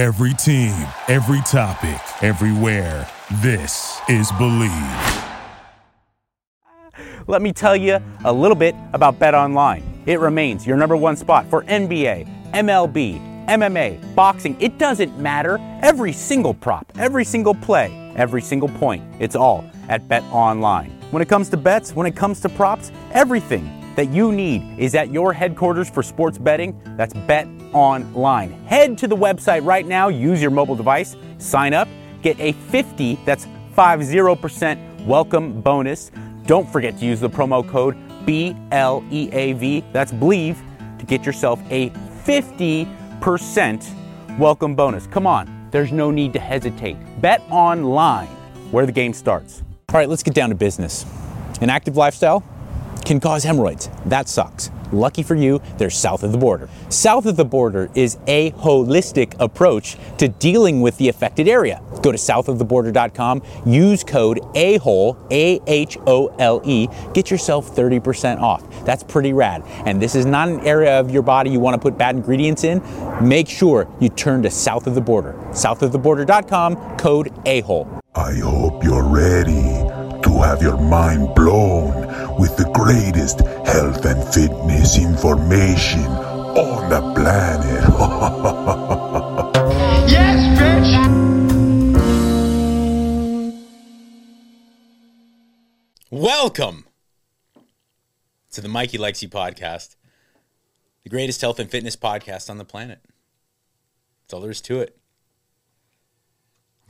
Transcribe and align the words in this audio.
Every 0.00 0.32
team, 0.32 0.72
every 1.08 1.42
topic, 1.42 2.00
everywhere. 2.22 3.06
This 3.42 4.00
is 4.08 4.32
Believe. 4.38 4.72
Let 7.26 7.42
me 7.42 7.52
tell 7.52 7.76
you 7.76 7.98
a 8.24 8.32
little 8.32 8.54
bit 8.54 8.74
about 8.94 9.18
Bet 9.18 9.34
Online. 9.34 9.82
It 10.06 10.18
remains 10.18 10.66
your 10.66 10.78
number 10.78 10.96
one 10.96 11.16
spot 11.16 11.44
for 11.50 11.64
NBA, 11.64 12.26
MLB, 12.52 13.46
MMA, 13.46 14.14
boxing. 14.14 14.56
It 14.58 14.78
doesn't 14.78 15.18
matter. 15.18 15.58
Every 15.82 16.14
single 16.14 16.54
prop, 16.54 16.90
every 16.98 17.26
single 17.26 17.54
play, 17.54 17.92
every 18.16 18.40
single 18.40 18.70
point. 18.70 19.04
It's 19.18 19.36
all 19.36 19.70
at 19.90 20.08
Bet 20.08 20.22
Online. 20.32 20.92
When 21.10 21.20
it 21.20 21.28
comes 21.28 21.50
to 21.50 21.58
bets, 21.58 21.94
when 21.94 22.06
it 22.06 22.16
comes 22.16 22.40
to 22.40 22.48
props, 22.48 22.90
everything 23.12 23.68
that 23.96 24.08
you 24.08 24.32
need 24.32 24.78
is 24.78 24.94
at 24.94 25.12
your 25.12 25.34
headquarters 25.34 25.90
for 25.90 26.02
sports 26.02 26.38
betting. 26.38 26.74
That's 26.96 27.12
Bet 27.12 27.46
Online. 27.72 28.52
Head 28.66 28.98
to 28.98 29.08
the 29.08 29.16
website 29.16 29.64
right 29.64 29.86
now, 29.86 30.08
use 30.08 30.42
your 30.42 30.50
mobile 30.50 30.76
device, 30.76 31.16
sign 31.38 31.74
up, 31.74 31.88
get 32.22 32.38
a 32.40 32.52
50, 32.52 33.18
that's 33.24 33.46
50% 33.76 35.06
welcome 35.06 35.60
bonus. 35.60 36.10
Don't 36.46 36.68
forget 36.68 36.98
to 36.98 37.04
use 37.04 37.20
the 37.20 37.30
promo 37.30 37.68
code 37.68 37.96
BLEAV, 38.26 39.92
that's 39.92 40.12
Believe, 40.12 40.60
to 40.98 41.06
get 41.06 41.24
yourself 41.24 41.60
a 41.70 41.90
50% 41.90 44.38
welcome 44.38 44.74
bonus. 44.74 45.06
Come 45.06 45.26
on, 45.26 45.68
there's 45.70 45.92
no 45.92 46.10
need 46.10 46.32
to 46.32 46.40
hesitate. 46.40 46.96
Bet 47.20 47.42
online, 47.50 48.28
where 48.70 48.86
the 48.86 48.92
game 48.92 49.12
starts. 49.12 49.62
All 49.88 49.98
right, 49.98 50.08
let's 50.08 50.22
get 50.22 50.34
down 50.34 50.50
to 50.50 50.54
business. 50.54 51.04
An 51.60 51.70
active 51.70 51.96
lifestyle 51.96 52.44
can 53.04 53.20
cause 53.20 53.42
hemorrhoids. 53.42 53.90
That 54.06 54.28
sucks. 54.28 54.70
Lucky 54.92 55.22
for 55.22 55.34
you, 55.34 55.60
they're 55.78 55.90
south 55.90 56.22
of 56.22 56.32
the 56.32 56.38
border. 56.38 56.68
South 56.88 57.26
of 57.26 57.36
the 57.36 57.44
border 57.44 57.90
is 57.94 58.18
a 58.26 58.50
holistic 58.52 59.34
approach 59.38 59.96
to 60.18 60.28
dealing 60.28 60.80
with 60.80 60.96
the 60.98 61.08
affected 61.08 61.48
area. 61.48 61.82
Go 62.02 62.12
to 62.12 62.18
southoftheborder.com, 62.18 63.42
use 63.66 64.04
code 64.04 64.40
AHOLE, 64.54 65.16
A 65.30 65.60
H 65.66 65.98
O 66.06 66.28
L 66.38 66.60
E, 66.64 66.88
get 67.14 67.30
yourself 67.30 67.74
30% 67.74 68.40
off. 68.40 68.64
That's 68.84 69.02
pretty 69.02 69.32
rad. 69.32 69.62
And 69.86 70.00
this 70.00 70.14
is 70.14 70.26
not 70.26 70.48
an 70.48 70.60
area 70.60 70.98
of 70.98 71.10
your 71.10 71.22
body 71.22 71.50
you 71.50 71.60
want 71.60 71.74
to 71.74 71.80
put 71.80 71.98
bad 71.98 72.16
ingredients 72.16 72.64
in. 72.64 72.82
Make 73.26 73.48
sure 73.48 73.88
you 74.00 74.08
turn 74.08 74.42
to 74.42 74.50
south 74.50 74.86
of 74.86 74.94
the 74.94 75.00
border. 75.00 75.34
Southoftheborder.com, 75.50 76.96
code 76.96 77.32
AHOLE. 77.46 78.00
I 78.14 78.34
hope 78.36 78.82
you're 78.82 79.04
ready 79.04 79.89
have 80.42 80.62
your 80.62 80.78
mind 80.78 81.34
blown 81.34 81.94
with 82.38 82.56
the 82.56 82.70
greatest 82.72 83.40
health 83.66 84.04
and 84.06 84.22
fitness 84.32 84.98
information 84.98 86.06
on 86.06 86.88
the 86.88 87.00
planet. 87.14 87.84
Yes, 90.10 90.58
bitch! 90.58 91.20
Welcome 96.10 96.86
to 98.50 98.60
the 98.60 98.68
Mikey 98.68 98.98
Likes 98.98 99.22
You 99.22 99.28
podcast, 99.28 99.94
the 101.04 101.10
greatest 101.10 101.40
health 101.40 101.60
and 101.60 101.70
fitness 101.70 101.94
podcast 101.94 102.50
on 102.50 102.58
the 102.58 102.64
planet. 102.64 102.98
That's 104.22 104.34
all 104.34 104.40
there 104.40 104.50
is 104.50 104.60
to 104.62 104.80
it. 104.80 104.98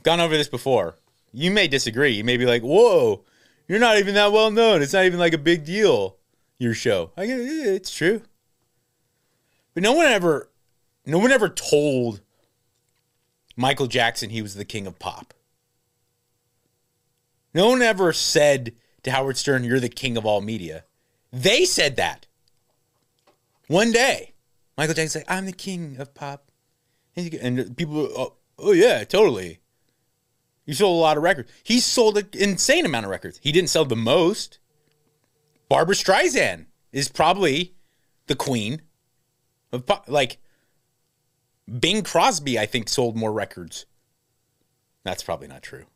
Gone 0.01 0.19
over 0.19 0.35
this 0.35 0.47
before. 0.47 0.97
You 1.31 1.51
may 1.51 1.67
disagree. 1.67 2.11
You 2.11 2.23
may 2.23 2.37
be 2.37 2.47
like, 2.47 2.63
whoa, 2.63 3.23
you're 3.67 3.79
not 3.79 3.97
even 3.97 4.15
that 4.15 4.31
well 4.31 4.51
known. 4.51 4.81
It's 4.81 4.93
not 4.93 5.05
even 5.05 5.19
like 5.19 5.33
a 5.33 5.37
big 5.37 5.65
deal, 5.65 6.17
your 6.59 6.73
show. 6.73 7.11
I 7.15 7.25
get 7.25 7.39
it, 7.39 7.45
it's 7.45 7.93
true. 7.93 8.21
But 9.73 9.83
no 9.83 9.93
one 9.93 10.07
ever 10.07 10.49
no 11.05 11.17
one 11.17 11.31
ever 11.31 11.49
told 11.49 12.21
Michael 13.55 13.87
Jackson 13.87 14.29
he 14.29 14.41
was 14.41 14.55
the 14.55 14.65
king 14.65 14.87
of 14.87 14.99
pop. 14.99 15.33
No 17.53 17.69
one 17.69 17.81
ever 17.81 18.13
said 18.13 18.73
to 19.03 19.11
Howard 19.11 19.37
Stern, 19.37 19.63
You're 19.63 19.79
the 19.79 19.89
king 19.89 20.17
of 20.17 20.25
all 20.25 20.41
media. 20.41 20.85
They 21.31 21.65
said 21.65 21.95
that. 21.95 22.27
One 23.67 23.91
day, 23.91 24.33
Michael 24.77 24.95
Jackson 24.95 25.21
said, 25.21 25.33
I'm 25.33 25.45
the 25.45 25.53
king 25.53 25.97
of 25.97 26.13
pop. 26.13 26.51
And 27.15 27.75
people, 27.75 28.09
oh, 28.17 28.33
oh 28.57 28.71
yeah, 28.71 29.03
totally. 29.03 29.59
He 30.71 30.75
sold 30.75 30.97
a 30.97 31.01
lot 31.01 31.17
of 31.17 31.23
records. 31.23 31.51
He 31.63 31.81
sold 31.81 32.17
an 32.17 32.29
insane 32.31 32.85
amount 32.85 33.03
of 33.03 33.11
records. 33.11 33.41
He 33.43 33.51
didn't 33.51 33.69
sell 33.69 33.83
the 33.83 33.97
most. 33.97 34.57
Barbra 35.67 35.93
Streisand 35.93 36.67
is 36.93 37.09
probably 37.09 37.73
the 38.27 38.37
queen 38.37 38.81
of 39.73 39.85
pop. 39.85 40.05
Like, 40.07 40.37
Bing 41.67 42.03
Crosby, 42.03 42.57
I 42.57 42.67
think, 42.67 42.87
sold 42.87 43.17
more 43.17 43.33
records. 43.33 43.85
That's 45.03 45.21
probably 45.21 45.49
not 45.49 45.61
true. 45.61 45.87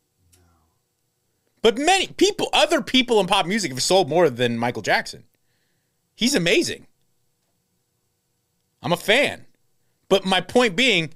But 1.61 1.77
many 1.77 2.07
people, 2.07 2.49
other 2.51 2.81
people 2.81 3.21
in 3.21 3.27
pop 3.27 3.45
music 3.45 3.71
have 3.71 3.81
sold 3.81 4.09
more 4.09 4.29
than 4.29 4.57
Michael 4.57 4.81
Jackson. 4.81 5.23
He's 6.15 6.35
amazing. 6.35 6.85
I'm 8.83 8.91
a 8.91 8.97
fan. 8.97 9.45
But 10.09 10.25
my 10.25 10.41
point 10.41 10.75
being, 10.75 11.13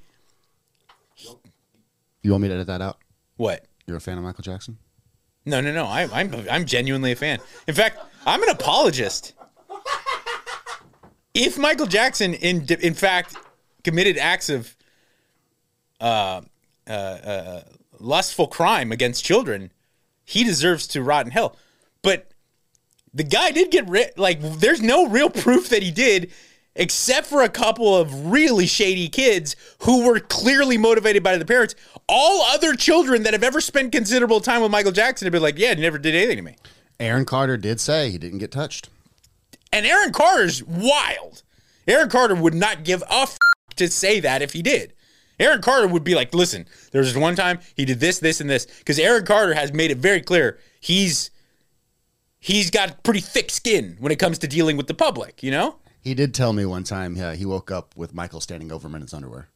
You 2.21 2.31
want 2.31 2.43
me 2.43 2.47
to 2.47 2.53
edit 2.53 2.67
that 2.67 2.81
out? 2.81 2.99
What? 3.39 3.63
You're 3.87 3.95
a 3.95 4.01
fan 4.01 4.17
of 4.17 4.23
Michael 4.25 4.43
Jackson? 4.43 4.77
No, 5.45 5.61
no, 5.61 5.71
no. 5.71 5.85
I, 5.85 6.09
I'm 6.11 6.45
I'm 6.51 6.65
genuinely 6.65 7.13
a 7.13 7.15
fan. 7.15 7.39
In 7.67 7.73
fact, 7.73 7.97
I'm 8.25 8.43
an 8.43 8.49
apologist. 8.49 9.33
If 11.33 11.57
Michael 11.57 11.85
Jackson, 11.85 12.33
in 12.33 12.67
in 12.81 12.93
fact, 12.93 13.37
committed 13.85 14.17
acts 14.17 14.49
of 14.49 14.75
uh, 16.01 16.41
uh, 16.85 16.91
uh, 16.91 17.61
lustful 17.97 18.47
crime 18.47 18.91
against 18.91 19.23
children, 19.23 19.71
he 20.25 20.43
deserves 20.43 20.85
to 20.87 21.01
rot 21.01 21.25
in 21.25 21.31
hell. 21.31 21.55
But 22.03 22.33
the 23.13 23.23
guy 23.23 23.51
did 23.51 23.71
get 23.71 23.87
ri- 23.87 24.11
like. 24.17 24.41
There's 24.41 24.81
no 24.81 25.07
real 25.07 25.29
proof 25.29 25.69
that 25.69 25.81
he 25.81 25.91
did, 25.91 26.33
except 26.75 27.25
for 27.25 27.41
a 27.41 27.49
couple 27.49 27.95
of 27.95 28.27
really 28.31 28.67
shady 28.67 29.07
kids 29.07 29.55
who 29.83 30.05
were 30.05 30.19
clearly 30.19 30.77
motivated 30.77 31.23
by 31.23 31.37
the 31.37 31.45
parents. 31.45 31.73
All 32.11 32.41
other 32.41 32.73
children 32.73 33.21
that 33.23 33.33
have 33.33 33.43
ever 33.43 33.61
spent 33.61 33.91
considerable 33.91 34.41
time 34.41 34.61
with 34.61 34.71
Michael 34.71 34.91
Jackson 34.91 35.27
have 35.27 35.31
been 35.31 35.43
like, 35.43 35.59
"Yeah, 35.59 35.75
he 35.75 35.81
never 35.81 35.99
did 35.99 36.15
anything 36.15 36.37
to 36.37 36.41
me." 36.41 36.55
Aaron 36.99 37.23
Carter 37.23 37.55
did 37.55 37.79
say 37.79 38.09
he 38.09 38.17
didn't 38.17 38.39
get 38.39 38.51
touched. 38.51 38.89
And 39.71 39.85
Aaron 39.85 40.11
Carter's 40.11 40.63
wild. 40.63 41.43
Aaron 41.87 42.09
Carter 42.09 42.35
would 42.35 42.55
not 42.55 42.83
give 42.83 43.03
a 43.03 43.21
f- 43.21 43.37
to 43.75 43.87
say 43.87 44.19
that 44.19 44.41
if 44.41 44.53
he 44.53 44.61
did. 44.63 44.93
Aaron 45.39 45.61
Carter 45.61 45.87
would 45.87 46.03
be 46.03 46.15
like, 46.15 46.33
listen, 46.33 46.67
there 46.91 47.01
was 47.01 47.15
one 47.15 47.35
time 47.35 47.59
he 47.75 47.85
did 47.85 47.99
this, 47.99 48.19
this, 48.19 48.41
and 48.41 48.49
this. 48.49 48.65
Because 48.65 48.99
Aaron 48.99 49.25
Carter 49.25 49.53
has 49.53 49.71
made 49.71 49.91
it 49.91 49.97
very 49.99 50.21
clear 50.21 50.59
he's 50.79 51.31
he's 52.39 52.69
got 52.71 53.03
pretty 53.03 53.21
thick 53.21 53.49
skin 53.49 53.97
when 53.99 54.11
it 54.11 54.19
comes 54.19 54.37
to 54.39 54.47
dealing 54.47 54.75
with 54.77 54.87
the 54.87 54.93
public, 54.93 55.43
you 55.43 55.51
know? 55.51 55.77
He 56.01 56.13
did 56.13 56.33
tell 56.33 56.53
me 56.53 56.65
one 56.65 56.83
time 56.83 57.15
yeah, 57.15 57.35
he 57.35 57.45
woke 57.45 57.71
up 57.71 57.95
with 57.95 58.13
Michael 58.13 58.41
standing 58.41 58.71
over 58.71 58.87
him 58.87 58.95
in 58.95 59.01
his 59.01 59.13
underwear. 59.13 59.49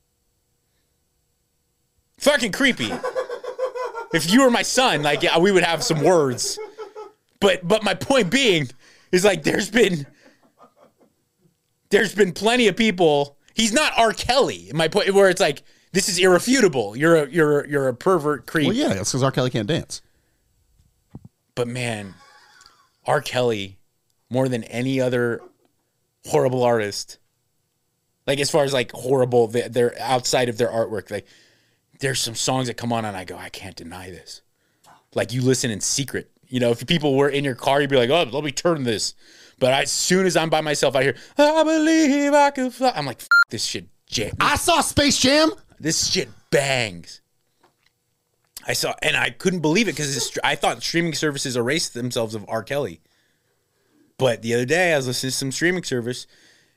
Fucking 2.20 2.52
creepy. 2.52 2.92
if 4.14 4.32
you 4.32 4.42
were 4.44 4.52
my 4.52 4.62
son, 4.62 5.04
like 5.04 5.24
yeah, 5.24 5.38
we 5.40 5.52
would 5.52 5.64
have 5.64 5.84
some 5.84 6.02
words. 6.02 6.58
But 7.40 7.68
but 7.68 7.84
my 7.84 7.94
point 7.94 8.30
being 8.32 8.70
is 9.12 9.24
like 9.26 9.44
there's 9.44 9.70
been 9.70 10.06
there's 11.90 12.16
been 12.16 12.32
plenty 12.32 12.68
of 12.68 12.76
people. 12.76 13.38
He's 13.54 13.74
not 13.74 13.94
R. 13.98 14.14
Kelly. 14.14 14.72
My 14.74 14.88
point 14.88 15.14
where 15.14 15.30
it's 15.30 15.42
like 15.42 15.64
this 15.92 16.10
is 16.10 16.18
irrefutable. 16.18 16.96
You're 16.96 17.24
a 17.24 17.30
you're 17.30 17.62
a, 17.62 17.70
you're 17.70 17.88
a 17.90 17.94
pervert 17.94 18.46
creep. 18.48 18.68
Well, 18.68 18.76
yeah, 18.76 18.90
that's 18.94 19.12
because 19.12 19.24
R. 19.24 19.32
Kelly 19.32 19.50
can't 19.50 19.68
dance. 19.68 20.02
But 21.56 21.68
man, 21.68 22.16
R. 23.06 23.22
Kelly, 23.22 23.78
more 24.30 24.48
than 24.50 24.64
any 24.66 25.00
other 25.00 25.42
horrible 26.26 26.64
artist, 26.64 27.20
like 28.26 28.40
as 28.40 28.50
far 28.50 28.64
as 28.64 28.74
like 28.74 28.92
horrible, 28.94 29.48
they- 29.48 29.68
they're 29.68 29.94
outside 30.00 30.50
of 30.50 30.58
their 30.58 30.70
artwork. 30.70 31.12
Like 31.12 31.28
there's 32.04 32.20
some 32.20 32.36
songs 32.36 32.68
that 32.68 32.76
come 32.76 32.92
on 32.92 33.06
and 33.06 33.16
I 33.16 33.24
go, 33.24 33.38
I 33.38 33.48
can't 33.48 33.76
deny 33.76 34.12
this. 34.12 34.42
Like 35.16 35.32
you 35.32 35.42
listen 35.42 35.72
in 35.72 35.80
secret. 35.80 36.30
You 36.48 36.60
know, 36.60 36.72
if 36.72 36.86
people 36.86 37.16
were 37.16 37.30
in 37.30 37.46
your 37.46 37.56
car, 37.56 37.80
you'd 37.80 37.90
be 37.90 37.96
like, 37.96 38.10
oh, 38.10 38.30
let 38.30 38.44
me 38.44 38.52
turn 38.52 38.84
this. 38.84 39.16
But 39.58 39.74
as 39.74 39.90
soon 39.92 40.26
as 40.26 40.36
I'm 40.36 40.50
by 40.50 40.60
myself, 40.60 40.96
I 40.96 41.04
hear, 41.04 41.16
I 41.38 41.64
believe 41.64 42.34
I 42.34 42.52
can 42.52 42.70
fly. 42.72 42.92
I'm 42.94 43.06
like, 43.06 43.22
F- 43.22 43.28
this 43.50 43.64
shit, 43.64 43.88
jam- 44.06 44.36
I 44.40 44.58
saw 44.58 44.82
Space 44.82 45.18
Jam. 45.18 45.52
this 45.80 46.12
shit 46.12 46.30
bangs. 46.52 47.22
I 48.68 48.74
saw, 48.74 48.96
and 49.02 49.16
I 49.16 49.30
couldn't 49.30 49.62
believe 49.62 49.88
it 49.88 49.96
because 49.96 50.38
I 50.44 50.56
thought 50.56 50.84
streaming 50.84 51.14
services 51.14 51.56
erased 51.56 51.94
themselves 51.94 52.36
of 52.36 52.46
R. 52.50 52.64
Kelly. 52.64 53.00
But 54.18 54.42
the 54.42 54.54
other 54.54 54.66
day, 54.66 54.94
I 54.94 54.98
was 54.98 55.08
listening 55.08 55.32
to 55.32 55.38
some 55.38 55.52
streaming 55.52 55.84
service, 55.84 56.28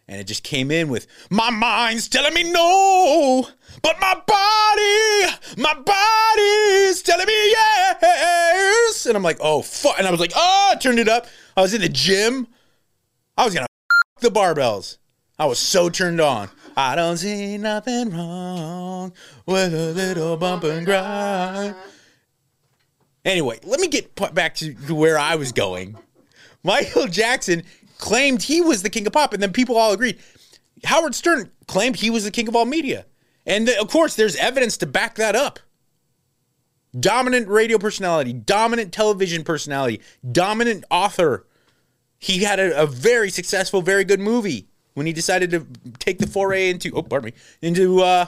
and 0.08 0.20
it 0.20 0.25
just 0.25 0.44
came 0.44 0.70
in 0.70 0.88
with 0.88 1.06
my 1.31 1.50
mind's 1.50 2.08
telling 2.08 2.35
me 2.35 2.44
no, 2.50 3.49
but 3.82 4.00
my 4.00 4.14
body, 4.14 5.37
my 5.56 5.75
body's 5.75 7.03
telling 7.03 7.26
me 7.26 7.50
yes. 7.50 9.06
And 9.06 9.17
I'm 9.17 9.23
like, 9.23 9.38
oh 9.41 9.62
fuck! 9.62 9.99
And 9.99 10.06
I 10.06 10.11
was 10.11 10.20
like, 10.20 10.32
oh, 10.35 10.70
I 10.73 10.76
turned 10.76 10.99
it 10.99 11.08
up. 11.08 11.26
I 11.56 11.62
was 11.62 11.75
in 11.75 11.81
the 11.81 11.88
gym. 11.88 12.47
I 13.37 13.44
was 13.44 13.55
gonna 13.55 13.67
the 14.20 14.31
barbells. 14.31 14.99
I 15.38 15.47
was 15.47 15.58
so 15.58 15.91
turned 15.91 16.20
on. 16.20 16.49
I 16.76 16.97
don't 16.97 17.17
see 17.17 17.59
nothing 17.59 18.11
wrong 18.11 19.12
with 19.44 19.75
a 19.75 19.93
little 19.93 20.37
bump 20.37 20.64
and 20.64 20.87
grind. 20.87 21.75
Anyway, 23.25 23.59
let 23.64 23.81
me 23.81 23.88
get 23.88 24.14
back 24.35 24.55
to 24.56 24.73
where 24.94 25.19
I 25.19 25.35
was 25.35 25.52
going. 25.52 25.99
Michael 26.62 27.06
Jackson 27.06 27.64
claimed 27.98 28.43
he 28.43 28.60
was 28.60 28.82
the 28.82 28.90
king 28.90 29.06
of 29.06 29.12
pop, 29.12 29.32
and 29.32 29.43
then 29.43 29.52
people 29.52 29.76
all 29.76 29.93
agreed. 29.93 30.19
Howard 30.84 31.14
Stern 31.14 31.50
claimed 31.66 31.96
he 31.96 32.10
was 32.10 32.25
the 32.25 32.31
king 32.31 32.48
of 32.48 32.56
all 32.56 32.64
media. 32.64 33.06
And 33.46 33.66
th- 33.66 33.78
of 33.78 33.88
course, 33.90 34.16
there's 34.16 34.37
evidence 34.37 34.76
to 34.78 34.87
back 34.87 35.14
that 35.16 35.37
up. 35.37 35.60
Dominant 36.98 37.48
radio 37.48 37.78
personality, 37.78 38.32
dominant 38.32 38.93
television 38.93 39.44
personality, 39.44 40.00
dominant 40.31 40.84
author. 40.90 41.46
He 42.19 42.44
had 42.44 42.58
a, 42.58 42.82
a 42.82 42.87
very 42.87 43.31
successful, 43.31 43.82
very 43.82 44.04
good 44.04 44.20
movie 44.20 44.69
when 44.94 45.06
he 45.06 45.12
decided 45.12 45.50
to 45.50 45.66
take 45.99 46.19
the 46.19 46.26
foray 46.26 46.70
into, 46.70 46.90
oh, 46.94 47.02
pardon 47.02 47.26
me, 47.26 47.32
into, 47.60 48.00
uh, 48.00 48.26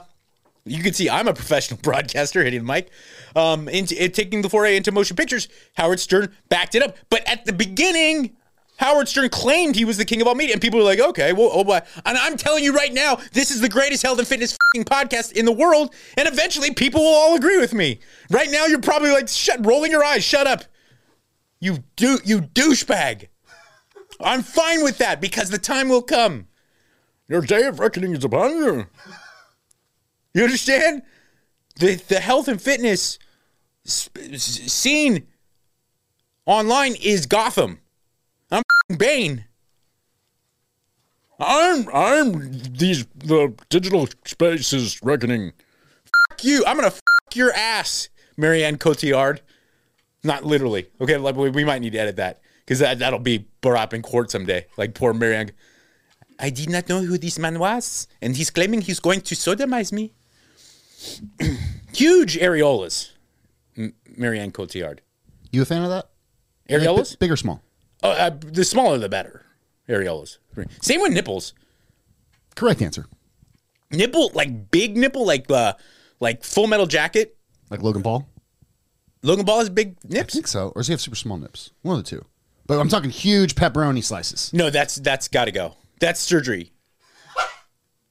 you 0.66 0.82
can 0.82 0.92
see 0.92 1.08
I'm 1.08 1.26
a 1.26 1.32
professional 1.32 1.80
broadcaster 1.82 2.44
hitting 2.44 2.60
the 2.60 2.72
mic. 2.72 2.90
Um, 3.34 3.68
into 3.68 4.08
taking 4.10 4.42
the 4.42 4.50
foray 4.50 4.76
into 4.76 4.92
motion 4.92 5.16
pictures, 5.16 5.48
Howard 5.74 6.00
Stern 6.00 6.34
backed 6.48 6.74
it 6.74 6.82
up. 6.82 6.96
But 7.08 7.26
at 7.26 7.46
the 7.46 7.52
beginning, 7.54 8.36
Howard 8.78 9.08
Stern 9.08 9.28
claimed 9.28 9.74
he 9.74 9.84
was 9.84 9.96
the 9.96 10.04
king 10.04 10.20
of 10.20 10.28
all 10.28 10.34
media, 10.34 10.54
and 10.54 10.62
people 10.62 10.78
were 10.78 10.84
like, 10.84 11.00
"Okay, 11.00 11.32
well, 11.32 11.50
oh 11.52 11.64
boy." 11.64 11.80
And 12.06 12.16
I'm 12.16 12.36
telling 12.36 12.64
you 12.64 12.72
right 12.72 12.92
now, 12.92 13.16
this 13.32 13.50
is 13.50 13.60
the 13.60 13.68
greatest 13.68 14.02
health 14.02 14.18
and 14.18 14.26
fitness 14.26 14.56
podcast 14.76 15.32
in 15.32 15.44
the 15.44 15.52
world, 15.52 15.94
and 16.16 16.28
eventually, 16.28 16.72
people 16.72 17.00
will 17.00 17.14
all 17.14 17.36
agree 17.36 17.58
with 17.58 17.74
me. 17.74 18.00
Right 18.30 18.50
now, 18.50 18.66
you're 18.66 18.80
probably 18.80 19.10
like, 19.10 19.28
"Shut," 19.28 19.64
rolling 19.66 19.90
your 19.90 20.04
eyes. 20.04 20.24
Shut 20.24 20.46
up, 20.46 20.64
you 21.60 21.84
do, 21.96 22.18
you 22.24 22.40
douchebag. 22.40 23.28
I'm 24.20 24.42
fine 24.42 24.82
with 24.82 24.98
that 24.98 25.20
because 25.20 25.50
the 25.50 25.58
time 25.58 25.88
will 25.88 26.02
come. 26.02 26.46
Your 27.28 27.40
day 27.40 27.64
of 27.64 27.78
reckoning 27.80 28.14
is 28.14 28.24
upon 28.24 28.50
you. 28.52 28.86
You 30.34 30.44
understand? 30.44 31.02
The 31.76 31.96
the 31.96 32.20
health 32.20 32.48
and 32.48 32.60
fitness 32.60 33.18
scene 33.84 35.26
online 36.46 36.94
is 36.94 37.26
Gotham. 37.26 37.80
I'm 38.90 38.96
Bane. 38.96 39.44
I'm 41.40 41.88
I'm 41.92 42.52
these 42.52 43.06
the 43.16 43.54
digital 43.68 44.08
spaces 44.24 45.00
reckoning. 45.02 45.52
Fuck 46.30 46.44
you. 46.44 46.64
I'm 46.66 46.76
gonna 46.76 46.90
fuck 46.90 47.34
your 47.34 47.52
ass, 47.52 48.08
Marion 48.36 48.76
Cotillard. 48.78 49.40
Not 50.24 50.44
literally. 50.44 50.88
Okay, 51.00 51.16
like 51.16 51.36
we, 51.36 51.50
we 51.50 51.64
might 51.64 51.80
need 51.80 51.92
to 51.92 51.98
edit 51.98 52.16
that 52.16 52.40
because 52.64 52.80
that 52.80 52.98
that'll 52.98 53.20
be 53.20 53.46
brought 53.60 53.78
up 53.78 53.94
in 53.94 54.02
court 54.02 54.30
someday. 54.30 54.66
Like 54.76 54.94
poor 54.94 55.12
Marion. 55.12 55.52
I 56.40 56.50
did 56.50 56.70
not 56.70 56.88
know 56.88 57.02
who 57.02 57.18
this 57.18 57.38
man 57.38 57.58
was, 57.58 58.06
and 58.22 58.36
he's 58.36 58.50
claiming 58.50 58.80
he's 58.80 59.00
going 59.00 59.20
to 59.22 59.34
sodomize 59.34 59.92
me. 59.92 60.14
Huge 61.92 62.38
areolas, 62.38 63.10
M- 63.76 63.94
Marion 64.16 64.52
Cotillard. 64.52 65.00
You 65.50 65.62
a 65.62 65.64
fan 65.64 65.82
of 65.82 65.90
that? 65.90 66.08
Areolas? 66.68 67.18
Big 67.18 67.30
or 67.30 67.36
small? 67.36 67.62
Oh, 68.02 68.10
uh, 68.10 68.30
the 68.30 68.64
smaller 68.64 68.98
the 68.98 69.08
better. 69.08 69.44
Areolas. 69.88 70.38
Same 70.82 71.00
with 71.00 71.12
nipples. 71.12 71.54
Correct 72.54 72.82
answer. 72.82 73.06
Nipple, 73.90 74.30
like 74.34 74.70
big 74.70 74.96
nipple, 74.96 75.26
like 75.26 75.50
uh, 75.50 75.72
like 76.20 76.44
Full 76.44 76.66
Metal 76.66 76.86
Jacket. 76.86 77.36
Like 77.70 77.82
Logan 77.82 78.02
Paul? 78.02 78.28
Logan 79.22 79.46
Paul 79.46 79.60
has 79.60 79.70
big 79.70 79.96
I 80.04 80.14
nips. 80.14 80.34
think 80.34 80.46
so. 80.46 80.68
Or 80.68 80.80
does 80.80 80.88
he 80.88 80.92
have 80.92 81.00
super 81.00 81.16
small 81.16 81.38
nips? 81.38 81.70
One 81.82 81.98
of 81.98 82.04
the 82.04 82.10
two. 82.10 82.24
But 82.66 82.78
I'm 82.78 82.88
talking 82.88 83.10
huge 83.10 83.54
pepperoni 83.54 84.04
slices. 84.04 84.52
No, 84.52 84.68
that's 84.68 84.96
that's 84.96 85.28
got 85.28 85.46
to 85.46 85.52
go. 85.52 85.74
That's 86.00 86.20
surgery. 86.20 86.72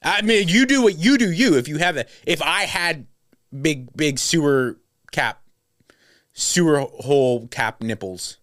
I 0.04 0.22
mean, 0.22 0.48
you 0.48 0.66
do 0.66 0.82
what 0.82 0.98
you 0.98 1.18
do. 1.18 1.32
You 1.32 1.58
if 1.58 1.68
you 1.68 1.78
have 1.78 1.96
that. 1.96 2.10
If 2.26 2.42
I 2.42 2.64
had 2.64 3.06
big 3.62 3.96
big 3.96 4.18
sewer 4.20 4.78
cap, 5.12 5.42
sewer 6.34 6.80
hole 6.80 7.48
cap 7.48 7.82
nipples, 7.82 8.38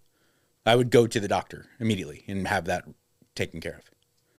I 0.66 0.76
would 0.76 0.90
go 0.90 1.06
to 1.06 1.20
the 1.20 1.28
doctor 1.28 1.66
immediately 1.78 2.24
and 2.26 2.48
have 2.48 2.64
that 2.66 2.84
taken 3.34 3.60
care 3.60 3.76
of. 3.76 3.93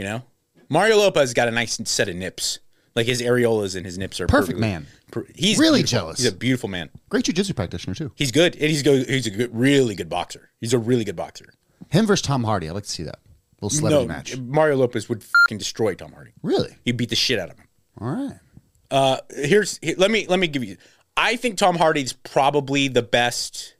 You 0.00 0.06
know, 0.06 0.22
Mario 0.70 0.96
Lopez 0.96 1.34
got 1.34 1.46
a 1.46 1.50
nice 1.50 1.78
set 1.84 2.08
of 2.08 2.16
nips. 2.16 2.58
Like 2.96 3.06
his 3.06 3.20
areolas 3.20 3.76
and 3.76 3.84
his 3.84 3.98
nips 3.98 4.18
are 4.18 4.26
Perfect 4.26 4.58
perfectly- 4.58 4.60
man. 4.62 4.86
per- 5.12 5.26
he's 5.34 5.58
Really 5.58 5.80
beautiful. 5.80 5.98
jealous. 5.98 6.18
He's 6.20 6.26
a 6.26 6.32
beautiful 6.34 6.70
man. 6.70 6.88
Great 7.10 7.26
jujitsu 7.26 7.54
practitioner, 7.54 7.94
too. 7.94 8.12
He's 8.16 8.32
good, 8.32 8.54
and 8.54 8.64
he's 8.64 8.82
good. 8.82 9.06
He's 9.08 9.26
a 9.26 9.30
good, 9.30 9.54
really 9.54 9.94
good 9.94 10.08
boxer. 10.08 10.48
He's 10.58 10.72
a 10.72 10.78
really 10.78 11.04
good 11.04 11.16
boxer. 11.16 11.52
Him 11.90 12.06
versus 12.06 12.26
Tom 12.26 12.44
Hardy. 12.44 12.66
I'd 12.68 12.72
like 12.72 12.84
to 12.84 12.90
see 12.90 13.02
that. 13.02 13.18
little 13.60 13.68
celebrity 13.76 14.06
no, 14.06 14.08
match. 14.08 14.38
Mario 14.38 14.76
Lopez 14.76 15.06
would 15.10 15.22
fucking 15.22 15.58
destroy 15.58 15.94
Tom 15.94 16.12
Hardy. 16.12 16.32
Really? 16.42 16.76
He'd 16.84 16.96
beat 16.96 17.10
the 17.10 17.16
shit 17.16 17.38
out 17.38 17.50
of 17.50 17.58
him. 17.58 17.66
All 18.00 18.08
right. 18.08 18.38
Uh, 18.90 19.18
here's 19.36 19.78
here, 19.82 19.96
let 19.98 20.10
me 20.10 20.26
let 20.26 20.38
me 20.40 20.48
give 20.48 20.64
you. 20.64 20.78
I 21.16 21.36
think 21.36 21.58
Tom 21.58 21.76
Hardy's 21.76 22.12
probably 22.14 22.88
the 22.88 23.02
best 23.02 23.74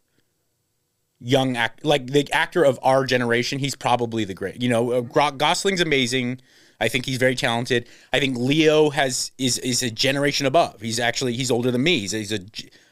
young 1.20 1.56
act, 1.56 1.84
like 1.84 2.08
the 2.08 2.30
actor 2.32 2.64
of 2.64 2.78
our 2.82 3.04
generation. 3.04 3.58
He's 3.58 3.74
probably 3.74 4.24
the 4.24 4.34
great. 4.34 4.62
You 4.62 4.68
know, 4.68 4.92
uh, 4.92 5.30
Gosling's 5.30 5.80
amazing. 5.80 6.40
I 6.80 6.88
think 6.88 7.04
he's 7.04 7.18
very 7.18 7.34
talented. 7.34 7.86
I 8.12 8.20
think 8.20 8.38
Leo 8.38 8.90
has 8.90 9.32
is 9.38 9.58
is 9.58 9.82
a 9.82 9.90
generation 9.90 10.46
above. 10.46 10.80
He's 10.80 10.98
actually 10.98 11.34
he's 11.34 11.50
older 11.50 11.70
than 11.70 11.82
me. 11.82 12.00
He's, 12.00 12.12
he's 12.12 12.32
a 12.32 12.40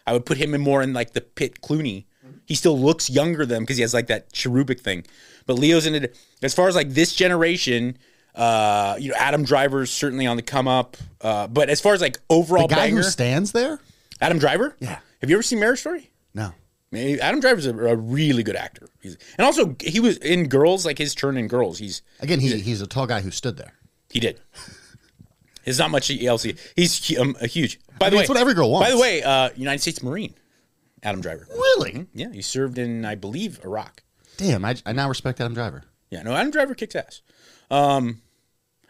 I 0.07 0.13
would 0.13 0.27
put 0.27 0.37
him 0.39 0.55
in 0.55 0.61
more 0.61 0.83
in 0.83 0.93
like 0.93 1.13
the 1.13 1.21
Pitt 1.21 1.63
Clooney. 1.63 2.05
He 2.47 2.55
still 2.55 2.79
looks 2.79 3.11
younger 3.11 3.45
than 3.45 3.63
because 3.63 3.77
he 3.77 3.83
has 3.83 3.93
like 3.93 4.07
that 4.07 4.33
cherubic 4.33 4.81
thing. 4.81 5.05
But 5.47 5.55
Leo's 5.55 5.87
in 5.87 5.95
it 5.95 6.17
as 6.43 6.55
far 6.55 6.69
as 6.69 6.75
like 6.75 6.91
this 6.91 7.15
generation. 7.15 7.99
Uh, 8.35 8.97
you 8.99 9.11
know, 9.11 9.17
Adam 9.19 9.45
Driver's 9.45 9.91
certainly 9.91 10.27
on 10.27 10.37
the 10.37 10.43
come 10.43 10.69
up. 10.69 10.97
Uh, 11.21 11.47
but 11.49 11.69
as 11.69 11.81
far 11.81 11.95
as 11.95 12.01
like 12.01 12.19
overall 12.31 12.69
The 12.69 12.75
guy 12.75 12.87
banger, 12.87 12.99
who 12.99 13.03
stands 13.03 13.53
there? 13.53 13.81
Adam 14.21 14.39
Driver. 14.39 14.77
Yeah. 14.81 14.99
Have 15.21 15.31
you 15.31 15.37
ever 15.37 15.43
seen 15.43 15.61
Marriage 15.61 15.81
Story? 15.81 16.11
No. 16.35 16.53
Adam 16.92 17.40
Driver's 17.40 17.66
a, 17.66 17.76
a 17.76 17.97
really 17.97 18.42
good 18.42 18.57
actor. 18.57 18.88
He's, 19.00 19.16
and 19.37 19.45
also, 19.45 19.76
he 19.80 20.00
was 20.00 20.16
in 20.18 20.49
Girls, 20.49 20.87
like 20.87 20.97
his 20.99 21.14
turn 21.14 21.37
in 21.37 21.47
Girls. 21.49 21.78
He's 21.78 22.02
Again, 22.21 22.40
he, 22.40 22.59
he's 22.61 22.80
a 22.80 22.87
tall 22.87 23.07
guy 23.07 23.21
who 23.21 23.30
stood 23.30 23.57
there. 23.57 23.75
he 24.11 24.21
did. 24.21 24.40
There's 25.64 25.78
not 25.78 25.90
much 25.90 26.11
else. 26.23 26.42
he- 26.45 26.57
He's 26.76 27.18
um, 27.18 27.37
a 27.40 27.47
huge. 27.47 27.78
By 27.99 28.07
I 28.07 28.11
the 28.11 28.14
mean, 28.14 28.18
way, 28.18 28.23
that's 28.23 28.28
what 28.30 28.38
every 28.38 28.54
girl 28.54 28.71
wants. 28.71 28.88
By 28.88 28.95
the 28.95 29.00
way, 29.00 29.23
uh, 29.23 29.50
United 29.54 29.80
States 29.83 30.02
Marine, 30.02 30.35
Adam 31.02 31.21
Driver. 31.21 31.47
Really? 31.50 32.07
Yeah, 32.14 32.33
he 32.33 32.40
served 32.40 32.78
in, 32.78 33.04
I 33.04 33.16
believe, 33.16 33.61
Iraq. 33.64 34.02
Damn, 34.38 34.64
I, 34.64 34.76
I 34.87 34.92
now 34.92 35.09
respect 35.09 35.40
Adam 35.40 35.52
Driver. 35.54 35.85
Yeah, 36.11 36.23
no, 36.23 36.33
Adam 36.35 36.50
Driver 36.50 36.75
kicks 36.75 36.95
ass. 36.95 37.21
Um, 37.71 38.23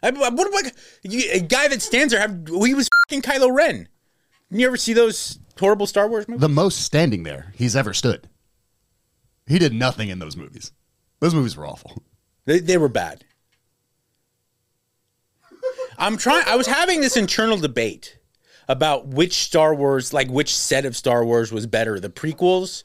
I, 0.04 0.10
what 0.12 0.30
about 0.46 0.72
a 1.04 1.40
guy 1.40 1.66
that 1.66 1.82
stands 1.82 2.12
there? 2.12 2.20
Have, 2.20 2.46
he 2.46 2.74
was 2.74 2.88
fucking 3.08 3.22
Kylo 3.22 3.52
Ren. 3.52 3.88
You 4.50 4.64
ever 4.66 4.76
see 4.76 4.92
those 4.92 5.40
horrible 5.60 5.86
Star 5.86 6.08
Wars 6.08 6.28
movies? 6.28 6.40
The 6.40 6.48
most 6.48 6.80
standing 6.80 7.22
there 7.22 7.52
he's 7.56 7.76
ever 7.76 7.94
stood. 7.94 8.28
He 9.46 9.58
did 9.58 9.72
nothing 9.72 10.08
in 10.08 10.18
those 10.18 10.36
movies. 10.36 10.72
Those 11.20 11.34
movies 11.34 11.56
were 11.56 11.66
awful. 11.66 12.02
They, 12.44 12.60
they 12.60 12.78
were 12.78 12.88
bad. 12.88 13.24
I'm 15.98 16.16
trying. 16.16 16.44
I 16.46 16.56
was 16.56 16.66
having 16.66 17.00
this 17.00 17.16
internal 17.16 17.56
debate 17.56 18.18
about 18.68 19.08
which 19.08 19.34
Star 19.34 19.74
Wars, 19.74 20.12
like 20.12 20.28
which 20.28 20.54
set 20.56 20.84
of 20.84 20.96
Star 20.96 21.24
Wars, 21.24 21.50
was 21.50 21.66
better, 21.66 21.98
the 21.98 22.10
prequels 22.10 22.84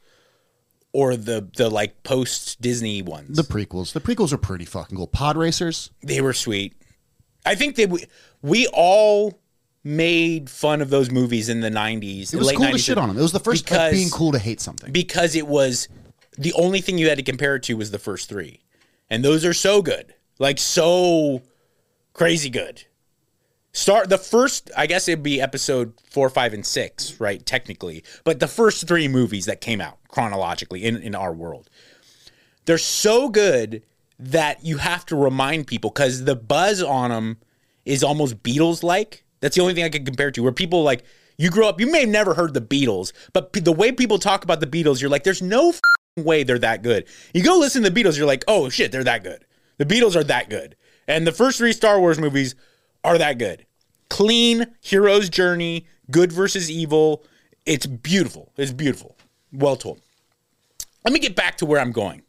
or 0.94 1.15
the 1.15 1.48
the 1.56 1.70
like 1.70 2.03
post 2.03 2.62
Disney 2.62 3.01
ones. 3.01 3.36
The 3.36 3.44
prequels. 3.44 3.94
The 3.94 4.00
prequels 4.01 4.34
are 4.34 4.38
pretty 4.38 4.65
fucking 4.65 4.98
cool. 4.98 5.08
Pod 5.08 5.38
racers. 5.38 5.92
they 6.01 6.22
were 6.22 6.34
sweet. 6.34 6.75
I 7.46 7.56
think 7.56 7.75
that 7.75 7.89
we 7.89 8.06
we 8.42 8.68
all 8.74 9.39
made 9.84 10.50
fun 10.50 10.82
of 10.82 10.90
those 10.90 11.12
movies 11.12 11.50
in 11.50 11.60
the 11.60 11.70
90s. 11.70 12.34
It 12.34 12.38
was 12.38 12.52
cool 12.52 12.68
90s, 12.68 12.72
to 12.72 12.78
shit 12.78 12.98
on 12.98 13.10
them. 13.10 13.18
It 13.18 13.22
was 13.22 13.34
the 13.34 13.40
first 13.40 13.70
like, 13.70 13.80
because- 13.80 13.94
being 13.94 14.10
cool 14.10 14.32
to 14.32 14.40
hate 14.40 14.62
something. 14.62 14.92
because 14.92 15.36
it 15.36 15.48
was 15.48 15.88
the 16.38 16.54
only 16.54 16.82
thing 16.82 16.98
you 16.98 17.10
had 17.10 17.18
to 17.18 17.24
compare 17.24 17.56
it 17.56 17.63
to 17.63 17.75
was 17.75 17.92
the 17.92 18.00
first 18.00 18.30
three. 18.30 18.62
And 19.10 19.24
those 19.24 19.46
are 19.46 19.54
so 19.54 19.82
good. 19.82 20.13
Like 20.40 20.58
so 20.58 21.42
crazy 22.13 22.50
good. 22.50 22.84
Start 23.75 24.10
the 24.10 24.18
first, 24.20 24.70
I 24.78 24.86
guess 24.86 25.08
it'd 25.08 25.24
be 25.24 25.42
episode 25.42 25.94
four, 26.10 26.30
five, 26.30 26.54
and 26.54 26.66
six, 26.66 27.20
right? 27.20 27.44
Technically. 27.44 28.04
But 28.24 28.40
the 28.40 28.48
first 28.48 28.88
three 28.88 29.08
movies 29.08 29.46
that 29.46 29.62
came 29.62 29.82
out 29.82 29.98
chronologically 30.08 30.86
in, 30.86 30.98
in 30.98 31.16
our 31.16 31.34
world. 31.34 31.70
They're 32.66 32.78
so 32.78 33.30
good 33.30 33.84
that 34.20 34.63
you 34.63 34.78
have 34.78 35.06
to 35.08 35.16
remind 35.16 35.68
people 35.68 35.90
because 35.90 36.24
the 36.24 36.36
buzz 36.36 36.82
on 36.84 37.10
them 37.10 37.38
is 37.84 38.04
almost 38.04 38.44
Beatles 38.44 38.84
like. 38.84 39.24
That's 39.44 39.58
the 39.58 39.62
only 39.62 39.74
thing 39.74 39.84
I 39.84 39.90
can 39.90 40.06
compare 40.06 40.32
to. 40.32 40.42
Where 40.42 40.54
people 40.54 40.84
like, 40.84 41.04
you 41.38 41.50
grew 41.50 41.66
up, 41.66 41.82
you 41.82 41.92
may 41.92 42.02
have 42.02 42.10
never 42.10 42.34
heard 42.34 42.54
the 42.54 42.62
Beatles, 42.62 43.12
but 43.34 43.52
p- 43.52 43.60
the 43.60 43.74
way 43.74 43.92
people 43.92 44.18
talk 44.18 44.46
about 44.46 44.62
the 44.62 44.68
Beatles, 44.68 45.02
you're 45.02 45.10
like, 45.10 45.26
there's 45.26 45.42
no 45.42 45.74
way 46.16 46.44
they're 46.44 46.58
that 46.60 46.82
good. 46.82 47.06
You 47.34 47.44
go 47.44 47.58
listen 47.58 47.84
to 47.84 47.90
the 47.90 48.04
Beatles, 48.04 48.18
you're 48.18 48.26
like, 48.26 48.46
oh 48.48 48.70
shit, 48.70 48.94
they're 48.94 49.04
that 49.04 49.22
good. 49.22 49.44
The 49.80 49.86
Beatles 49.86 50.16
are 50.16 50.24
that 50.24 50.50
good. 50.50 50.78
And 51.10 51.28
the 51.28 51.34
first 51.34 51.58
three 51.58 51.74
Star 51.74 52.00
Wars 52.00 52.20
movies 52.20 52.56
are 53.04 53.18
that 53.18 53.38
good. 53.38 53.66
Clean, 54.10 54.66
hero's 54.80 55.28
journey, 55.28 55.88
good 56.10 56.32
versus 56.32 56.72
evil. 56.72 57.26
It's 57.66 57.86
beautiful. 57.86 58.54
It's 58.56 58.72
beautiful. 58.72 59.18
Well 59.52 59.76
told. 59.76 60.00
Let 61.04 61.14
me 61.14 61.20
get 61.20 61.36
back 61.36 61.58
to 61.58 61.66
where 61.66 61.82
I'm 61.82 61.92
going. 61.92 62.22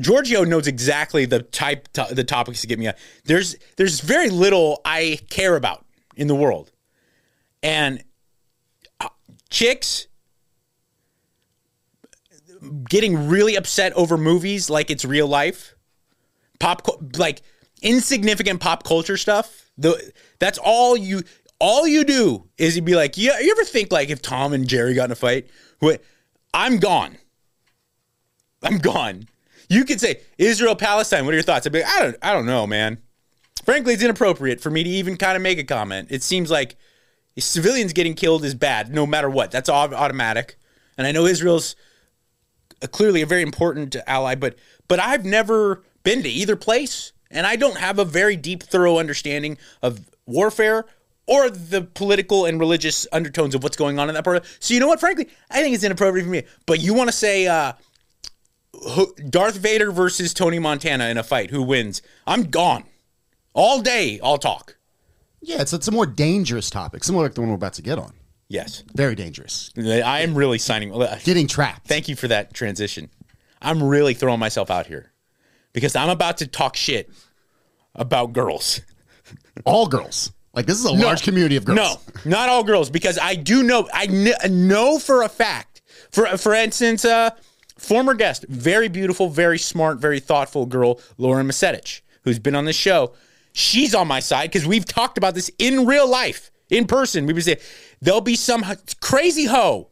Giorgio 0.00 0.44
knows 0.44 0.66
exactly 0.66 1.24
the 1.26 1.42
type 1.42 1.88
to, 1.92 2.06
the 2.10 2.24
topics 2.24 2.60
to 2.62 2.66
get 2.66 2.78
me 2.78 2.88
on. 2.88 2.94
There's 3.24 3.56
there's 3.76 4.00
very 4.00 4.30
little 4.30 4.80
I 4.84 5.20
care 5.30 5.56
about 5.56 5.84
in 6.16 6.26
the 6.26 6.34
world. 6.34 6.72
And 7.62 8.02
uh, 9.00 9.08
chicks 9.50 10.06
getting 12.88 13.28
really 13.28 13.56
upset 13.56 13.92
over 13.94 14.16
movies 14.16 14.70
like 14.70 14.90
it's 14.90 15.04
real 15.04 15.26
life. 15.26 15.74
Pop 16.58 16.86
like 17.16 17.42
insignificant 17.82 18.60
pop 18.60 18.84
culture 18.84 19.16
stuff. 19.16 19.70
The 19.78 20.12
that's 20.38 20.58
all 20.58 20.96
you 20.96 21.22
all 21.58 21.86
you 21.86 22.04
do 22.04 22.48
is 22.58 22.76
you'd 22.76 22.84
be 22.84 22.94
like, 22.94 23.16
yeah, 23.16 23.38
you 23.38 23.50
ever 23.50 23.64
think 23.64 23.92
like 23.92 24.10
if 24.10 24.20
Tom 24.20 24.52
and 24.52 24.66
Jerry 24.66 24.94
got 24.94 25.06
in 25.06 25.12
a 25.12 25.16
fight, 25.16 25.48
what 25.78 26.02
I'm 26.52 26.78
gone. 26.78 27.16
I'm 28.62 28.78
gone. 28.78 29.26
You 29.70 29.84
could 29.84 30.00
say 30.00 30.20
Israel 30.36 30.74
Palestine. 30.74 31.24
What 31.24 31.30
are 31.30 31.36
your 31.36 31.44
thoughts? 31.44 31.66
I'd 31.66 31.72
be 31.72 31.80
like, 31.80 31.88
I 31.88 32.00
don't 32.00 32.16
I 32.20 32.32
don't 32.32 32.44
know, 32.44 32.66
man. 32.66 32.98
Frankly, 33.64 33.94
it's 33.94 34.02
inappropriate 34.02 34.60
for 34.60 34.68
me 34.68 34.82
to 34.82 34.90
even 34.90 35.16
kind 35.16 35.36
of 35.36 35.42
make 35.42 35.58
a 35.58 35.64
comment. 35.64 36.08
It 36.10 36.22
seems 36.22 36.50
like 36.50 36.76
civilians 37.38 37.92
getting 37.92 38.14
killed 38.14 38.44
is 38.44 38.54
bad, 38.54 38.92
no 38.92 39.06
matter 39.06 39.30
what. 39.30 39.50
That's 39.50 39.68
au- 39.68 39.94
automatic. 39.94 40.56
And 40.98 41.06
I 41.06 41.12
know 41.12 41.24
Israel's 41.24 41.76
clearly 42.90 43.22
a 43.22 43.26
very 43.26 43.42
important 43.42 43.94
ally, 44.06 44.34
but 44.34 44.56
but 44.88 44.98
I've 44.98 45.24
never 45.24 45.84
been 46.02 46.24
to 46.24 46.28
either 46.28 46.56
place, 46.56 47.12
and 47.30 47.46
I 47.46 47.54
don't 47.54 47.78
have 47.78 48.00
a 48.00 48.04
very 48.04 48.34
deep, 48.34 48.64
thorough 48.64 48.98
understanding 48.98 49.56
of 49.82 50.10
warfare 50.26 50.84
or 51.26 51.48
the 51.48 51.82
political 51.82 52.44
and 52.44 52.58
religious 52.58 53.06
undertones 53.12 53.54
of 53.54 53.62
what's 53.62 53.76
going 53.76 54.00
on 54.00 54.08
in 54.08 54.16
that 54.16 54.24
part. 54.24 54.44
So 54.58 54.74
you 54.74 54.80
know 54.80 54.88
what? 54.88 54.98
Frankly, 54.98 55.28
I 55.48 55.62
think 55.62 55.76
it's 55.76 55.84
inappropriate 55.84 56.24
for 56.24 56.32
me. 56.32 56.42
But 56.66 56.80
you 56.80 56.92
want 56.92 57.08
to 57.08 57.16
say 57.16 57.46
uh, 57.46 57.74
Darth 59.28 59.56
Vader 59.56 59.90
versus 59.92 60.32
Tony 60.34 60.58
Montana 60.58 61.06
in 61.08 61.18
a 61.18 61.22
fight? 61.22 61.50
Who 61.50 61.62
wins? 61.62 62.02
I'm 62.26 62.44
gone 62.44 62.84
all 63.52 63.80
day. 63.80 64.20
I'll 64.22 64.38
talk. 64.38 64.76
yeah, 65.42 65.60
it's 65.60 65.72
it's 65.72 65.88
a 65.88 65.92
more 65.92 66.06
dangerous 66.06 66.70
topic, 66.70 67.04
similar 67.04 67.24
like 67.24 67.34
the 67.34 67.40
one 67.40 67.50
we're 67.50 67.56
about 67.56 67.74
to 67.74 67.82
get 67.82 67.98
on. 67.98 68.12
Yes, 68.48 68.82
Very 68.94 69.14
dangerous. 69.14 69.70
I 69.78 70.20
am 70.22 70.34
really 70.34 70.58
signing. 70.58 70.92
Getting 71.22 71.46
trapped. 71.46 71.86
Thank 71.86 72.08
you 72.08 72.16
for 72.16 72.26
that 72.28 72.52
transition. 72.52 73.08
I'm 73.62 73.80
really 73.80 74.12
throwing 74.12 74.40
myself 74.40 74.72
out 74.72 74.86
here 74.86 75.12
because 75.72 75.94
I'm 75.94 76.08
about 76.08 76.38
to 76.38 76.48
talk 76.48 76.74
shit 76.74 77.10
about 77.94 78.32
girls. 78.32 78.80
all 79.64 79.86
girls. 79.86 80.32
Like 80.52 80.66
this 80.66 80.78
is 80.80 80.84
a 80.84 80.90
large 80.92 81.22
community 81.22 81.54
of 81.54 81.64
girls. 81.64 81.76
No, 81.76 82.00
not 82.24 82.48
all 82.48 82.64
girls 82.64 82.90
because 82.90 83.20
I 83.22 83.36
do 83.36 83.62
know 83.62 83.88
I 83.94 84.06
kn- 84.08 84.66
know 84.66 84.98
for 84.98 85.22
a 85.22 85.28
fact. 85.28 85.80
For 86.10 86.26
for 86.36 86.52
instance, 86.54 87.04
uh, 87.04 87.30
former 87.80 88.14
guest, 88.14 88.44
very 88.48 88.88
beautiful, 88.88 89.28
very 89.28 89.58
smart, 89.58 89.98
very 89.98 90.20
thoughtful 90.20 90.66
girl, 90.66 91.00
Lauren 91.16 91.48
Masetich, 91.48 92.02
who's 92.22 92.38
been 92.38 92.54
on 92.54 92.66
this 92.66 92.76
show. 92.76 93.14
She's 93.52 93.94
on 93.94 94.06
my 94.06 94.20
side 94.20 94.50
because 94.50 94.66
we've 94.66 94.84
talked 94.84 95.18
about 95.18 95.34
this 95.34 95.50
in 95.58 95.86
real 95.86 96.08
life, 96.08 96.50
in 96.68 96.86
person. 96.86 97.26
We 97.26 97.32
would 97.32 97.42
say 97.42 97.58
there'll 98.00 98.20
be 98.20 98.36
some 98.36 98.64
crazy 99.00 99.46
hoe 99.46 99.88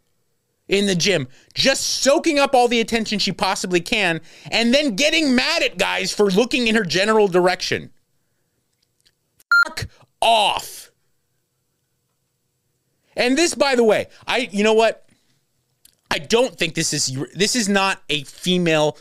in 0.68 0.87
the 0.87 0.95
gym, 0.95 1.28
just 1.54 1.83
soaking 1.83 2.38
up 2.38 2.54
all 2.54 2.68
the 2.68 2.80
attention 2.80 3.18
she 3.18 3.33
possibly 3.33 3.80
can, 3.80 4.21
and 4.50 4.75
then 4.75 4.95
getting 4.95 5.35
mad 5.35 5.62
at 5.62 5.78
guys 5.78 6.12
for 6.12 6.30
looking 6.30 6.68
in 6.68 6.75
her 6.75 6.85
general 6.85 7.26
direction. 7.26 7.90
Fuck 9.66 9.88
off. 10.21 10.92
And 13.16 13.37
this, 13.37 13.54
by 13.54 13.75
the 13.75 13.83
way, 13.83 14.09
I 14.26 14.49
you 14.52 14.62
know 14.62 14.75
what? 14.75 15.08
I 16.18 16.20
don't 16.20 16.58
think 16.58 16.75
this 16.75 16.92
is 16.92 17.16
this 17.32 17.54
is 17.54 17.68
not 17.68 18.02
a 18.08 18.25
female. 18.25 18.98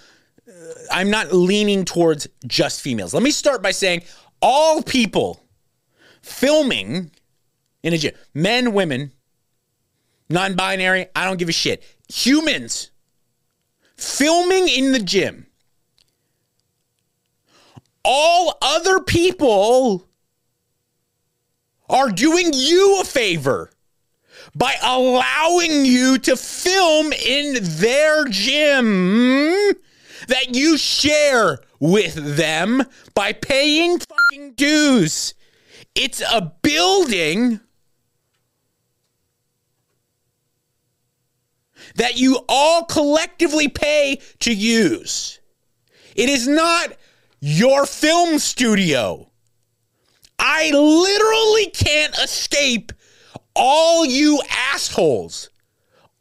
uh, 0.48 0.52
I'm 0.92 1.10
not 1.10 1.34
leaning 1.34 1.84
towards 1.84 2.28
just 2.46 2.80
females. 2.80 3.12
Let 3.12 3.24
me 3.24 3.32
start 3.32 3.64
by 3.64 3.72
saying 3.72 4.04
all 4.40 4.84
people 4.84 5.44
filming 6.22 7.10
in 7.82 7.94
a 7.94 7.98
gym, 7.98 8.14
men, 8.36 8.72
women, 8.72 9.14
non-binary. 10.30 11.08
I 11.16 11.26
don't 11.26 11.38
give 11.38 11.50
a 11.50 11.54
shit. 11.54 11.84
Humans 12.08 12.92
filming 13.96 14.68
in 14.68 14.92
the 14.92 15.00
gym. 15.00 15.48
All 18.06 18.60
other 18.62 19.00
people 19.00 20.08
are 21.90 22.12
doing 22.12 22.52
you 22.54 23.00
a 23.02 23.04
favor 23.04 23.72
by 24.58 24.74
allowing 24.82 25.86
you 25.86 26.18
to 26.18 26.36
film 26.36 27.14
in 27.14 27.58
their 27.62 28.26
gym 28.26 29.76
that 30.28 30.48
you 30.56 30.78
share 30.80 31.60
with 31.80 32.16
them 32.38 32.84
by 33.14 33.34
paying 33.34 34.00
fucking 34.00 34.54
dues. 34.54 35.36
It's 35.94 36.22
a 36.22 36.54
building 36.64 37.60
that 41.96 42.18
you 42.18 42.40
all 42.50 42.84
collectively 42.86 43.68
pay 43.68 44.20
to 44.40 44.52
use. 44.52 45.40
It 46.16 46.30
is 46.30 46.48
not 46.48 46.94
your 47.40 47.86
film 47.86 48.40
studio. 48.40 49.30
I 50.40 50.72
literally 50.72 51.68
can't 51.68 52.18
escape 52.18 52.92
all 53.58 54.06
you 54.06 54.42
assholes 54.50 55.50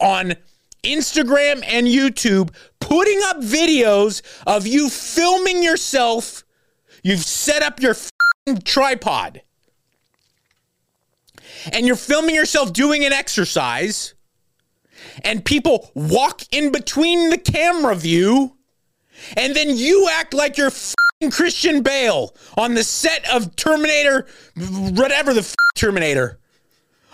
on 0.01 0.35
Instagram 0.83 1.63
and 1.67 1.87
YouTube 1.87 2.55
putting 2.81 3.21
up 3.25 3.39
videos 3.39 4.23
of 4.47 4.67
you 4.67 4.89
filming 4.89 5.63
yourself. 5.63 6.45
You've 7.03 7.21
set 7.21 7.63
up 7.63 7.81
your 7.81 7.95
tripod 8.65 9.43
and 11.73 11.87
you're 11.87 11.97
filming 11.97 12.35
yourself 12.35 12.73
doing 12.73 13.05
an 13.05 13.13
exercise, 13.13 14.15
and 15.25 15.45
people 15.45 15.91
walk 15.95 16.43
in 16.53 16.71
between 16.71 17.31
the 17.31 17.39
camera 17.39 17.95
view, 17.95 18.57
and 19.37 19.55
then 19.55 19.77
you 19.77 20.09
act 20.13 20.35
like 20.35 20.57
you're 20.57 20.71
Christian 21.31 21.83
Bale 21.83 22.35
on 22.57 22.75
the 22.75 22.85
set 22.85 23.29
of 23.31 23.57
Terminator, 23.57 24.27
whatever 24.57 25.33
the 25.35 25.55
Terminator. 25.75 26.39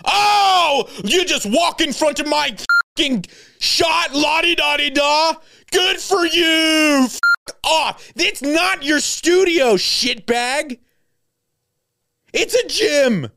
Oh, 0.05 0.89
you 1.03 1.25
just 1.25 1.45
walk 1.45 1.81
in 1.81 1.93
front 1.93 2.19
of 2.19 2.27
my 2.27 2.55
fucking 2.95 3.25
shot, 3.59 4.13
la 4.13 4.41
di 4.41 4.55
da. 4.55 5.33
Good 5.71 5.97
for 5.97 6.25
you. 6.25 7.07
Off. 7.63 8.11
It's 8.15 8.41
not 8.41 8.83
your 8.83 8.99
studio, 8.99 9.75
shitbag. 9.75 10.79
It's 12.33 12.55
a 12.55 12.67
gym. 12.67 13.29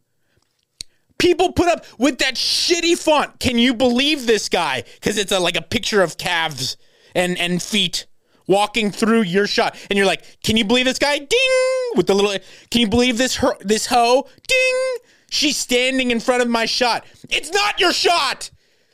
People 1.19 1.53
put 1.53 1.69
up 1.69 1.85
with 1.99 2.19
that 2.19 2.35
shitty 2.35 2.99
font. 2.99 3.41
Can 3.41 3.59
you 3.59 3.75
believe 3.75 4.27
this 4.27 4.49
guy? 4.49 4.85
Because 4.95 5.17
it's 5.17 5.33
a, 5.33 5.41
like 5.41 5.57
a 5.57 5.63
picture 5.63 6.03
of 6.03 6.19
calves 6.19 6.77
and 7.15 7.39
and 7.39 7.63
feet 7.63 8.07
walking 8.47 8.91
through 8.91 9.23
your 9.23 9.47
shot, 9.47 9.77
and 9.91 9.97
you're 9.97 10.07
like, 10.07 10.41
can 10.43 10.57
you 10.57 10.65
believe 10.65 10.85
this 10.85 10.99
guy? 10.99 11.19
Ding! 11.19 11.91
With 11.97 12.07
the 12.07 12.15
little, 12.15 12.37
can 12.71 12.81
you 12.81 12.89
believe 12.89 13.19
this 13.19 13.37
her, 13.37 13.57
this 13.61 13.87
hoe? 13.87 14.29
Ding! 14.47 14.97
She's 15.31 15.57
standing 15.57 16.11
in 16.11 16.21
front 16.21 16.43
of 16.43 16.49
my 16.49 16.67
shot. 16.67 17.05
It's 17.29 17.53
not 17.53 17.81
your 17.81 17.93
shot. 17.93 18.51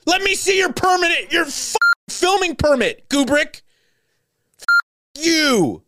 Let 0.06 0.22
me 0.22 0.34
see 0.34 0.58
your 0.58 0.72
permanent, 0.72 1.32
your 1.32 1.44
f- 1.44 1.74
filming 2.08 2.56
permit, 2.56 3.08
Kubrick. 3.08 3.62
F- 4.58 4.66
you, 5.22 5.82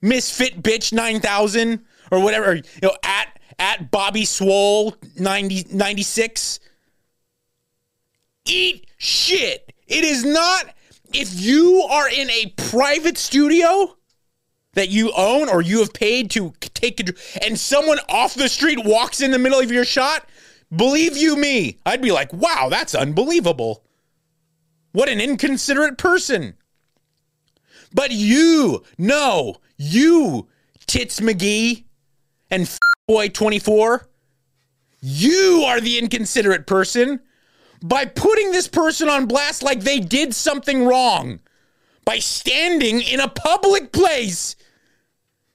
Misfit 0.00 0.62
bitch 0.62 0.92
nine 0.92 1.20
thousand 1.20 1.84
or 2.10 2.20
whatever. 2.20 2.56
You 2.56 2.62
know, 2.82 2.96
at 3.04 3.38
at 3.58 3.90
Bobby 3.90 4.24
Swole 4.24 4.96
90, 5.16 5.66
96. 5.72 6.60
Eat 8.46 8.86
shit. 8.96 9.72
It 9.86 10.04
is 10.04 10.24
not, 10.24 10.74
if 11.12 11.40
you 11.40 11.82
are 11.82 12.08
in 12.08 12.28
a 12.30 12.52
private 12.56 13.18
studio 13.18 13.96
that 14.74 14.88
you 14.88 15.12
own 15.16 15.48
or 15.48 15.60
you 15.60 15.80
have 15.80 15.92
paid 15.92 16.30
to 16.32 16.52
take 16.74 16.96
control, 16.96 17.18
and 17.42 17.58
someone 17.58 17.98
off 18.08 18.34
the 18.34 18.48
street 18.48 18.84
walks 18.84 19.20
in 19.20 19.30
the 19.30 19.38
middle 19.38 19.60
of 19.60 19.70
your 19.70 19.84
shot, 19.84 20.28
believe 20.74 21.16
you 21.16 21.36
me, 21.36 21.78
I'd 21.84 22.02
be 22.02 22.12
like, 22.12 22.32
wow, 22.32 22.68
that's 22.70 22.94
unbelievable. 22.94 23.84
What 24.92 25.08
an 25.08 25.20
inconsiderate 25.20 25.98
person. 25.98 26.54
But 27.94 28.10
you, 28.10 28.82
no, 28.96 29.56
you, 29.76 30.48
Tits 30.86 31.20
McGee 31.20 31.84
and 32.50 32.70
Boy 33.06 33.28
24, 33.28 34.08
you 35.00 35.64
are 35.66 35.80
the 35.80 35.98
inconsiderate 35.98 36.66
person 36.66 37.20
by 37.82 38.06
putting 38.06 38.52
this 38.52 38.68
person 38.68 39.08
on 39.08 39.26
blast 39.26 39.62
like 39.62 39.80
they 39.80 39.98
did 39.98 40.34
something 40.34 40.86
wrong 40.86 41.40
by 42.04 42.18
standing 42.18 43.00
in 43.00 43.20
a 43.20 43.28
public 43.28 43.92
place 43.92 44.56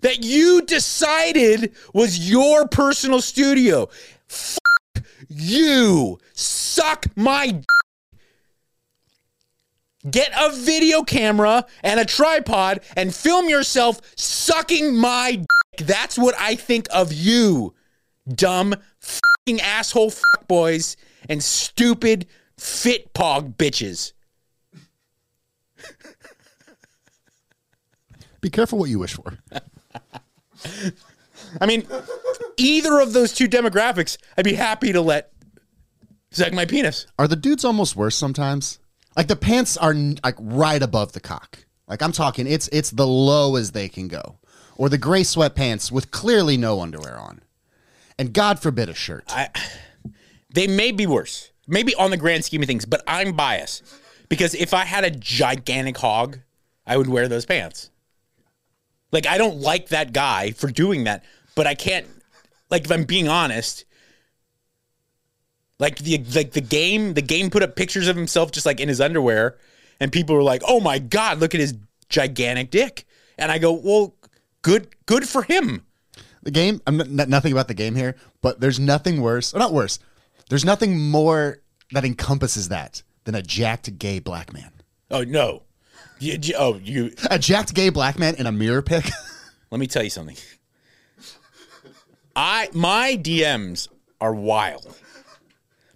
that 0.02 0.24
you 0.24 0.62
decided 0.62 1.74
was 1.94 2.30
your 2.30 2.68
personal 2.68 3.22
studio. 3.22 3.90
F- 4.30 4.60
you 5.28 6.20
suck 6.34 7.06
my 7.16 7.52
d- 7.52 7.64
Get 10.10 10.32
a 10.40 10.52
video 10.56 11.04
camera 11.04 11.66
and 11.84 12.00
a 12.00 12.06
tripod 12.06 12.80
and 12.96 13.14
film 13.14 13.50
yourself 13.50 14.00
sucking 14.16 14.96
my 14.96 15.38
dick. 15.38 15.88
That's 15.88 16.18
what 16.18 16.34
I 16.40 16.56
think 16.56 16.88
of 16.92 17.12
you, 17.12 17.74
dumb 18.28 18.74
fucking 19.02 19.60
asshole 19.60 20.12
fuckboys 20.12 20.96
and 21.28 21.44
stupid 21.44 22.26
fit 22.58 23.14
pog 23.14 23.56
bitches. 23.56 24.14
Be 28.40 28.50
careful 28.50 28.80
what 28.80 28.90
you 28.90 29.00
wish 29.00 29.14
for. 29.14 29.40
I 31.62 31.66
mean, 31.66 31.88
either 32.58 33.00
of 33.00 33.14
those 33.14 33.34
two 33.34 33.48
demographics, 33.48 34.18
I'd 34.38 34.46
be 34.46 34.54
happy 34.56 34.92
to 34.94 35.02
let 35.02 35.32
suck 36.32 36.54
my 36.54 36.66
penis. 36.66 37.08
Are 37.18 37.28
the 37.28 37.36
dudes 37.36 37.64
almost 37.64 37.96
worse 37.96 38.16
sometimes? 38.16 38.80
Like 39.16 39.28
the 39.28 39.36
pants 39.36 39.78
are 39.78 39.94
like 39.94 40.36
right 40.40 40.82
above 40.82 41.14
the 41.14 41.20
cock. 41.20 41.66
Like 41.88 42.02
I'm 42.02 42.12
talking, 42.12 42.48
it's 42.48 42.68
it's 42.70 42.92
the 42.92 43.08
low 43.08 43.56
as 43.56 43.72
they 43.72 43.88
can 43.88 44.08
go, 44.08 44.40
or 44.76 44.90
the 44.90 44.98
gray 44.98 45.22
sweatpants 45.22 45.92
with 45.92 46.12
clearly 46.12 46.58
no 46.58 46.82
underwear 46.82 47.18
on, 47.18 47.42
and 48.20 48.34
God 48.34 48.60
forbid 48.60 48.90
a 48.90 48.94
shirt. 48.94 49.32
They 50.50 50.68
may 50.68 50.92
be 50.92 51.08
worse, 51.08 51.52
maybe 51.66 51.96
on 51.96 52.12
the 52.12 52.18
grand 52.18 52.44
scheme 52.44 52.62
of 52.62 52.68
things, 52.68 52.86
but 52.86 53.04
I'm 53.08 53.34
biased 53.34 53.84
because 54.30 54.54
if 54.54 54.74
I 54.74 54.86
had 54.86 55.04
a 55.04 55.12
gigantic 55.12 55.98
hog, 55.98 56.40
I 56.86 56.98
would 56.98 57.08
wear 57.08 57.28
those 57.28 57.46
pants. 57.46 57.90
Like 59.12 59.26
I 59.26 59.38
don't 59.38 59.58
like 59.58 59.90
that 59.90 60.14
guy 60.14 60.52
for 60.52 60.70
doing 60.70 61.06
that, 61.06 61.24
but 61.56 61.68
I 61.68 61.76
can't. 61.76 62.08
Like 62.70 62.86
if 62.86 62.92
I'm 62.92 63.06
being 63.06 63.28
honest, 63.28 63.86
like 65.80 66.00
the 66.00 66.18
like 66.36 66.52
the 66.52 66.62
game, 66.62 67.14
the 67.14 67.22
game 67.22 67.50
put 67.50 67.64
up 67.64 67.76
pictures 67.76 68.08
of 68.08 68.16
himself 68.16 68.52
just 68.52 68.66
like 68.66 68.80
in 68.80 68.90
his 68.90 69.00
underwear, 69.00 69.58
and 70.00 70.12
people 70.12 70.36
were 70.36 70.44
like, 70.44 70.62
"Oh 70.68 70.80
my 70.80 71.00
god, 71.00 71.40
look 71.40 71.56
at 71.56 71.62
his 71.62 71.76
gigantic 72.10 72.72
dick," 72.72 73.06
and 73.38 73.52
I 73.52 73.60
go, 73.60 73.72
"Well, 73.72 74.16
good, 74.62 74.90
good 75.06 75.28
for 75.28 75.44
him." 75.44 75.86
The 76.44 76.52
game, 76.52 76.82
I'm 76.88 76.98
nothing 77.16 77.52
about 77.52 77.68
the 77.68 77.74
game 77.74 77.96
here, 77.96 78.16
but 78.42 78.60
there's 78.60 78.80
nothing 78.80 79.22
worse, 79.22 79.54
or 79.54 79.60
not 79.60 79.74
worse. 79.74 80.00
There's 80.50 80.66
nothing 80.66 81.10
more 81.10 81.62
that 81.92 82.06
encompasses 82.06 82.70
that 82.70 83.04
than 83.26 83.36
a 83.36 83.42
jacked 83.42 84.00
gay 84.00 84.20
black 84.20 84.54
man. 84.54 84.72
Oh 85.12 85.24
no, 85.24 85.64
you, 86.20 86.38
you- 86.42 86.56
oh 86.58 86.76
you. 86.78 87.14
A 87.30 87.40
jacked 87.40 87.74
gay 87.74 87.90
black 87.90 88.18
man 88.20 88.36
in 88.36 88.46
a 88.46 88.52
mirror 88.52 88.82
pic. 88.82 89.10
Let 89.72 89.80
me 89.80 89.88
tell 89.88 90.04
you 90.04 90.10
something. 90.10 90.38
I 92.36 92.70
my 92.74 93.18
DMs 93.22 93.88
are 94.22 94.34
wild. 94.34 94.96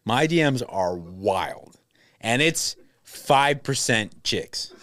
My 0.06 0.28
DMs 0.28 0.64
are 0.68 0.96
wild. 0.96 1.78
And 2.20 2.42
it's 2.42 2.76
5% 3.06 4.12
chicks. 4.24 4.74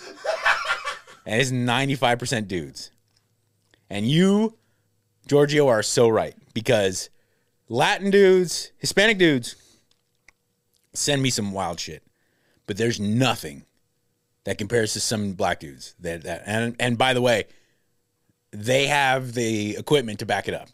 And 1.27 1.41
it's 1.41 1.51
95% 1.53 2.49
dudes. 2.49 2.91
And 3.91 4.07
you, 4.09 4.57
Giorgio, 5.27 5.69
are 5.69 5.83
so 5.83 6.09
right 6.09 6.35
because 6.55 7.11
Latin 7.69 8.11
dudes, 8.11 8.73
Hispanic 8.79 9.19
dudes 9.19 9.57
send 10.95 11.23
me 11.23 11.31
some 11.31 11.53
wild 11.53 11.79
shit. 11.81 12.03
But 12.67 12.77
there's 12.77 12.99
nothing 13.01 13.65
that 14.49 14.57
compares 14.57 14.95
to 14.95 15.01
some 15.01 15.35
black 15.35 15.61
dudes. 15.61 15.95
That, 16.01 16.23
that 16.23 16.45
and 16.47 16.75
and 16.81 16.97
by 16.97 17.13
the 17.13 17.21
way, 17.21 17.45
they 18.51 18.87
have 18.87 19.35
the 19.35 19.77
equipment 19.77 20.21
to 20.21 20.27
back 20.27 20.49
it 20.49 20.55
up. 20.55 20.71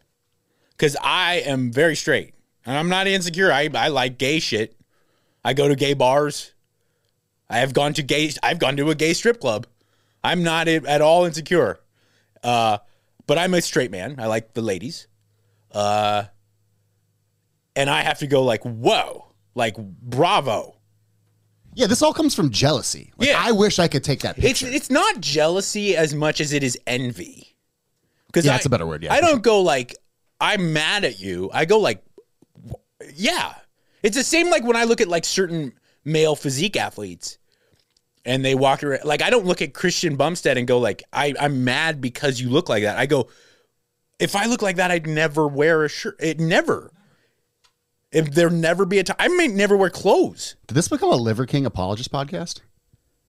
Because 0.71 0.97
I 1.03 1.41
am 1.41 1.73
very 1.73 1.97
straight. 1.97 2.35
And 2.65 2.79
I'm 2.79 2.89
not 2.89 3.09
insecure. 3.09 3.51
I, 3.51 3.69
I 3.75 3.89
like 3.89 4.17
gay 4.17 4.39
shit. 4.39 4.77
I 5.45 5.55
go 5.55 5.67
to 5.67 5.75
gay 5.75 5.93
bars. 5.95 6.53
I 7.51 7.59
have 7.59 7.75
gone 7.75 7.95
to 7.95 8.03
gay 8.05 8.31
I've 8.45 8.61
gone 8.61 8.77
to 8.77 8.91
a 8.91 8.95
gay 8.95 9.13
strip 9.13 9.41
club. 9.41 9.67
I'm 10.23 10.45
not 10.45 10.69
at 10.69 11.01
all 11.01 11.25
insecure. 11.25 11.81
Uh, 12.45 12.79
but 13.27 13.39
I'm 13.39 13.55
a 13.55 13.61
straight 13.61 13.91
man. 13.91 14.21
I 14.21 14.27
like 14.27 14.55
the 14.55 14.63
ladies. 14.63 15.09
Uh, 15.73 16.27
and 17.75 17.91
I 17.91 18.03
have 18.03 18.21
to 18.21 18.29
go 18.29 18.45
like, 18.45 18.63
whoa, 18.63 19.27
like 19.57 19.77
bravo. 19.77 20.74
Yeah, 21.75 21.87
this 21.87 22.03
all 22.03 22.15
comes 22.15 22.35
from 22.35 22.51
jealousy. 22.51 23.13
Like, 23.17 23.29
Yeah. 23.29 23.43
I 23.43 23.53
wish 23.53 23.79
I 23.79 23.89
could 23.89 24.05
take 24.05 24.21
that 24.21 24.37
picture. 24.37 24.67
it's 24.67 24.77
it's 24.77 24.91
not 24.91 25.21
jealousy 25.21 25.97
as 25.97 26.15
much 26.15 26.41
as 26.41 26.53
it 26.53 26.63
is 26.63 26.79
envy. 26.87 27.57
Because 28.27 28.45
Yeah, 28.45 28.53
that's 28.53 28.67
a 28.67 28.71
better 28.71 28.87
word, 28.87 29.03
yeah, 29.03 29.13
I 29.13 29.21
don't 29.21 29.43
go 29.43 29.61
like 29.61 29.95
I'm 30.41 30.73
mad 30.73 31.05
at 31.05 31.21
you. 31.21 31.51
I 31.53 31.65
go 31.65 31.79
like, 31.79 32.03
yeah. 33.15 33.55
It's 34.03 34.17
the 34.17 34.25
same 34.25 34.51
like 34.51 34.65
when 34.65 34.77
I 34.77 34.85
look 34.85 35.01
at 35.01 35.09
like 35.09 35.25
certain 35.25 35.73
male 36.05 36.37
physique 36.37 36.77
athletes, 36.77 37.39
and 38.25 38.45
they 38.45 38.55
walk 38.55 38.83
around. 38.83 39.05
Like 39.05 39.23
I 39.23 39.31
don't 39.31 39.47
look 39.47 39.63
at 39.63 39.75
Christian 39.75 40.17
Bumstead 40.17 40.59
and 40.59 40.67
go 40.67 40.79
like 40.79 41.03
I 41.13 41.35
I'm 41.41 41.65
mad 41.65 42.01
because 42.01 42.41
you 42.41 42.51
look 42.51 42.69
like 42.69 42.83
that. 42.83 42.99
I 42.99 43.07
go, 43.07 43.29
if 44.19 44.37
I 44.37 44.47
look 44.47 44.63
like 44.63 44.77
that, 44.77 44.91
I'd 44.91 45.07
never 45.07 45.47
wear 45.47 45.85
a 45.85 45.89
shirt. 45.89 46.17
It 46.21 46.41
never. 46.41 46.93
If 48.15 48.31
there 48.33 48.49
never 48.49 48.87
be 48.87 49.01
a 49.01 49.05
time, 49.05 49.17
I 49.19 49.27
may 49.27 49.49
never 49.49 49.77
wear 49.77 49.91
clothes. 49.91 50.55
Did 50.69 50.77
this 50.77 50.87
become 50.87 51.11
a 51.11 51.17
Liver 51.17 51.47
King 51.47 51.67
apologist 51.67 52.13
podcast? 52.13 52.61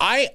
I 0.00 0.30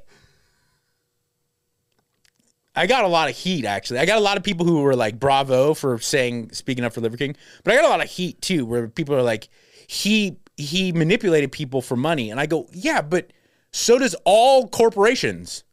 I 2.75 2.87
got 2.87 3.05
a 3.05 3.07
lot 3.07 3.29
of 3.29 3.35
heat 3.35 3.65
actually. 3.65 3.99
I 3.99 4.05
got 4.05 4.17
a 4.17 4.21
lot 4.21 4.37
of 4.37 4.43
people 4.43 4.65
who 4.65 4.81
were 4.81 4.95
like 4.95 5.19
bravo 5.19 5.73
for 5.73 5.97
saying 5.99 6.51
speaking 6.51 6.83
up 6.83 6.93
for 6.93 7.01
Liver 7.01 7.17
King, 7.17 7.35
but 7.63 7.73
I 7.73 7.77
got 7.77 7.85
a 7.85 7.89
lot 7.89 8.03
of 8.03 8.09
heat 8.09 8.41
too 8.41 8.65
where 8.65 8.87
people 8.87 9.15
are 9.15 9.23
like 9.23 9.49
he 9.87 10.37
he 10.57 10.91
manipulated 10.91 11.51
people 11.51 11.81
for 11.81 11.95
money 11.95 12.31
and 12.31 12.39
I 12.39 12.45
go, 12.45 12.67
"Yeah, 12.71 13.01
but 13.01 13.31
so 13.71 13.97
does 13.97 14.15
all 14.25 14.67
corporations." 14.67 15.63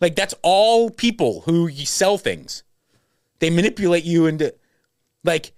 Like 0.00 0.16
that's 0.16 0.34
all 0.42 0.88
people 0.90 1.42
who 1.42 1.70
sell 1.70 2.16
things. 2.16 2.62
They 3.40 3.50
manipulate 3.50 4.04
you 4.04 4.26
into 4.26 4.54
like 5.24 5.52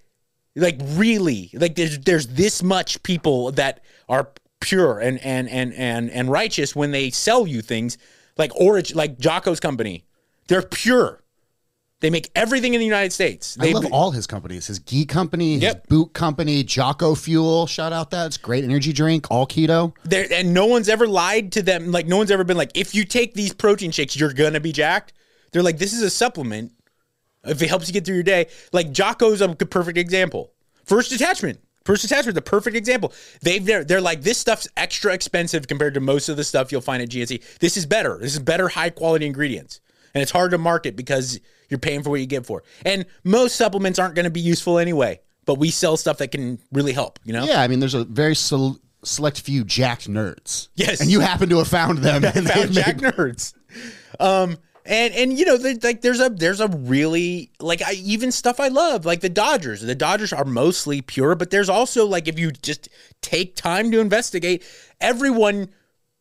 like 0.56 0.78
really 0.82 1.50
like 1.54 1.76
there's 1.76 1.98
there's 2.00 2.26
this 2.26 2.62
much 2.62 3.02
people 3.02 3.52
that 3.52 3.84
are 4.08 4.28
pure 4.62 4.98
and 4.98 5.18
and 5.24 5.48
and 5.50 5.74
and 5.74 6.10
and 6.10 6.30
righteous 6.30 6.74
when 6.74 6.90
they 6.92 7.10
sell 7.10 7.46
you 7.46 7.60
things 7.60 7.98
like 8.38 8.50
Origin 8.58 8.96
like 8.96 9.18
Jocko's 9.18 9.60
company. 9.60 10.04
They're 10.48 10.62
pure. 10.62 11.18
They 12.00 12.10
make 12.10 12.30
everything 12.34 12.74
in 12.74 12.80
the 12.80 12.84
United 12.84 13.12
States. 13.12 13.56
I 13.60 13.66
They 13.66 13.74
love 13.74 13.86
all 13.92 14.10
his 14.10 14.26
companies. 14.26 14.66
His 14.66 14.80
Gi 14.80 15.04
company, 15.06 15.54
his 15.54 15.62
Yep. 15.62 15.86
boot 15.86 16.12
company, 16.14 16.64
Jocko 16.64 17.14
Fuel. 17.14 17.68
Shout 17.68 17.92
out 17.92 18.10
that. 18.10 18.26
It's 18.26 18.36
great 18.38 18.64
energy 18.64 18.92
drink, 18.92 19.30
all 19.30 19.46
keto. 19.46 19.94
there 20.04 20.26
and 20.32 20.52
no 20.52 20.66
one's 20.66 20.88
ever 20.88 21.06
lied 21.06 21.52
to 21.52 21.62
them. 21.62 21.92
Like 21.92 22.06
no 22.06 22.16
one's 22.16 22.30
ever 22.32 22.42
been 22.42 22.56
like, 22.56 22.72
if 22.76 22.92
you 22.94 23.04
take 23.04 23.34
these 23.34 23.52
protein 23.52 23.92
shakes, 23.92 24.16
you're 24.16 24.32
gonna 24.32 24.58
be 24.58 24.72
jacked. 24.72 25.12
They're 25.52 25.62
like, 25.62 25.78
this 25.78 25.92
is 25.92 26.02
a 26.02 26.10
supplement. 26.10 26.72
If 27.44 27.60
it 27.62 27.68
helps 27.68 27.86
you 27.88 27.92
get 27.92 28.04
through 28.04 28.14
your 28.16 28.24
day, 28.24 28.46
like 28.72 28.92
Jocko's 28.92 29.40
a 29.40 29.54
perfect 29.54 29.98
example. 29.98 30.52
First 30.84 31.10
Detachment. 31.10 31.60
First 31.84 32.02
Detachment, 32.02 32.34
the 32.34 32.42
perfect 32.42 32.76
example. 32.76 33.12
They've 33.42 33.64
they're, 33.64 33.84
they're 33.84 34.00
like 34.00 34.22
this 34.22 34.38
stuff's 34.38 34.68
extra 34.76 35.12
expensive 35.12 35.66
compared 35.66 35.94
to 35.94 36.00
most 36.00 36.28
of 36.28 36.36
the 36.36 36.44
stuff 36.44 36.70
you'll 36.72 36.80
find 36.80 37.02
at 37.02 37.08
GNC. 37.08 37.58
This 37.58 37.76
is 37.76 37.86
better. 37.86 38.18
This 38.20 38.32
is 38.34 38.38
better 38.40 38.68
high 38.68 38.90
quality 38.90 39.26
ingredients. 39.26 39.80
And 40.14 40.20
it's 40.22 40.30
hard 40.30 40.50
to 40.50 40.58
market 40.58 40.94
because 40.94 41.40
you're 41.68 41.78
paying 41.78 42.02
for 42.02 42.10
what 42.10 42.20
you 42.20 42.26
get 42.26 42.44
for. 42.44 42.62
And 42.84 43.06
most 43.24 43.56
supplements 43.56 43.98
aren't 43.98 44.14
going 44.14 44.24
to 44.24 44.30
be 44.30 44.40
useful 44.40 44.78
anyway. 44.78 45.20
But 45.44 45.54
we 45.58 45.70
sell 45.70 45.96
stuff 45.96 46.18
that 46.18 46.28
can 46.28 46.58
really 46.70 46.92
help, 46.92 47.18
you 47.24 47.32
know? 47.32 47.44
Yeah, 47.44 47.62
I 47.62 47.66
mean, 47.66 47.80
there's 47.80 47.94
a 47.94 48.04
very 48.04 48.36
sel- 48.36 48.78
select 49.02 49.40
few 49.40 49.64
jacked 49.64 50.08
nerds. 50.08 50.68
Yes. 50.76 51.00
And 51.00 51.10
you 51.10 51.18
happen 51.20 51.48
to 51.48 51.58
have 51.58 51.66
found 51.68 51.98
them. 51.98 52.24
and 52.36 52.46
found 52.46 52.68
they've 52.68 52.70
Jack 52.70 53.00
made- 53.00 53.14
nerds. 53.14 53.54
Um, 54.20 54.58
and 54.84 55.14
and 55.14 55.38
you 55.38 55.44
know, 55.44 55.56
there- 55.56 55.76
like 55.82 56.00
there's 56.00 56.20
a 56.20 56.28
there's 56.28 56.60
a 56.60 56.68
really 56.68 57.50
like 57.60 57.82
I 57.82 57.92
even 57.92 58.32
stuff 58.32 58.58
I 58.60 58.68
love 58.68 59.04
like 59.04 59.20
the 59.20 59.28
Dodgers. 59.28 59.80
The 59.80 59.94
Dodgers 59.94 60.32
are 60.32 60.44
mostly 60.44 61.00
pure, 61.02 61.34
but 61.34 61.50
there's 61.50 61.68
also 61.68 62.06
like 62.06 62.28
if 62.28 62.38
you 62.38 62.50
just 62.50 62.88
take 63.20 63.54
time 63.56 63.90
to 63.92 64.00
investigate, 64.00 64.64
everyone 65.00 65.68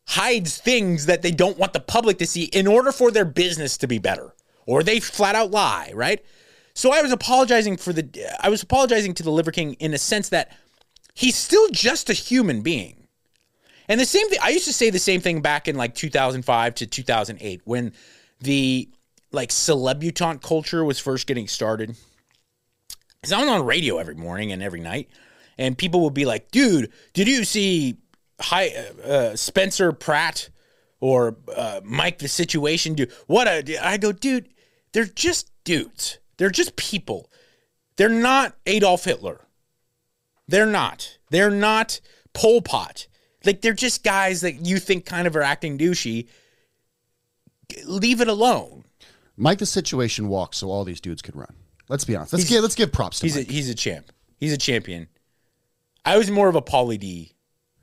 hides 0.08 0.58
things 0.58 1.06
that 1.06 1.21
they 1.21 1.32
don't 1.32 1.58
want 1.58 1.74
the 1.74 1.80
public 1.80 2.17
to 2.19 2.26
see 2.26 2.45
in 2.45 2.67
order 2.67 2.91
for 2.91 3.12
their 3.12 3.26
business 3.26 3.78
to 3.78 3.88
be 3.88 3.97
better, 3.97 4.34
or 4.65 4.84
they 4.84 5.00
flat 5.00 5.36
out 5.36 5.52
lie, 5.52 5.91
right? 5.95 6.24
So 6.74 6.91
I 6.91 7.02
was 7.02 7.12
apologizing 7.12 7.78
for 7.78 7.93
the 7.93 8.36
I 8.39 8.50
was 8.50 8.63
apologizing 8.63 9.13
to 9.15 9.24
the 9.24 9.32
Liver 9.32 9.52
King 9.52 9.74
in 9.74 9.93
a 9.93 9.97
sense 9.97 10.30
that 10.30 10.56
he's 11.13 11.36
still 11.36 11.67
just 11.69 12.10
a 12.10 12.13
human 12.13 12.62
being. 12.62 13.08
And 13.88 14.00
the 14.00 14.06
same 14.06 14.30
thing, 14.30 14.39
I 14.41 14.50
used 14.50 14.67
to 14.67 14.74
say 14.74 14.89
the 14.89 15.00
same 15.00 15.19
thing 15.19 15.41
back 15.41 15.67
in 15.67 15.76
like 15.76 15.95
2005 15.95 16.76
to 16.76 16.86
2008 16.86 17.62
when 17.65 17.91
the 18.41 18.89
like 19.32 19.49
celebutante 19.49 20.41
culture 20.41 20.84
was 20.84 20.99
first 20.99 21.27
getting 21.27 21.47
started. 21.47 21.95
Because 23.21 23.34
I 23.34 23.39
was 23.39 23.49
on 23.49 23.65
radio 23.65 23.97
every 23.97 24.15
morning 24.15 24.51
and 24.51 24.63
every 24.63 24.82
night, 24.82 25.10
and 25.58 25.77
people 25.77 26.01
would 26.01 26.13
be 26.13 26.25
like, 26.25 26.51
dude, 26.51 26.91
did 27.13 27.27
you 27.27 27.43
see 27.43 27.97
hi, 28.39 28.69
uh, 29.06 29.36
Spencer 29.36 29.91
Pratt 29.91 30.49
or 30.99 31.38
uh, 31.56 31.82
Mike 31.84 32.19
the 32.19 32.27
Situation 32.27 32.95
do 32.95 33.08
what 33.27 33.47
a 33.47 33.77
I 33.77 33.97
go, 33.97 34.12
dude, 34.12 34.49
they're 34.93 35.06
just 35.06 35.51
dudes. 35.63 36.19
They're 36.38 36.49
just 36.49 36.75
people. 36.75 37.30
They're 37.97 38.10
not 38.10 38.56
Adolf 38.65 39.06
Hitler. 39.06 39.41
They're 40.47 40.65
not. 40.65 41.17
They're 41.30 41.51
not 41.51 42.01
Pol 42.34 42.62
Pot. 42.62 43.08
Like 43.45 43.62
they're 43.62 43.73
just 43.73 44.04
guys 44.04 44.41
that 44.41 44.65
you 44.65 44.80
think 44.80 45.06
kind 45.06 45.27
of 45.27 45.36
are 45.36 45.43
acting 45.43 45.77
douchey. 45.77 46.27
Leave 47.86 48.21
it 48.21 48.27
alone. 48.27 48.86
Mike 49.38 49.60
the 49.60 49.65
situation 49.65 50.27
walks 50.27 50.57
so 50.57 50.69
all 50.69 50.84
these 50.84 51.01
dudes 51.01 51.21
could 51.21 51.36
run. 51.36 51.53
Let's 51.89 52.05
be 52.05 52.15
honest. 52.15 52.34
Let's 52.34 52.49
give 52.49 52.62
let's 52.62 52.75
give 52.75 52.91
props 52.91 53.19
to 53.19 53.25
He's 53.25 53.36
a, 53.36 53.39
Mike. 53.39 53.49
he's 53.49 53.69
a 53.69 53.75
champ. 53.75 54.12
He's 54.38 54.53
a 54.53 54.57
champion. 54.57 55.07
I 56.05 56.17
was 56.17 56.31
more 56.31 56.47
of 56.47 56.55
a 56.55 56.62
Pauly 56.62 56.99
D 56.99 57.34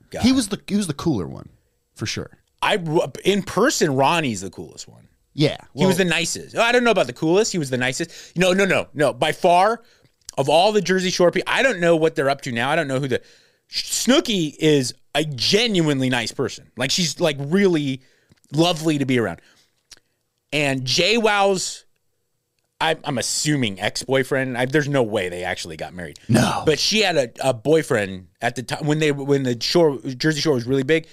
guy. 0.09 0.21
he 0.21 0.31
was 0.31 0.47
the 0.49 0.61
he 0.67 0.75
was 0.75 0.87
the 0.87 0.93
cooler 0.93 1.27
one, 1.27 1.49
for 1.95 2.05
sure. 2.05 2.37
I 2.61 2.77
in 3.23 3.43
person. 3.43 3.95
Ronnie's 3.95 4.41
the 4.41 4.49
coolest 4.49 4.87
one. 4.87 5.07
Yeah. 5.33 5.57
He 5.73 5.85
was 5.85 5.97
the 5.97 6.05
nicest. 6.05 6.57
I 6.57 6.71
don't 6.71 6.83
know 6.83 6.91
about 6.91 7.07
the 7.07 7.13
coolest. 7.13 7.51
He 7.51 7.57
was 7.57 7.69
the 7.69 7.77
nicest. 7.77 8.35
No, 8.35 8.51
no, 8.51 8.65
no, 8.65 8.87
no. 8.93 9.13
By 9.13 9.31
far, 9.31 9.83
of 10.37 10.49
all 10.49 10.73
the 10.73 10.81
Jersey 10.81 11.11
Shore 11.11 11.31
people, 11.31 11.51
I 11.53 11.63
don't 11.63 11.79
know 11.79 11.95
what 11.95 12.15
they're 12.15 12.29
up 12.29 12.41
to 12.41 12.51
now. 12.51 12.69
I 12.69 12.75
don't 12.75 12.87
know 12.87 12.99
who 12.99 13.07
the 13.07 13.21
Snooki 13.71 14.55
is. 14.59 14.93
A 15.15 15.23
genuinely 15.23 16.09
nice 16.09 16.31
person. 16.31 16.71
Like 16.77 16.91
she's 16.91 17.19
like 17.19 17.35
really 17.39 18.01
lovely 18.51 18.99
to 18.99 19.05
be 19.05 19.17
around. 19.17 19.41
And 20.51 20.81
JWoww's, 20.83 21.85
I, 22.81 22.97
I'm 23.03 23.17
assuming 23.17 23.79
ex 23.79 24.03
boyfriend. 24.03 24.55
There's 24.71 24.87
no 24.87 25.03
way 25.03 25.29
they 25.29 25.43
actually 25.43 25.77
got 25.77 25.93
married. 25.93 26.19
No. 26.27 26.63
but 26.65 26.79
she 26.79 27.01
had 27.01 27.17
a, 27.17 27.29
a 27.49 27.53
boyfriend 27.53 28.27
at 28.41 28.55
the 28.55 28.63
time 28.63 28.85
when 28.85 28.99
they 28.99 29.11
when 29.11 29.43
the 29.43 29.61
shore 29.61 29.97
Jersey 29.99 30.41
Shore 30.41 30.55
was 30.55 30.65
really 30.65 30.83
big. 30.83 31.07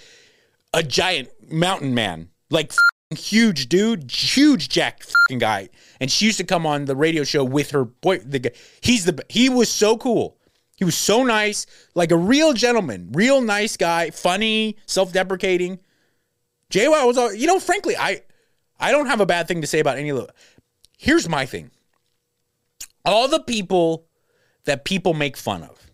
A 0.73 0.83
giant 0.83 1.29
mountain 1.51 1.95
man, 1.95 2.29
like 2.51 2.73
huge 3.11 3.69
dude, 3.69 4.11
huge 4.11 4.69
jack 4.69 4.99
f***ing 5.01 5.39
guy. 5.39 5.69
And 6.01 6.11
she 6.11 6.27
used 6.27 6.39
to 6.39 6.45
come 6.45 6.67
on 6.67 6.85
the 6.85 6.97
radio 6.97 7.25
show 7.25 7.45
with 7.45 7.71
her 7.71 7.85
boy. 7.85 8.19
The 8.19 8.39
guy, 8.39 8.51
he's 8.81 9.05
the 9.05 9.25
he 9.29 9.49
was 9.49 9.71
so 9.71 9.97
cool. 9.97 10.39
He 10.77 10.85
was 10.85 10.97
so 10.97 11.23
nice, 11.25 11.67
like 11.95 12.11
a 12.13 12.17
real 12.17 12.53
gentleman, 12.53 13.09
real 13.13 13.41
nice 13.41 13.79
guy, 13.79 14.11
funny, 14.11 14.77
self-deprecating. 14.85 15.79
JY 16.71 17.07
was 17.07 17.17
all, 17.17 17.33
you 17.33 17.47
know, 17.47 17.59
frankly, 17.59 17.97
I 17.97 18.21
I 18.79 18.91
don't 18.91 19.07
have 19.07 19.21
a 19.21 19.27
bad 19.27 19.49
thing 19.49 19.61
to 19.61 19.67
say 19.67 19.81
about 19.81 19.99
any 19.99 20.11
of 20.11 20.19
the 20.19 20.29
Here's 20.99 21.29
my 21.29 21.47
thing. 21.47 21.71
All 23.05 23.29
the 23.29 23.41
people 23.41 24.07
that 24.65 24.85
people 24.85 25.15
make 25.15 25.37
fun 25.37 25.63
of. 25.63 25.91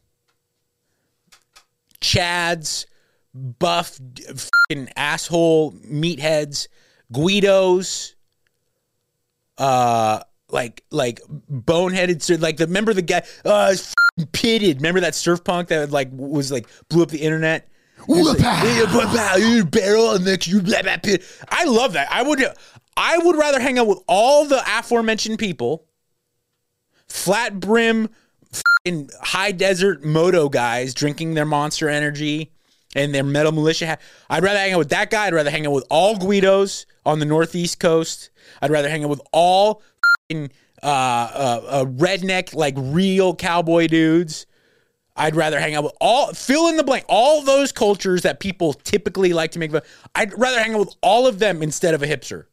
Chads, 2.01 2.87
buff 3.35 3.99
fucking 4.27 4.89
asshole 4.97 5.73
meatheads, 5.73 6.69
Guidos, 7.13 8.15
uh 9.59 10.21
like 10.49 10.85
like 10.91 11.21
boneheaded 11.51 12.41
like 12.41 12.57
the 12.57 12.67
remember 12.67 12.93
the 12.93 13.03
guy 13.03 13.23
uh 13.45 13.75
pitted 14.33 14.77
remember 14.77 15.01
that 15.01 15.15
surf 15.15 15.43
punk 15.45 15.69
that 15.69 15.91
like 15.91 16.09
was 16.13 16.53
like 16.53 16.67
blew 16.89 17.03
up 17.03 17.09
the 17.09 17.19
internet 17.19 17.69
Whoop-ah. 18.07 18.63
barrel 19.65 20.19
next 20.19 20.47
you 20.47 20.61
blah, 20.61 20.83
blah, 20.83 20.97
pit. 20.99 21.23
I 21.49 21.65
love 21.65 21.93
that. 21.95 22.09
I 22.11 22.23
would 22.23 22.45
I 22.97 23.19
would 23.19 23.37
rather 23.37 23.61
hang 23.61 23.79
out 23.79 23.87
with 23.87 24.01
all 24.07 24.45
the 24.47 24.63
aforementioned 24.67 25.39
people, 25.39 25.87
flat 27.09 27.59
brim, 27.59 28.11
fing 28.85 29.11
high 29.21 29.53
desert 29.53 30.05
moto 30.05 30.49
guys 30.49 30.95
drinking 30.95 31.35
their 31.35 31.47
Monster 31.47 31.89
Energy 31.89 32.53
and 32.95 33.15
their 33.15 33.25
Metal 33.25 33.53
Mulisha. 33.53 33.87
hat. 33.87 34.01
I'd 34.29 34.43
rather 34.43 34.59
hang 34.59 34.73
out 34.73 34.79
with 34.79 34.91
that 34.91 35.11
guy. 35.11 35.27
I'd 35.27 35.35
rather 35.35 35.51
hang 35.51 35.67
out 35.67 35.73
with 35.73 35.87
all 35.91 36.17
Guidos 36.17 36.87
on 37.07 37.19
the 37.19 37.25
Northeast 37.25 37.81
Coast. 37.81 38.31
I'd 38.61 38.71
rather 38.71 38.91
hang 38.91 39.05
out 39.05 39.11
with 39.11 39.23
all 39.33 39.83
uh, 40.33 40.49
uh, 40.83 41.63
uh, 41.67 41.85
redneck, 41.85 42.55
like 42.55 42.75
real 42.77 43.35
cowboy 43.35 43.87
dudes. 43.87 44.47
I'd 45.15 45.37
rather 45.37 45.61
hang 45.61 45.75
out 45.75 45.85
with 45.85 45.95
all 46.01 46.33
fill 46.33 46.69
in 46.69 46.77
the 46.77 46.85
blank, 46.85 47.05
all 47.09 47.43
those 47.43 47.71
cultures 47.73 48.23
that 48.23 48.41
people 48.41 48.73
typically 48.73 49.33
like 49.33 49.53
to 49.53 49.59
make 49.59 49.71
fun. 49.71 49.83
I'd 50.15 50.37
rather 50.39 50.61
hang 50.61 50.75
out 50.75 50.81
with 50.81 50.97
all 51.03 51.27
of 51.27 51.39
them 51.39 51.63
instead 51.63 51.95
of 51.95 52.03
a 52.03 52.07
hipster. 52.07 52.47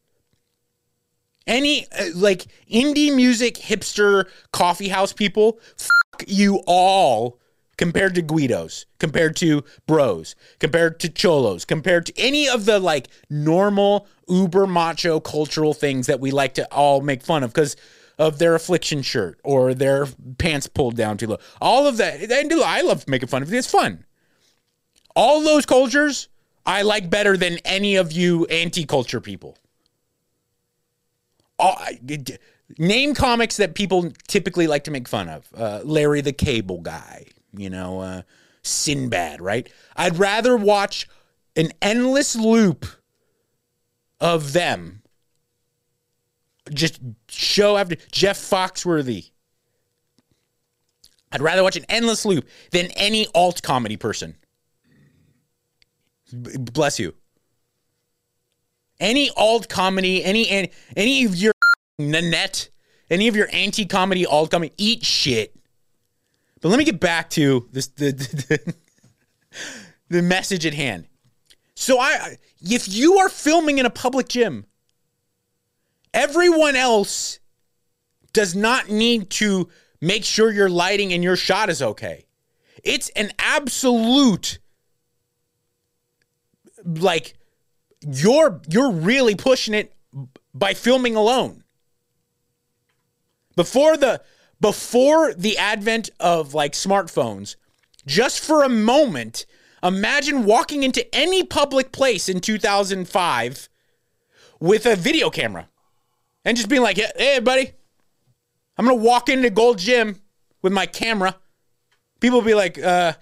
Any 1.46 1.86
uh, 1.98 2.06
like 2.14 2.46
indie 2.70 3.14
music 3.14 3.54
hipster 3.54 4.26
coffee 4.52 4.88
house 4.88 5.12
people, 5.12 5.58
fuck 5.76 6.24
you 6.26 6.62
all 6.66 7.40
compared 7.78 8.14
to 8.14 8.20
Guidos, 8.20 8.84
compared 8.98 9.36
to 9.36 9.64
bros, 9.86 10.36
compared 10.58 11.00
to 11.00 11.08
cholos, 11.08 11.64
compared 11.64 12.04
to 12.06 12.12
any 12.18 12.46
of 12.46 12.66
the 12.66 12.78
like 12.78 13.08
normal 13.30 14.06
uber 14.28 14.66
macho 14.66 15.18
cultural 15.18 15.72
things 15.72 16.06
that 16.06 16.20
we 16.20 16.30
like 16.30 16.52
to 16.54 16.70
all 16.70 17.00
make 17.00 17.22
fun 17.22 17.42
of 17.42 17.54
because 17.54 17.76
of 18.20 18.38
their 18.38 18.54
affliction 18.54 19.00
shirt 19.00 19.40
or 19.42 19.72
their 19.72 20.06
pants 20.36 20.66
pulled 20.66 20.94
down 20.94 21.16
too 21.16 21.26
low. 21.26 21.38
All 21.60 21.86
of 21.86 21.96
that. 21.96 22.20
And 22.30 22.52
I 22.62 22.82
love 22.82 23.08
making 23.08 23.28
fun 23.28 23.42
of 23.42 23.52
it. 23.52 23.56
It's 23.56 23.70
fun. 23.70 24.04
All 25.16 25.42
those 25.42 25.64
cultures 25.64 26.28
I 26.66 26.82
like 26.82 27.08
better 27.08 27.38
than 27.38 27.56
any 27.64 27.96
of 27.96 28.12
you 28.12 28.44
anti-culture 28.46 29.22
people. 29.22 29.56
All, 31.58 31.78
name 32.78 33.14
comics 33.14 33.56
that 33.56 33.74
people 33.74 34.12
typically 34.28 34.66
like 34.66 34.84
to 34.84 34.90
make 34.90 35.08
fun 35.08 35.30
of. 35.30 35.48
Uh, 35.56 35.80
Larry 35.82 36.20
the 36.20 36.32
Cable 36.32 36.82
Guy, 36.82 37.24
you 37.56 37.70
know, 37.70 38.00
uh, 38.00 38.22
Sinbad, 38.62 39.40
right? 39.40 39.72
I'd 39.96 40.18
rather 40.18 40.58
watch 40.58 41.08
an 41.56 41.72
endless 41.80 42.36
loop 42.36 42.84
of 44.20 44.52
them 44.52 45.00
just 46.72 47.00
show 47.28 47.76
after 47.76 47.96
Jeff 48.12 48.38
Foxworthy. 48.38 49.30
I'd 51.32 51.42
rather 51.42 51.62
watch 51.62 51.76
an 51.76 51.84
endless 51.88 52.24
loop 52.24 52.46
than 52.72 52.86
any 52.96 53.26
alt 53.34 53.62
comedy 53.62 53.96
person. 53.96 54.36
B- 56.30 56.56
bless 56.58 56.98
you. 56.98 57.14
Any 58.98 59.30
alt 59.36 59.68
comedy, 59.68 60.24
any 60.24 60.70
any, 60.96 61.24
of 61.24 61.34
your 61.34 61.54
Nanette 61.98 62.68
Any 63.10 63.28
of 63.28 63.36
your 63.36 63.48
anti-comedy 63.52 64.26
alt 64.26 64.50
comedy, 64.50 64.72
eat 64.76 65.04
shit. 65.04 65.54
But 66.60 66.68
let 66.68 66.78
me 66.78 66.84
get 66.84 67.00
back 67.00 67.30
to 67.30 67.68
this 67.72 67.88
the 67.88 68.12
the, 68.12 68.74
the 70.08 70.22
message 70.22 70.66
at 70.66 70.74
hand. 70.74 71.06
So 71.74 71.98
I 71.98 72.36
if 72.60 72.88
you 72.88 73.18
are 73.18 73.28
filming 73.28 73.78
in 73.78 73.86
a 73.86 73.90
public 73.90 74.28
gym, 74.28 74.66
everyone 76.12 76.76
else 76.76 77.40
does 78.32 78.54
not 78.54 78.88
need 78.88 79.30
to 79.30 79.68
make 80.00 80.24
sure 80.24 80.50
your 80.50 80.68
lighting 80.68 81.12
and 81.12 81.22
your 81.22 81.36
shot 81.36 81.68
is 81.68 81.82
okay. 81.82 82.26
It's 82.82 83.08
an 83.10 83.32
absolute 83.38 84.58
like 86.84 87.34
you're 88.00 88.60
you're 88.68 88.92
really 88.92 89.34
pushing 89.34 89.74
it 89.74 89.94
by 90.54 90.74
filming 90.74 91.16
alone. 91.16 91.64
Before 93.56 93.96
the 93.96 94.22
before 94.60 95.34
the 95.34 95.58
advent 95.58 96.10
of 96.18 96.54
like 96.54 96.72
smartphones, 96.72 97.56
just 98.06 98.40
for 98.42 98.62
a 98.62 98.68
moment, 98.68 99.44
imagine 99.82 100.44
walking 100.44 100.82
into 100.82 101.14
any 101.14 101.44
public 101.44 101.92
place 101.92 102.28
in 102.28 102.40
2005 102.40 103.68
with 104.58 104.86
a 104.86 104.96
video 104.96 105.30
camera 105.30 105.68
and 106.44 106.56
just 106.56 106.68
being 106.68 106.82
like, 106.82 106.98
"Hey, 107.16 107.38
buddy, 107.40 107.72
I'm 108.76 108.84
gonna 108.84 108.96
walk 108.96 109.28
into 109.28 109.50
Gold 109.50 109.78
Gym 109.78 110.20
with 110.62 110.72
my 110.72 110.86
camera." 110.86 111.36
People 112.20 112.40
will 112.40 112.46
be 112.46 112.54
like, 112.54 112.78
uh, 112.78 113.14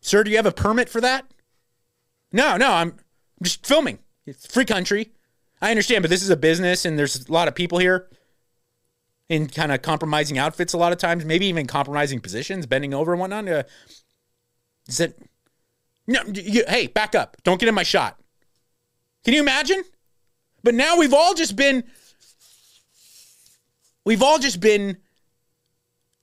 "Sir, 0.00 0.24
do 0.24 0.30
you 0.30 0.36
have 0.36 0.46
a 0.46 0.52
permit 0.52 0.88
for 0.88 1.00
that?" 1.00 1.26
No, 2.32 2.56
no, 2.56 2.72
I'm 2.72 2.98
just 3.42 3.66
filming. 3.66 3.98
It's 4.26 4.46
free 4.46 4.64
country. 4.64 5.12
I 5.60 5.70
understand, 5.70 6.02
but 6.02 6.10
this 6.10 6.22
is 6.22 6.30
a 6.30 6.36
business 6.36 6.84
and 6.84 6.98
there's 6.98 7.28
a 7.28 7.32
lot 7.32 7.48
of 7.48 7.54
people 7.54 7.78
here 7.78 8.08
in 9.28 9.48
kind 9.48 9.72
of 9.72 9.80
compromising 9.82 10.38
outfits 10.38 10.72
a 10.72 10.76
lot 10.76 10.92
of 10.92 10.98
times, 10.98 11.24
maybe 11.24 11.46
even 11.46 11.66
compromising 11.66 12.20
positions, 12.20 12.66
bending 12.66 12.92
over 12.92 13.12
and 13.12 13.20
whatnot. 13.20 13.48
Uh, 13.48 13.62
is 14.88 15.00
it? 15.00 15.18
No, 16.06 16.20
you, 16.32 16.64
hey, 16.68 16.88
back 16.88 17.14
up. 17.14 17.36
Don't 17.44 17.60
get 17.60 17.68
in 17.68 17.74
my 17.74 17.84
shot. 17.84 18.18
Can 19.24 19.34
you 19.34 19.40
imagine? 19.40 19.84
But 20.62 20.74
now 20.74 20.96
we've 20.96 21.14
all 21.14 21.34
just 21.34 21.56
been, 21.56 21.84
we've 24.04 24.22
all 24.22 24.38
just 24.38 24.60
been 24.60 24.98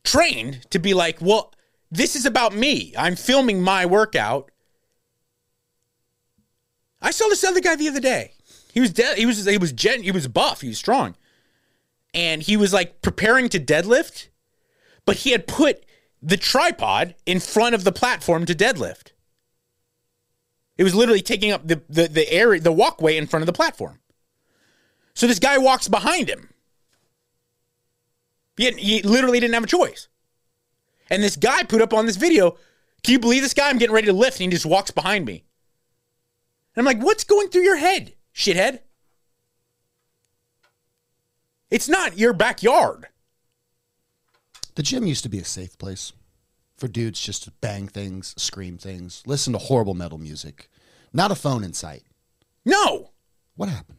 trained 0.03 0.65
to 0.71 0.79
be 0.79 0.93
like, 0.93 1.21
well, 1.21 1.53
this 1.91 2.15
is 2.15 2.25
about 2.25 2.53
me. 2.53 2.93
I'm 2.97 3.15
filming 3.15 3.61
my 3.61 3.85
workout. 3.85 4.51
I 7.01 7.11
saw 7.11 7.27
this 7.29 7.43
other 7.43 7.61
guy 7.61 7.75
the 7.75 7.87
other 7.87 7.99
day. 7.99 8.33
He 8.73 8.79
was 8.79 8.91
dead. 8.91 9.17
He 9.17 9.25
was 9.25 9.45
he 9.45 9.57
was 9.57 9.71
gen, 9.71 10.03
he 10.03 10.11
was 10.11 10.27
buff. 10.27 10.61
He 10.61 10.67
was 10.67 10.77
strong, 10.77 11.15
and 12.13 12.41
he 12.41 12.55
was 12.55 12.71
like 12.71 13.01
preparing 13.01 13.49
to 13.49 13.59
deadlift, 13.59 14.27
but 15.05 15.17
he 15.17 15.31
had 15.31 15.47
put 15.47 15.85
the 16.21 16.37
tripod 16.37 17.15
in 17.25 17.39
front 17.39 17.73
of 17.73 17.83
the 17.83 17.91
platform 17.91 18.45
to 18.45 18.53
deadlift. 18.53 19.11
It 20.77 20.83
was 20.83 20.93
literally 20.93 21.21
taking 21.21 21.51
up 21.51 21.67
the 21.67 21.81
the 21.89 22.07
the 22.07 22.31
area, 22.31 22.61
the 22.61 22.71
walkway 22.71 23.17
in 23.17 23.27
front 23.27 23.41
of 23.41 23.47
the 23.47 23.53
platform. 23.53 23.99
So 25.19 25.27
this 25.27 25.39
guy 25.39 25.57
walks 25.57 25.89
behind 25.89 26.29
him. 26.29 26.47
He, 28.55 28.71
he 28.71 29.01
literally 29.01 29.41
didn't 29.41 29.53
have 29.53 29.65
a 29.65 29.67
choice. 29.67 30.07
And 31.09 31.21
this 31.21 31.35
guy 31.35 31.63
put 31.63 31.81
up 31.81 31.93
on 31.93 32.05
this 32.05 32.15
video, 32.15 32.51
can 33.03 33.11
you 33.11 33.19
believe 33.19 33.41
this 33.41 33.53
guy? 33.53 33.67
I'm 33.67 33.77
getting 33.77 33.93
ready 33.93 34.07
to 34.07 34.13
lift, 34.13 34.39
and 34.39 34.49
he 34.49 34.55
just 34.55 34.65
walks 34.65 34.91
behind 34.91 35.25
me. 35.25 35.43
And 36.73 36.79
I'm 36.79 36.85
like, 36.85 37.05
what's 37.05 37.25
going 37.25 37.49
through 37.49 37.63
your 37.63 37.75
head, 37.75 38.13
shithead? 38.33 38.79
It's 41.69 41.89
not 41.89 42.17
your 42.17 42.31
backyard. 42.31 43.07
The 44.75 44.83
gym 44.83 45.05
used 45.05 45.23
to 45.23 45.29
be 45.29 45.39
a 45.39 45.43
safe 45.43 45.77
place 45.77 46.13
for 46.77 46.87
dudes 46.87 47.19
just 47.19 47.43
to 47.43 47.51
bang 47.59 47.89
things, 47.89 48.41
scream 48.41 48.77
things, 48.77 49.21
listen 49.25 49.51
to 49.51 49.59
horrible 49.59 49.95
metal 49.95 50.17
music. 50.17 50.69
Not 51.11 51.29
a 51.29 51.35
phone 51.35 51.65
in 51.65 51.73
sight. 51.73 52.03
No. 52.63 53.11
What 53.57 53.67
happened? 53.67 53.98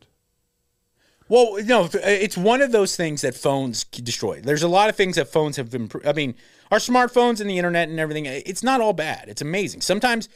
Well, 1.30 1.58
no, 1.64 1.84
uh, 1.84 1.90
it's 2.02 2.36
one 2.36 2.60
of 2.60 2.72
those 2.72 2.96
things 2.96 3.20
that 3.20 3.36
phones 3.36 3.84
destroy. 3.84 4.40
There's 4.40 4.64
a 4.64 4.68
lot 4.68 4.88
of 4.90 4.96
things 4.96 5.14
that 5.14 5.28
phones 5.28 5.56
have 5.58 5.72
improved. 5.72 6.04
I 6.04 6.12
mean, 6.12 6.34
our 6.72 6.78
smartphones 6.78 7.40
and 7.40 7.48
the 7.48 7.56
internet 7.56 7.88
and 7.88 8.00
everything, 8.00 8.26
it's 8.26 8.64
not 8.64 8.80
all 8.80 8.92
bad. 8.92 9.28
It's 9.28 9.40
amazing. 9.40 9.82
Sometimes 9.82 10.28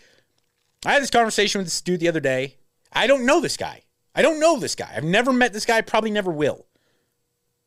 I 0.87 0.93
had 0.93 1.03
this 1.03 1.11
conversation 1.11 1.59
with 1.59 1.67
this 1.67 1.81
dude 1.81 1.99
the 1.99 2.07
other 2.07 2.21
day. 2.21 2.59
I 2.93 3.09
don't 3.09 3.27
know 3.27 3.41
this 3.41 3.57
guy. 3.57 3.83
I 4.15 4.23
don't 4.23 4.39
know 4.39 4.57
this 4.61 4.77
guy. 4.77 4.89
I've 4.97 5.03
never 5.03 5.33
met 5.33 5.53
this 5.53 5.67
guy, 5.67 5.81
probably 5.81 6.13
never 6.13 6.31
will. 6.31 6.65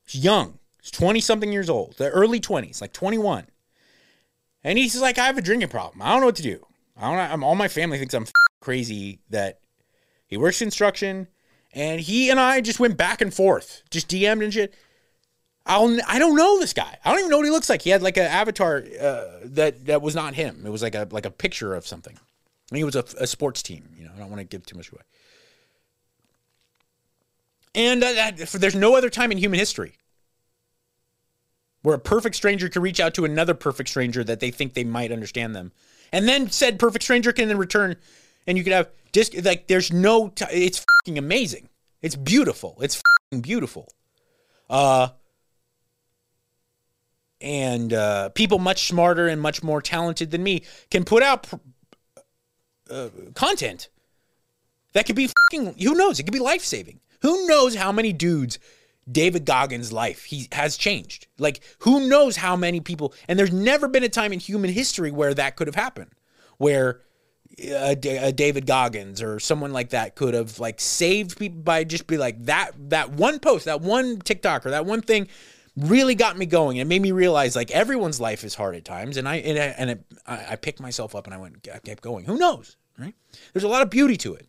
He's 0.06 0.24
young. 0.24 0.60
He's 0.82 0.92
20 0.92 1.20
something 1.20 1.52
years 1.52 1.70
old, 1.70 1.98
the 1.98 2.10
early 2.10 2.40
20s, 2.40 2.80
like 2.80 2.94
21. 2.94 3.48
And 4.64 4.78
he's 4.78 5.02
like, 5.02 5.18
I 5.18 5.26
have 5.26 5.38
a 5.38 5.42
drinking 5.42 5.68
problem. 5.68 6.02
I 6.02 6.12
don't 6.12 6.22
know 6.22 6.28
what 6.28 6.38
to 6.38 6.44
do. 6.44 6.66
I 6.96 7.02
don't 7.10 7.34
I'm, 7.34 7.44
all 7.44 7.56
my 7.56 7.68
family 7.68 7.98
thinks 7.98 8.14
I'm 8.14 8.28
crazy 8.62 9.20
that 9.30 9.60
he 10.28 10.38
works 10.38 10.60
construction 10.60 11.28
and 11.78 12.02
he 12.02 12.32
and 12.32 12.40
I 12.40 12.60
just 12.60 12.80
went 12.80 12.98
back 12.98 13.22
and 13.22 13.32
forth, 13.32 13.84
just 13.92 14.10
DM'd 14.10 14.42
and 14.42 14.52
shit. 14.52 14.74
I'll, 15.68 15.96
I 16.08 16.18
don't 16.18 16.36
know 16.36 16.60
this 16.60 16.74
guy. 16.74 16.98
I 17.06 17.12
don't 17.12 17.20
even 17.20 17.30
know 17.30 17.38
what 17.38 17.46
he 17.46 17.52
looks 17.52 17.70
like. 17.70 17.84
He 17.84 17.92
had 17.92 18.02
like 18.02 18.18
an 18.18 18.24
avatar 18.24 18.84
uh, 19.00 19.26
that 19.44 19.86
that 19.86 20.02
was 20.02 20.16
not 20.16 20.34
him. 20.34 20.64
It 20.66 20.72
was 20.72 20.82
like 20.82 20.96
a 20.96 21.08
like 21.12 21.28
a 21.28 21.32
picture 21.32 21.76
of 21.76 21.86
something. 21.86 22.16
I 22.16 22.70
think 22.72 22.82
it 22.82 22.86
was 22.86 22.96
a, 22.96 23.06
a 23.20 23.28
sports 23.28 23.62
team. 23.62 23.90
You 23.96 24.06
know, 24.06 24.12
I 24.16 24.20
don't 24.20 24.30
want 24.30 24.40
to 24.40 24.46
give 24.46 24.66
too 24.66 24.76
much 24.76 24.92
away. 24.92 25.04
And 27.76 28.04
uh, 28.04 28.12
that, 28.14 28.38
there's 28.38 28.76
no 28.76 28.96
other 28.96 29.12
time 29.12 29.32
in 29.32 29.38
human 29.38 29.60
history 29.60 29.94
where 31.84 31.96
a 31.96 32.00
perfect 32.00 32.36
stranger 32.36 32.70
can 32.70 32.82
reach 32.82 33.00
out 33.00 33.14
to 33.14 33.24
another 33.24 33.54
perfect 33.54 33.88
stranger 33.88 34.24
that 34.24 34.40
they 34.40 34.50
think 34.50 34.74
they 34.74 34.84
might 34.84 35.12
understand 35.12 35.56
them, 35.56 35.72
and 36.12 36.28
then 36.28 36.50
said 36.50 36.80
perfect 36.80 37.04
stranger 37.04 37.32
can 37.32 37.50
then 37.50 37.58
return, 37.58 37.98
and 38.48 38.58
you 38.58 38.64
could 38.64 38.74
have 38.74 38.90
just 39.18 39.46
like 39.46 39.68
there's 39.68 39.92
no. 39.92 40.30
T- 40.30 40.46
it's 40.52 40.86
fucking 41.00 41.18
amazing. 41.18 41.70
It's 42.02 42.16
beautiful. 42.16 42.78
It's 42.82 43.02
fucking 43.32 43.42
beautiful. 43.42 43.88
Uh, 44.70 45.10
and 47.42 47.94
uh, 47.94 48.30
people 48.30 48.60
much 48.60 48.88
smarter 48.88 49.28
and 49.28 49.42
much 49.42 49.64
more 49.64 49.82
talented 49.82 50.32
than 50.32 50.44
me 50.44 50.64
can 50.92 51.04
put 51.04 51.24
out 51.24 51.44
pr- 51.44 51.56
uh, 52.90 53.10
content 53.34 53.90
that 54.94 55.06
could 55.06 55.16
be 55.16 55.28
fucking, 55.28 55.76
who 55.80 55.96
knows? 55.96 56.20
It 56.20 56.24
could 56.24 56.34
be 56.34 56.40
life 56.40 56.64
saving. 56.64 57.00
Who 57.22 57.48
knows 57.48 57.76
how 57.76 57.92
many 57.92 58.14
dudes 58.14 58.60
David 59.12 59.46
Goggins' 59.46 59.92
life 59.92 60.26
he 60.26 60.48
has 60.52 60.78
changed? 60.78 61.28
Like, 61.38 61.62
who 61.80 62.08
knows 62.08 62.36
how 62.38 62.56
many 62.56 62.80
people? 62.82 63.14
And 63.28 63.38
there's 63.38 63.54
never 63.54 63.88
been 63.88 64.04
a 64.04 64.10
time 64.10 64.34
in 64.34 64.40
human 64.40 64.72
history 64.72 65.12
where 65.12 65.34
that 65.34 65.56
could 65.56 65.68
have 65.68 65.76
happened, 65.76 66.12
where 66.58 67.02
a, 67.60 67.98
a 68.28 68.32
David 68.32 68.66
Goggins 68.66 69.22
or 69.22 69.40
someone 69.40 69.74
like 69.74 69.90
that 69.90 70.16
could 70.16 70.34
have 70.34 70.60
like 70.60 70.80
saved 70.80 71.38
people 71.38 71.62
by 71.62 71.84
just 71.84 72.08
be 72.08 72.18
like 72.18 72.46
that 72.46 72.72
that 72.90 73.12
one 73.12 73.40
post, 73.40 73.66
that 73.66 73.82
one 73.82 74.20
TikTok 74.20 74.66
or 74.66 74.72
that 74.72 74.86
one 74.86 75.02
thing 75.02 75.28
really 75.76 76.16
got 76.16 76.38
me 76.38 76.46
going. 76.46 76.78
It 76.78 76.86
made 76.86 77.02
me 77.02 77.12
realize 77.12 77.56
like 77.56 77.72
everyone's 77.72 78.20
life 78.20 78.44
is 78.44 78.56
hard 78.56 78.76
at 78.76 78.86
times, 78.86 79.18
and 79.18 79.28
I 79.28 79.38
and 79.38 79.58
I, 79.58 79.66
and 79.78 79.90
it, 79.92 80.04
I, 80.26 80.46
I 80.52 80.56
picked 80.56 80.80
myself 80.80 81.16
up 81.16 81.26
and 81.26 81.34
I 81.34 81.38
went 81.38 81.68
I 81.74 81.80
kept 81.80 82.04
going. 82.04 82.26
Who 82.26 82.38
knows, 82.38 82.78
right? 82.98 83.16
There's 83.54 83.64
a 83.64 83.70
lot 83.70 83.82
of 83.82 83.90
beauty 83.90 84.18
to 84.18 84.36
it. 84.36 84.48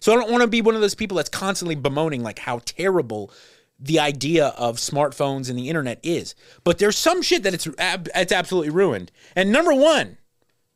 So 0.00 0.12
I 0.12 0.16
don't 0.16 0.30
want 0.30 0.42
to 0.42 0.48
be 0.48 0.62
one 0.62 0.74
of 0.74 0.80
those 0.80 0.94
people 0.94 1.16
that's 1.16 1.28
constantly 1.28 1.74
bemoaning 1.74 2.22
like 2.22 2.38
how 2.38 2.60
terrible 2.64 3.30
the 3.78 3.98
idea 3.98 4.48
of 4.56 4.76
smartphones 4.76 5.50
and 5.50 5.58
the 5.58 5.68
internet 5.68 5.98
is. 6.02 6.34
But 6.64 6.78
there's 6.78 6.96
some 6.96 7.22
shit 7.22 7.42
that 7.42 7.54
it's 7.54 7.68
it's 7.78 8.32
absolutely 8.32 8.70
ruined. 8.70 9.12
And 9.34 9.52
number 9.52 9.74
one, 9.74 10.18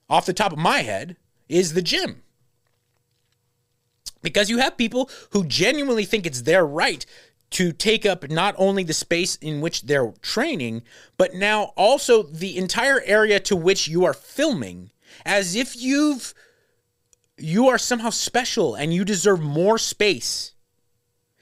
off 0.09 0.27
the 0.27 0.33
top 0.33 0.53
of 0.53 0.59
my 0.59 0.81
head, 0.81 1.17
is 1.51 1.75
the 1.75 1.83
gym. 1.83 2.23
Because 4.23 4.51
you 4.51 4.59
have 4.59 4.77
people 4.77 5.11
who 5.31 5.45
genuinely 5.45 6.05
think 6.05 6.27
it's 6.27 6.43
their 6.43 6.65
right 6.65 7.05
to 7.51 7.73
take 7.73 8.07
up 8.07 8.31
not 8.31 8.55
only 8.59 8.85
the 8.85 8.93
space 8.93 9.37
in 9.37 9.61
which 9.61 9.83
they're 9.83 10.13
training, 10.23 10.83
but 11.17 11.35
now 11.35 11.73
also 11.77 12.23
the 12.23 12.57
entire 12.57 13.03
area 13.05 13.41
to 13.41 13.57
which 13.57 13.89
you 13.89 14.05
are 14.05 14.15
filming, 14.15 14.91
as 15.25 15.57
if 15.57 15.77
you've 15.77 16.33
you 17.37 17.69
are 17.69 17.79
somehow 17.79 18.11
special 18.11 18.75
and 18.75 18.93
you 18.93 19.05
deserve 19.05 19.41
more 19.41 19.79
space. 19.79 20.53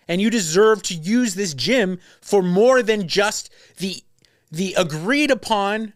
And 0.07 0.23
you 0.23 0.31
deserve 0.31 0.83
to 0.85 0.94
use 0.94 1.35
this 1.35 1.53
gym 1.53 1.99
for 2.23 2.42
more 2.42 2.83
than 2.83 3.09
just 3.09 3.53
the 3.77 4.03
the 4.51 4.75
agreed 4.79 5.31
upon 5.31 5.92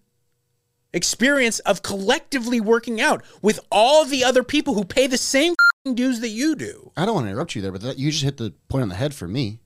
experience 0.93 1.59
of 1.61 1.83
collectively 1.83 2.61
working 2.61 3.01
out 3.01 3.23
with 3.41 3.61
all 3.71 4.05
the 4.05 4.25
other 4.25 4.43
people 4.43 4.75
who 4.75 4.85
pay 4.85 5.07
the 5.07 5.19
same 5.19 5.55
dues 5.95 6.21
that 6.21 6.29
you 6.29 6.55
do. 6.55 6.93
I 6.97 7.05
don't 7.05 7.15
want 7.15 7.27
to 7.27 7.31
interrupt 7.31 7.55
you 7.55 7.63
there, 7.63 7.73
but 7.73 7.83
that, 7.83 7.99
you 7.99 8.11
just 8.11 8.25
hit 8.25 8.37
the 8.37 8.53
point 8.69 8.83
on 8.83 8.89
the 8.89 8.95
head 8.95 9.15
for 9.15 9.27
me. 9.27 9.61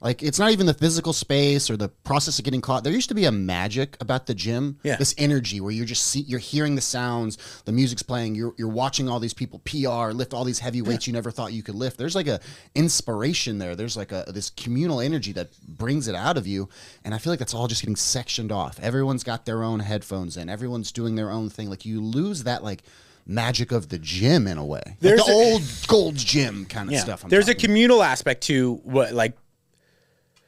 Like 0.00 0.22
it's 0.22 0.38
not 0.38 0.50
even 0.50 0.64
the 0.64 0.72
physical 0.72 1.12
space 1.12 1.68
or 1.68 1.76
the 1.76 1.88
process 1.88 2.38
of 2.38 2.44
getting 2.44 2.62
caught. 2.62 2.84
There 2.84 2.92
used 2.92 3.10
to 3.10 3.14
be 3.14 3.26
a 3.26 3.32
magic 3.32 3.98
about 4.00 4.26
the 4.26 4.34
gym. 4.34 4.78
Yeah. 4.82 4.96
This 4.96 5.14
energy 5.18 5.60
where 5.60 5.72
you're 5.72 5.84
just 5.84 6.06
see, 6.06 6.20
you're 6.20 6.38
hearing 6.38 6.74
the 6.74 6.80
sounds, 6.80 7.36
the 7.66 7.72
music's 7.72 8.02
playing, 8.02 8.34
you're 8.34 8.54
you're 8.56 8.68
watching 8.68 9.10
all 9.10 9.20
these 9.20 9.34
people 9.34 9.58
PR 9.60 10.12
lift 10.12 10.32
all 10.32 10.44
these 10.44 10.58
heavy 10.58 10.80
weights 10.80 11.06
you 11.06 11.12
never 11.12 11.30
thought 11.30 11.52
you 11.52 11.62
could 11.62 11.74
lift. 11.74 11.98
There's 11.98 12.14
like 12.14 12.28
a 12.28 12.40
inspiration 12.74 13.58
there. 13.58 13.76
There's 13.76 13.96
like 13.96 14.10
a 14.10 14.24
this 14.28 14.50
communal 14.50 15.00
energy 15.00 15.32
that 15.32 15.50
brings 15.66 16.08
it 16.08 16.14
out 16.14 16.38
of 16.38 16.46
you. 16.46 16.68
And 17.04 17.14
I 17.14 17.18
feel 17.18 17.30
like 17.32 17.38
that's 17.38 17.54
all 17.54 17.68
just 17.68 17.82
getting 17.82 17.96
sectioned 17.96 18.50
off. 18.52 18.80
Everyone's 18.80 19.22
got 19.22 19.44
their 19.44 19.62
own 19.62 19.80
headphones 19.80 20.36
in. 20.36 20.48
Everyone's 20.48 20.92
doing 20.92 21.14
their 21.14 21.30
own 21.30 21.50
thing. 21.50 21.68
Like 21.68 21.84
you 21.84 22.00
lose 22.00 22.44
that 22.44 22.64
like 22.64 22.82
magic 23.26 23.70
of 23.70 23.90
the 23.90 23.98
gym 23.98 24.46
in 24.46 24.56
a 24.56 24.64
way. 24.64 24.80
Like 24.86 24.98
There's 25.00 25.24
the 25.24 25.30
a- 25.30 25.34
old 25.34 25.62
gold 25.86 26.16
Gym 26.16 26.64
kind 26.64 26.90
of 26.90 26.98
stuff. 26.98 27.22
I'm 27.24 27.30
There's 27.30 27.48
a 27.48 27.54
communal 27.54 28.02
aspect 28.02 28.44
to 28.44 28.76
what 28.84 29.12
like 29.12 29.36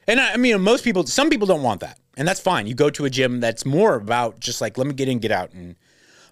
and 0.07 0.19
I, 0.19 0.33
I 0.33 0.37
mean 0.37 0.61
most 0.61 0.83
people 0.83 1.05
some 1.05 1.29
people 1.29 1.47
don't 1.47 1.63
want 1.63 1.81
that. 1.81 1.99
And 2.15 2.27
that's 2.27 2.39
fine. 2.39 2.67
You 2.67 2.75
go 2.75 2.91
to 2.91 3.05
a 3.05 3.09
gym 3.09 3.39
that's 3.39 3.65
more 3.65 3.95
about 3.95 4.39
just 4.39 4.61
like 4.61 4.77
let 4.77 4.85
me 4.87 4.93
get 4.93 5.07
in, 5.07 5.19
get 5.19 5.31
out 5.31 5.51
and 5.53 5.75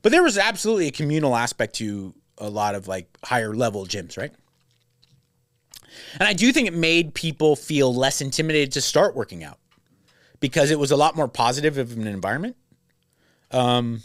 but 0.01 0.11
there 0.11 0.23
was 0.23 0.37
absolutely 0.37 0.87
a 0.87 0.91
communal 0.91 1.35
aspect 1.35 1.75
to 1.75 2.13
a 2.37 2.49
lot 2.49 2.75
of 2.75 2.87
like 2.87 3.07
higher 3.23 3.53
level 3.53 3.85
gyms, 3.85 4.17
right? 4.17 4.31
And 6.19 6.27
I 6.27 6.33
do 6.33 6.51
think 6.51 6.67
it 6.67 6.73
made 6.73 7.13
people 7.13 7.55
feel 7.55 7.93
less 7.93 8.21
intimidated 8.21 8.71
to 8.73 8.81
start 8.81 9.15
working 9.15 9.43
out 9.43 9.59
because 10.39 10.71
it 10.71 10.79
was 10.79 10.91
a 10.91 10.95
lot 10.95 11.15
more 11.15 11.27
positive 11.27 11.77
of 11.77 11.91
an 11.93 12.07
environment. 12.07 12.55
Um, 13.51 14.01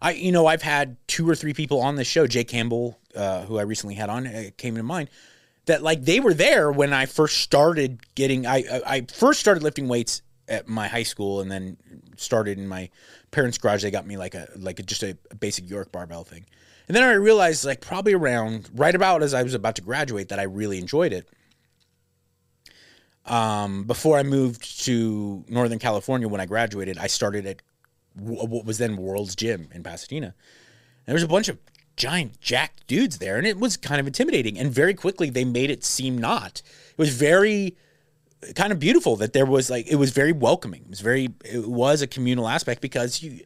I, 0.00 0.12
you 0.12 0.32
know, 0.32 0.46
I've 0.46 0.62
had 0.62 0.96
two 1.06 1.28
or 1.28 1.34
three 1.34 1.54
people 1.54 1.80
on 1.80 1.96
this 1.96 2.06
show. 2.06 2.26
Jay 2.26 2.44
Campbell, 2.44 2.98
uh, 3.14 3.42
who 3.44 3.58
I 3.58 3.62
recently 3.62 3.94
had 3.94 4.10
on, 4.10 4.26
uh, 4.26 4.50
came 4.56 4.76
to 4.76 4.82
mind. 4.82 5.10
That 5.66 5.82
like 5.82 6.04
they 6.04 6.20
were 6.20 6.34
there 6.34 6.70
when 6.70 6.92
I 6.92 7.06
first 7.06 7.38
started 7.38 8.00
getting. 8.14 8.46
I 8.46 8.64
I 8.86 9.06
first 9.12 9.40
started 9.40 9.62
lifting 9.62 9.88
weights 9.88 10.22
at 10.48 10.68
my 10.68 10.86
high 10.88 11.02
school, 11.02 11.40
and 11.40 11.50
then 11.50 11.76
started 12.16 12.58
in 12.58 12.68
my 12.68 12.88
parents' 13.30 13.58
garage. 13.58 13.82
They 13.82 13.90
got 13.90 14.06
me 14.06 14.16
like 14.16 14.34
a 14.34 14.48
like 14.56 14.78
a, 14.78 14.82
just 14.82 15.02
a, 15.02 15.16
basic 15.38 15.68
York 15.68 15.90
barbell 15.90 16.24
thing, 16.24 16.44
and 16.88 16.96
then 16.96 17.02
I 17.02 17.12
realized 17.12 17.64
like 17.64 17.80
probably 17.80 18.14
around 18.14 18.70
right 18.74 18.94
about 18.94 19.22
as 19.22 19.34
I 19.34 19.42
was 19.42 19.54
about 19.54 19.76
to 19.76 19.82
graduate 19.82 20.28
that 20.28 20.38
I 20.38 20.44
really 20.44 20.78
enjoyed 20.78 21.12
it. 21.12 21.28
Um, 23.24 23.84
before 23.84 24.18
I 24.18 24.22
moved 24.22 24.84
to 24.84 25.44
Northern 25.48 25.80
California 25.80 26.28
when 26.28 26.40
I 26.40 26.46
graduated, 26.46 26.96
I 26.96 27.08
started 27.08 27.44
at 27.44 27.60
what 28.14 28.64
was 28.64 28.78
then 28.78 28.96
World's 28.96 29.34
Gym 29.34 29.68
in 29.72 29.82
Pasadena. 29.82 30.26
And 30.26 30.34
there 31.06 31.14
was 31.14 31.22
a 31.22 31.28
bunch 31.28 31.48
of 31.48 31.58
giant 31.96 32.40
jacked 32.40 32.86
dudes 32.86 33.18
there, 33.18 33.38
and 33.38 33.46
it 33.46 33.58
was 33.58 33.76
kind 33.76 34.00
of 34.00 34.06
intimidating. 34.06 34.58
And 34.58 34.70
very 34.70 34.94
quickly, 34.94 35.30
they 35.30 35.44
made 35.44 35.70
it 35.70 35.84
seem 35.84 36.18
not. 36.18 36.62
It 36.90 36.98
was 36.98 37.14
very 37.14 37.76
kind 38.54 38.72
of 38.72 38.78
beautiful 38.78 39.16
that 39.16 39.32
there 39.32 39.46
was 39.46 39.70
like 39.70 39.86
it 39.88 39.96
was 39.96 40.10
very 40.10 40.32
welcoming. 40.32 40.82
It 40.82 40.90
was 40.90 41.00
very 41.00 41.30
it 41.44 41.68
was 41.68 42.02
a 42.02 42.06
communal 42.06 42.48
aspect 42.48 42.80
because 42.80 43.22
you 43.22 43.40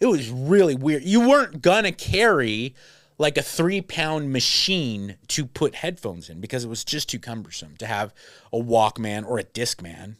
it 0.00 0.06
was 0.06 0.30
really 0.30 0.74
weird. 0.74 1.04
You 1.04 1.28
weren't 1.28 1.62
gonna 1.62 1.92
carry 1.92 2.74
like 3.18 3.38
a 3.38 3.42
three 3.42 3.80
pound 3.80 4.32
machine 4.32 5.16
to 5.28 5.46
put 5.46 5.76
headphones 5.76 6.28
in 6.28 6.40
because 6.40 6.64
it 6.64 6.68
was 6.68 6.84
just 6.84 7.08
too 7.08 7.18
cumbersome 7.18 7.76
to 7.76 7.86
have 7.86 8.12
a 8.52 8.58
Walkman 8.58 9.26
or 9.26 9.38
a 9.38 9.44
Discman. 9.44 10.16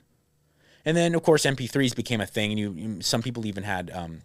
And 0.84 0.96
then 0.96 1.14
of 1.14 1.22
course 1.22 1.44
MP3s 1.44 1.94
became 1.94 2.20
a 2.20 2.26
thing, 2.26 2.52
and 2.52 2.58
you, 2.58 2.72
you 2.72 3.02
some 3.02 3.22
people 3.22 3.46
even 3.46 3.64
had 3.64 3.90
um, 3.92 4.22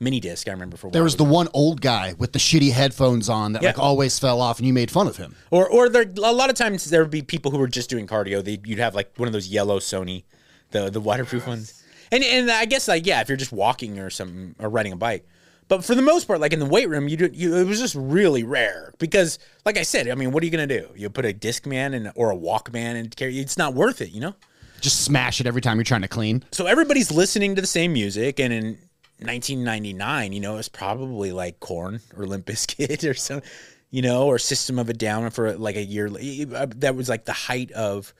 mini 0.00 0.20
disc. 0.20 0.48
I 0.48 0.52
remember 0.52 0.76
for 0.76 0.88
a 0.88 0.90
There 0.90 1.02
was 1.02 1.16
the 1.16 1.24
one 1.24 1.48
old 1.54 1.80
guy 1.80 2.14
with 2.18 2.32
the 2.32 2.38
shitty 2.38 2.72
headphones 2.72 3.28
on 3.28 3.52
that 3.52 3.62
Yeah. 3.62 3.70
like 3.70 3.78
always 3.78 4.18
fell 4.18 4.40
off, 4.40 4.58
and 4.58 4.66
you 4.66 4.72
made 4.72 4.90
fun 4.90 5.06
of 5.06 5.16
him. 5.16 5.34
Or 5.50 5.68
or 5.68 5.88
there 5.88 6.04
a 6.22 6.32
lot 6.32 6.50
of 6.50 6.56
times 6.56 6.88
there 6.90 7.02
would 7.02 7.10
be 7.10 7.22
people 7.22 7.50
who 7.50 7.58
were 7.58 7.68
just 7.68 7.90
doing 7.90 8.06
cardio. 8.06 8.42
They 8.44 8.60
you'd 8.64 8.78
have 8.78 8.94
like 8.94 9.10
one 9.16 9.26
of 9.28 9.32
those 9.32 9.48
yellow 9.48 9.78
Sony, 9.78 10.24
the 10.70 10.90
the 10.90 11.00
waterproof 11.00 11.46
ones. 11.46 11.82
And 12.10 12.24
and 12.24 12.50
I 12.50 12.64
guess 12.64 12.88
like 12.88 13.06
yeah, 13.06 13.20
if 13.20 13.28
you're 13.28 13.36
just 13.36 13.52
walking 13.52 13.98
or 13.98 14.10
something 14.10 14.54
or 14.58 14.68
riding 14.68 14.92
a 14.92 14.96
bike. 14.96 15.26
But 15.68 15.84
for 15.84 15.94
the 15.94 16.00
most 16.00 16.26
part, 16.26 16.40
like 16.40 16.54
in 16.54 16.60
the 16.60 16.64
weight 16.66 16.88
room, 16.88 17.08
you 17.08 17.16
do 17.18 17.30
you 17.32 17.54
it 17.56 17.64
was 17.64 17.78
just 17.78 17.94
really 17.94 18.42
rare 18.42 18.94
because 18.98 19.38
like 19.66 19.76
I 19.76 19.82
said, 19.82 20.08
I 20.08 20.14
mean, 20.14 20.30
what 20.32 20.42
are 20.42 20.46
you 20.46 20.50
gonna 20.52 20.66
do? 20.66 20.88
You 20.96 21.10
put 21.10 21.26
a 21.26 21.34
Discman 21.34 21.94
and 21.94 22.10
or 22.14 22.30
a 22.30 22.36
Walkman 22.36 22.94
and 22.98 23.14
carry 23.14 23.38
it's 23.38 23.58
not 23.58 23.74
worth 23.74 24.00
it, 24.00 24.10
you 24.10 24.20
know? 24.20 24.34
Just 24.80 25.00
smash 25.04 25.40
it 25.40 25.46
every 25.46 25.60
time 25.60 25.76
you're 25.76 25.84
trying 25.84 26.02
to 26.02 26.08
clean. 26.08 26.44
So 26.52 26.64
everybody's 26.66 27.10
listening 27.10 27.54
to 27.56 27.60
the 27.60 27.66
same 27.66 27.92
music 27.92 28.38
and 28.40 28.52
in 28.52 28.78
1999, 29.20 30.32
you 30.32 30.40
know, 30.40 30.54
it 30.54 30.58
was 30.58 30.68
probably 30.68 31.32
like 31.32 31.58
Korn 31.58 32.00
or 32.16 32.26
Limp 32.26 32.46
Bizkit 32.46 33.02
or 33.10 33.14
some, 33.14 33.42
you 33.90 34.00
know, 34.00 34.26
or 34.26 34.38
System 34.38 34.78
of 34.78 34.88
a 34.88 34.92
Down 34.92 35.28
for 35.30 35.56
like 35.56 35.76
a 35.76 35.82
year. 35.82 36.08
uh, 36.08 36.66
That 36.76 36.94
was 36.94 37.08
like 37.08 37.24
the 37.24 37.32
height 37.32 37.72
of 37.72 38.14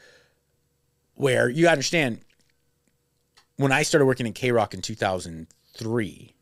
where 1.15 1.49
you 1.49 1.69
understand 1.69 2.21
when 3.57 3.71
I 3.73 3.83
started 3.83 4.07
working 4.07 4.27
at 4.27 4.35
KROQ 4.35 4.75
in 4.75 4.83
2003, 4.83 6.35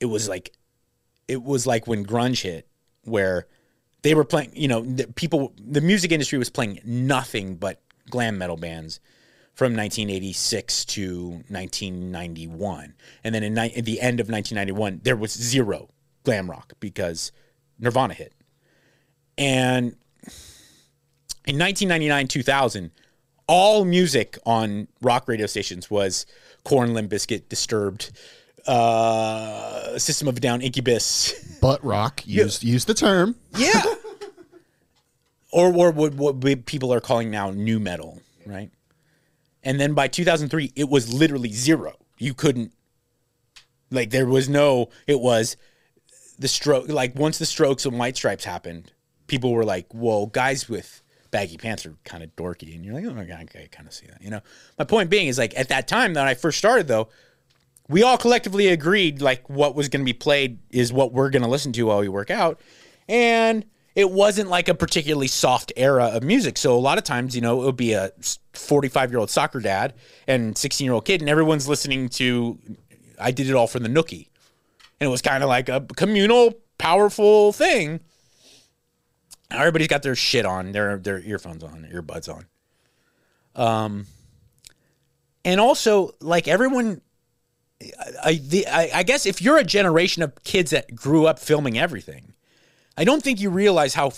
it 0.00 0.06
was 0.06 0.28
like, 0.28 0.52
it 1.28 1.42
was 1.42 1.66
like 1.66 1.86
when 1.86 2.04
grunge 2.04 2.42
hit, 2.42 2.66
where 3.04 3.46
they 4.02 4.14
were 4.14 4.24
playing, 4.24 4.52
you 4.54 4.68
know, 4.68 4.82
the 4.82 5.06
people, 5.06 5.52
the 5.58 5.80
music 5.80 6.12
industry 6.12 6.38
was 6.38 6.50
playing 6.50 6.80
nothing 6.84 7.56
but 7.56 7.82
glam 8.10 8.38
metal 8.38 8.56
bands 8.56 9.00
from 9.54 9.76
1986 9.76 10.84
to 10.84 11.30
1991. 11.48 12.94
And 13.22 13.34
then 13.34 13.42
in 13.42 13.54
ni- 13.54 13.74
at 13.74 13.84
the 13.84 14.00
end 14.00 14.20
of 14.20 14.28
1991, 14.28 15.00
there 15.04 15.16
was 15.16 15.32
zero 15.32 15.88
glam 16.24 16.50
rock 16.50 16.72
because 16.80 17.30
Nirvana 17.78 18.14
hit. 18.14 18.32
And 19.38 19.96
in 21.46 21.58
1999, 21.58 22.28
2000, 22.28 22.90
all 23.46 23.84
music 23.84 24.38
on 24.44 24.88
rock 25.00 25.28
radio 25.28 25.46
stations 25.46 25.90
was 25.90 26.26
Korn, 26.64 26.94
Limp 26.94 27.10
Bizkit, 27.10 27.48
Disturbed, 27.48 28.10
uh, 28.66 29.98
System 29.98 30.28
of 30.28 30.36
a 30.36 30.40
Down, 30.40 30.62
Incubus. 30.62 31.58
Butt 31.60 31.84
rock. 31.84 32.22
Use 32.26 32.62
use 32.64 32.86
the 32.86 32.94
term. 32.94 33.36
Yeah. 33.56 33.82
or 35.52 35.72
or 35.72 35.90
what, 35.90 36.14
what 36.14 36.66
people 36.66 36.92
are 36.92 37.00
calling 37.00 37.30
now 37.30 37.50
new 37.50 37.78
metal, 37.78 38.20
right? 38.46 38.70
And 39.64 39.80
then 39.80 39.94
by 39.94 40.08
2003, 40.08 40.72
it 40.76 40.88
was 40.88 41.12
literally 41.12 41.50
zero. 41.50 41.94
You 42.18 42.34
couldn't, 42.34 42.72
like, 43.90 44.10
there 44.10 44.26
was 44.26 44.48
no, 44.48 44.90
it 45.06 45.20
was 45.20 45.56
the 46.38 46.48
stroke, 46.48 46.88
like, 46.88 47.16
once 47.16 47.38
the 47.38 47.46
strokes 47.46 47.86
and 47.86 47.98
white 47.98 48.16
stripes 48.16 48.44
happened, 48.44 48.92
people 49.26 49.52
were 49.52 49.64
like, 49.64 49.92
whoa, 49.92 50.26
guys 50.26 50.68
with 50.68 51.02
baggy 51.30 51.56
pants 51.56 51.84
are 51.86 51.96
kind 52.04 52.22
of 52.22 52.34
dorky. 52.36 52.74
And 52.74 52.84
you're 52.84 52.94
like, 52.94 53.04
oh 53.06 53.14
my 53.14 53.24
God, 53.24 53.50
I 53.54 53.66
kind 53.72 53.88
of 53.88 53.94
see 53.94 54.06
that. 54.06 54.22
You 54.22 54.30
know, 54.30 54.40
my 54.78 54.84
point 54.84 55.10
being 55.10 55.26
is 55.26 55.38
like, 55.38 55.58
at 55.58 55.68
that 55.68 55.88
time 55.88 56.14
that 56.14 56.28
I 56.28 56.34
first 56.34 56.58
started, 56.58 56.86
though, 56.86 57.08
we 57.88 58.02
all 58.02 58.16
collectively 58.16 58.68
agreed 58.68 59.20
like 59.20 59.48
what 59.50 59.74
was 59.74 59.88
going 59.88 60.00
to 60.00 60.04
be 60.04 60.14
played 60.14 60.58
is 60.70 60.92
what 60.92 61.12
we're 61.12 61.30
going 61.30 61.42
to 61.42 61.48
listen 61.48 61.72
to 61.72 61.82
while 61.84 62.00
we 62.00 62.08
work 62.08 62.30
out 62.30 62.60
and 63.08 63.64
it 63.94 64.10
wasn't 64.10 64.50
like 64.50 64.68
a 64.68 64.74
particularly 64.74 65.28
soft 65.28 65.72
era 65.76 66.06
of 66.06 66.22
music. 66.22 66.58
So 66.58 66.76
a 66.76 66.80
lot 66.80 66.98
of 66.98 67.04
times 67.04 67.34
you 67.34 67.40
know 67.40 67.62
it 67.62 67.66
would 67.66 67.76
be 67.76 67.92
a 67.92 68.10
45 68.52 69.10
year 69.10 69.20
old 69.20 69.30
soccer 69.30 69.60
dad 69.60 69.94
and 70.26 70.56
16 70.56 70.84
year 70.84 70.94
old 70.94 71.04
kid 71.04 71.20
and 71.20 71.30
everyone's 71.30 71.68
listening 71.68 72.08
to 72.10 72.58
i 73.20 73.30
did 73.30 73.48
it 73.48 73.54
all 73.54 73.66
for 73.66 73.78
the 73.78 73.88
nookie. 73.88 74.28
And 75.00 75.08
it 75.08 75.10
was 75.10 75.22
kind 75.22 75.42
of 75.42 75.48
like 75.48 75.68
a 75.68 75.80
communal 75.96 76.54
powerful 76.78 77.52
thing. 77.52 78.00
Everybody's 79.50 79.88
got 79.88 80.02
their 80.02 80.16
shit 80.16 80.46
on 80.46 80.72
their 80.72 80.98
their 80.98 81.20
earphones 81.20 81.62
on 81.62 81.88
earbuds 81.92 82.28
on. 82.28 82.46
Um 83.54 84.06
and 85.44 85.60
also 85.60 86.12
like 86.20 86.48
everyone 86.48 87.00
I, 88.24 88.40
the, 88.42 88.66
I, 88.66 88.90
I 88.94 89.02
guess 89.02 89.26
if 89.26 89.42
you're 89.42 89.58
a 89.58 89.64
generation 89.64 90.22
of 90.22 90.42
kids 90.44 90.70
that 90.70 90.94
grew 90.94 91.26
up 91.26 91.38
filming 91.38 91.76
everything, 91.76 92.33
I 92.96 93.04
don't 93.04 93.22
think 93.22 93.40
you 93.40 93.50
realize 93.50 93.94
how 93.94 94.12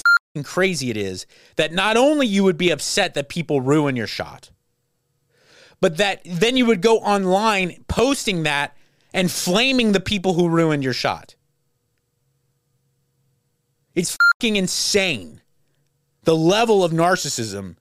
crazy 0.44 0.90
it 0.90 0.96
is 0.96 1.26
that 1.56 1.72
not 1.72 1.96
only 1.96 2.26
you 2.26 2.44
would 2.44 2.58
be 2.58 2.70
upset 2.70 3.14
that 3.14 3.28
people 3.28 3.60
ruin 3.60 3.96
your 3.96 4.06
shot, 4.06 4.50
but 5.80 5.96
that 5.96 6.20
then 6.24 6.56
you 6.56 6.66
would 6.66 6.82
go 6.82 6.98
online 6.98 7.84
posting 7.88 8.42
that 8.42 8.76
and 9.12 9.30
flaming 9.30 9.92
the 9.92 10.00
people 10.00 10.34
who 10.34 10.48
ruined 10.48 10.84
your 10.84 10.92
shot. 10.92 11.36
It's 13.94 14.16
fucking 14.34 14.56
insane. 14.56 15.40
The 16.24 16.36
level 16.36 16.84
of 16.84 16.92
narcissism 16.92 17.76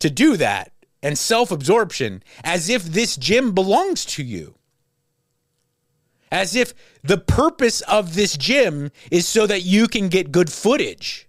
to 0.00 0.10
do 0.10 0.36
that 0.36 0.72
and 1.02 1.16
self 1.18 1.50
absorption 1.50 2.22
as 2.42 2.68
if 2.68 2.84
this 2.84 3.16
gym 3.16 3.52
belongs 3.52 4.04
to 4.04 4.22
you 4.22 4.56
as 6.34 6.56
if 6.56 6.74
the 7.04 7.16
purpose 7.16 7.80
of 7.82 8.16
this 8.16 8.36
gym 8.36 8.90
is 9.12 9.26
so 9.26 9.46
that 9.46 9.62
you 9.62 9.86
can 9.86 10.08
get 10.08 10.32
good 10.32 10.50
footage. 10.50 11.28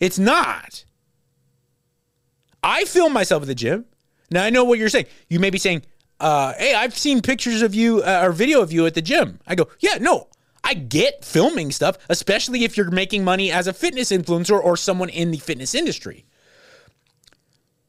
It's 0.00 0.18
not. 0.18 0.86
I 2.62 2.84
film 2.86 3.12
myself 3.12 3.42
at 3.42 3.46
the 3.46 3.54
gym. 3.54 3.84
Now 4.30 4.42
I 4.42 4.48
know 4.48 4.64
what 4.64 4.78
you're 4.78 4.88
saying. 4.88 5.04
You 5.28 5.38
may 5.38 5.50
be 5.50 5.58
saying, 5.58 5.82
uh, 6.18 6.54
"Hey, 6.54 6.74
I've 6.74 6.96
seen 6.96 7.20
pictures 7.20 7.60
of 7.60 7.74
you 7.74 8.02
uh, 8.02 8.22
or 8.24 8.32
video 8.32 8.62
of 8.62 8.72
you 8.72 8.86
at 8.86 8.94
the 8.94 9.02
gym." 9.02 9.38
I 9.46 9.54
go, 9.54 9.68
"Yeah, 9.80 9.98
no, 10.00 10.28
I 10.64 10.72
get 10.72 11.26
filming 11.26 11.70
stuff, 11.70 11.98
especially 12.08 12.64
if 12.64 12.76
you're 12.76 12.90
making 12.90 13.22
money 13.22 13.52
as 13.52 13.66
a 13.66 13.74
fitness 13.74 14.10
influencer 14.10 14.58
or 14.58 14.78
someone 14.78 15.10
in 15.10 15.30
the 15.30 15.38
fitness 15.38 15.74
industry. 15.74 16.24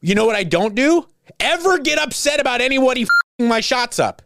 You 0.02 0.14
know 0.14 0.26
what 0.26 0.36
I 0.36 0.44
don't 0.44 0.74
do? 0.74 1.08
Ever 1.40 1.78
get 1.78 1.98
upset 1.98 2.38
about 2.38 2.60
anybody 2.60 3.02
f***ing 3.02 3.48
my 3.48 3.60
shots 3.60 3.98
up. 3.98 4.22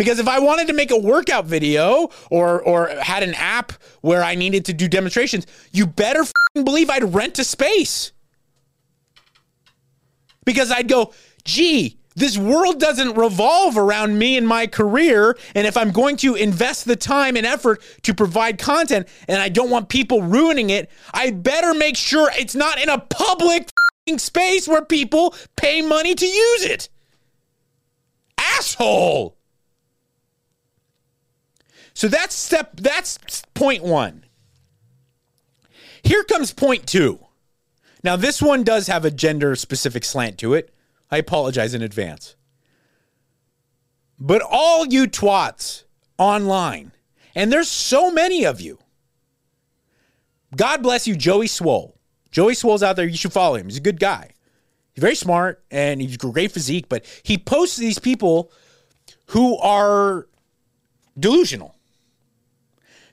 Because 0.00 0.18
if 0.18 0.28
I 0.28 0.38
wanted 0.38 0.68
to 0.68 0.72
make 0.72 0.90
a 0.90 0.96
workout 0.96 1.44
video 1.44 2.08
or 2.30 2.62
or 2.62 2.88
had 2.88 3.22
an 3.22 3.34
app 3.34 3.72
where 4.00 4.22
I 4.22 4.34
needed 4.34 4.64
to 4.64 4.72
do 4.72 4.88
demonstrations, 4.88 5.46
you 5.72 5.86
better 5.86 6.24
believe 6.54 6.88
I'd 6.88 7.12
rent 7.12 7.38
a 7.38 7.44
space. 7.44 8.12
Because 10.46 10.70
I'd 10.70 10.88
go, 10.88 11.12
gee, 11.44 11.98
this 12.16 12.38
world 12.38 12.80
doesn't 12.80 13.14
revolve 13.14 13.76
around 13.76 14.18
me 14.18 14.38
and 14.38 14.48
my 14.48 14.66
career. 14.66 15.36
And 15.54 15.66
if 15.66 15.76
I'm 15.76 15.90
going 15.90 16.16
to 16.24 16.34
invest 16.34 16.86
the 16.86 16.96
time 16.96 17.36
and 17.36 17.44
effort 17.44 17.82
to 18.04 18.14
provide 18.14 18.58
content 18.58 19.06
and 19.28 19.42
I 19.42 19.50
don't 19.50 19.68
want 19.68 19.90
people 19.90 20.22
ruining 20.22 20.70
it, 20.70 20.88
I 21.12 21.30
better 21.30 21.74
make 21.74 21.98
sure 21.98 22.30
it's 22.32 22.54
not 22.54 22.80
in 22.80 22.88
a 22.88 23.00
public 23.00 23.68
space 24.16 24.66
where 24.66 24.82
people 24.82 25.34
pay 25.56 25.82
money 25.82 26.14
to 26.14 26.26
use 26.26 26.64
it. 26.64 26.88
Asshole. 28.38 29.36
So 32.00 32.08
that's 32.08 32.34
step 32.34 32.76
that's 32.80 33.18
point 33.52 33.84
1. 33.84 34.24
Here 36.02 36.24
comes 36.24 36.50
point 36.50 36.86
2. 36.86 37.18
Now 38.02 38.16
this 38.16 38.40
one 38.40 38.62
does 38.64 38.86
have 38.86 39.04
a 39.04 39.10
gender 39.10 39.54
specific 39.54 40.06
slant 40.06 40.38
to 40.38 40.54
it. 40.54 40.72
I 41.10 41.18
apologize 41.18 41.74
in 41.74 41.82
advance. 41.82 42.36
But 44.18 44.40
all 44.40 44.86
you 44.86 45.08
twats 45.08 45.84
online, 46.16 46.92
and 47.34 47.52
there's 47.52 47.68
so 47.68 48.10
many 48.10 48.46
of 48.46 48.62
you. 48.62 48.78
God 50.56 50.82
bless 50.82 51.06
you, 51.06 51.14
Joey 51.14 51.48
Swole. 51.48 51.98
Joey 52.30 52.54
Swole's 52.54 52.82
out 52.82 52.96
there. 52.96 53.06
You 53.06 53.18
should 53.18 53.34
follow 53.34 53.56
him. 53.56 53.66
He's 53.66 53.76
a 53.76 53.82
good 53.82 54.00
guy. 54.00 54.30
He's 54.94 55.02
very 55.02 55.14
smart 55.14 55.62
and 55.70 56.00
he's 56.00 56.16
great 56.16 56.50
physique, 56.50 56.88
but 56.88 57.04
he 57.24 57.36
posts 57.36 57.76
these 57.76 57.98
people 57.98 58.50
who 59.26 59.58
are 59.58 60.28
delusional. 61.18 61.76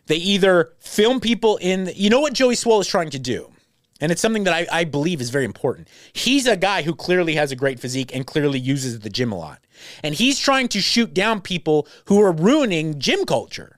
They 0.07 0.15
either 0.15 0.73
film 0.79 1.19
people 1.19 1.57
in, 1.57 1.85
the, 1.85 1.95
you 1.95 2.09
know 2.09 2.21
what 2.21 2.33
Joey 2.33 2.55
Swole 2.55 2.79
is 2.79 2.87
trying 2.87 3.09
to 3.11 3.19
do? 3.19 3.51
And 3.99 4.11
it's 4.11 4.21
something 4.21 4.43
that 4.43 4.53
I, 4.53 4.67
I 4.71 4.83
believe 4.83 5.21
is 5.21 5.29
very 5.29 5.45
important. 5.45 5.87
He's 6.13 6.45
a 6.45 6.55
guy 6.55 6.83
who 6.83 6.93
clearly 6.93 7.35
has 7.35 7.51
a 7.51 7.55
great 7.55 7.79
physique 7.79 8.15
and 8.15 8.27
clearly 8.27 8.59
uses 8.59 8.99
the 8.99 9.09
gym 9.09 9.31
a 9.31 9.37
lot. 9.37 9.59
And 10.03 10.13
he's 10.13 10.39
trying 10.39 10.67
to 10.69 10.81
shoot 10.81 11.13
down 11.13 11.41
people 11.41 11.87
who 12.05 12.21
are 12.21 12.31
ruining 12.31 12.99
gym 12.99 13.25
culture 13.25 13.77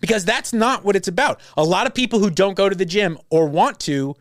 because 0.00 0.24
that's 0.24 0.52
not 0.52 0.84
what 0.84 0.96
it's 0.96 1.08
about. 1.08 1.40
A 1.56 1.64
lot 1.64 1.86
of 1.86 1.94
people 1.94 2.20
who 2.20 2.30
don't 2.30 2.56
go 2.56 2.68
to 2.68 2.74
the 2.74 2.84
gym 2.84 3.18
or 3.30 3.48
want 3.48 3.80
to 3.80 4.14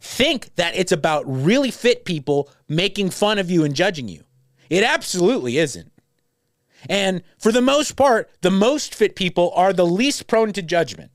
think 0.00 0.54
that 0.56 0.76
it's 0.76 0.92
about 0.92 1.24
really 1.26 1.70
fit 1.70 2.04
people 2.04 2.50
making 2.68 3.10
fun 3.10 3.38
of 3.38 3.50
you 3.50 3.64
and 3.64 3.74
judging 3.74 4.08
you. 4.08 4.24
It 4.70 4.84
absolutely 4.84 5.58
isn't. 5.58 5.91
And 6.88 7.22
for 7.38 7.52
the 7.52 7.62
most 7.62 7.96
part, 7.96 8.30
the 8.40 8.50
most 8.50 8.94
fit 8.94 9.16
people 9.16 9.52
are 9.54 9.72
the 9.72 9.86
least 9.86 10.26
prone 10.26 10.52
to 10.52 10.62
judgment. 10.62 11.10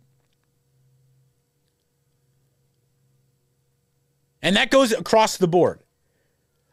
And 4.41 4.55
that 4.55 4.71
goes 4.71 4.91
across 4.91 5.37
the 5.37 5.47
board. 5.47 5.81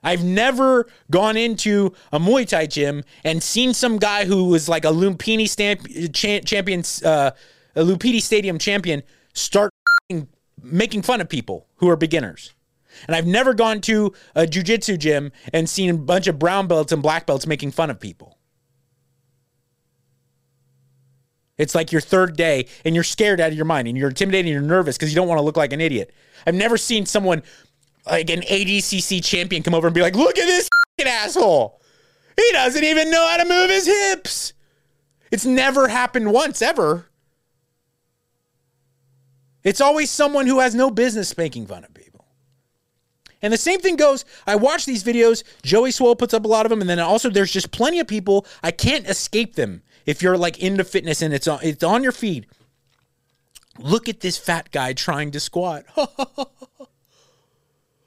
I've 0.03 0.23
never 0.23 0.87
gone 1.11 1.37
into 1.37 1.95
a 2.13 2.21
Muay 2.21 2.47
Thai 2.47 2.67
gym 2.67 3.05
and 3.25 3.43
seen 3.43 3.73
some 3.73 3.99
guy 3.99 4.27
who 4.27 4.45
was 4.45 4.69
like 4.69 4.85
a 4.85 4.89
Lumpini 4.89 5.49
stamp, 5.49 5.89
cha- 6.13 6.41
champion, 6.41 6.85
uh, 7.05 7.31
a 7.75 7.81
Lumpini 7.81 8.21
Stadium 8.21 8.59
champion, 8.59 9.03
start 9.33 9.71
making 10.63 11.03
fun 11.03 11.21
of 11.21 11.29
people 11.29 11.67
who 11.77 11.89
are 11.89 11.97
beginners. 11.97 12.53
And 13.09 13.17
I've 13.17 13.27
never 13.27 13.55
gone 13.55 13.81
to 13.83 14.13
a 14.35 14.43
jujitsu 14.43 14.99
gym 14.99 15.33
and 15.53 15.69
seen 15.69 15.91
a 15.91 15.99
bunch 15.99 16.27
of 16.27 16.39
brown 16.39 16.67
belts 16.67 16.93
and 16.93 17.03
black 17.03 17.27
belts 17.27 17.47
making 17.47 17.73
fun 17.73 17.91
of 17.91 17.99
people. 17.99 18.39
It's 21.57 21.75
like 21.75 21.93
your 21.93 22.01
third 22.01 22.37
day 22.37 22.67
and 22.85 22.95
you're 22.95 23.05
scared 23.05 23.41
out 23.41 23.51
of 23.51 23.55
your 23.55 23.65
mind 23.65 23.87
and 23.89 23.97
you're 23.97 24.09
intimidated 24.09 24.47
and 24.47 24.53
you're 24.53 24.63
nervous 24.63 24.97
because 24.97 25.11
you 25.11 25.17
don't 25.17 25.29
want 25.29 25.39
to 25.39 25.43
look 25.43 25.57
like 25.57 25.73
an 25.73 25.81
idiot. 25.81 26.13
I've 26.47 26.55
never 26.55 26.77
seen 26.77 27.07
someone 27.07 27.43
like 28.07 28.29
an 28.31 28.41
ADCC 28.41 29.25
champion 29.25 29.63
come 29.63 29.75
over 29.75 29.87
and 29.87 29.95
be 29.95 30.03
like, 30.03 30.17
look 30.17 30.37
at 30.37 30.47
this 30.47 30.69
asshole. 31.05 31.81
He 32.37 32.53
doesn't 32.53 32.83
even 32.83 33.11
know 33.11 33.27
how 33.29 33.37
to 33.37 33.49
move 33.49 33.71
his 33.71 33.87
hips. 33.87 34.53
It's 35.31 35.47
never 35.47 35.89
happened 35.89 36.33
once 36.33 36.61
ever. 36.63 37.09
It's 39.63 39.81
always 39.81 40.11
someone 40.11 40.47
who 40.47 40.61
has 40.61 40.75
no 40.75 40.91
business 40.91 41.37
making 41.37 41.67
fun 41.67 41.85
of 41.85 41.95
people. 41.95 42.27
And 43.41 43.53
the 43.53 43.59
same 43.59 43.81
thing 43.81 43.97
goes, 43.97 44.25
I 44.47 44.57
watch 44.57 44.87
these 44.87 45.05
videos, 45.05 45.43
Joey 45.63 45.91
Swole 45.91 46.17
puts 46.17 46.35
up 46.35 46.45
a 46.45 46.49
lot 46.49 46.67
of 46.67 46.71
them, 46.71 46.81
and 46.81 46.89
then 46.89 46.99
also 46.99 47.31
there's 47.31 47.53
just 47.53 47.71
plenty 47.71 48.01
of 48.01 48.07
people, 48.07 48.47
I 48.63 48.71
can't 48.71 49.09
escape 49.09 49.55
them 49.55 49.83
if 50.07 50.23
you're 50.23 50.37
like 50.37 50.59
into 50.59 50.85
fitness 50.85 51.23
and 51.23 51.35
it's 51.35 51.49
on, 51.49 51.61
it's 51.63 51.83
on 51.83 52.03
your 52.03 52.13
feed. 52.13 52.47
Look 53.79 54.09
at 54.09 54.21
this 54.21 54.39
fat 54.39 54.71
guy 54.71 54.93
trying 54.93 55.31
to 55.33 55.41
squat. 55.41 55.85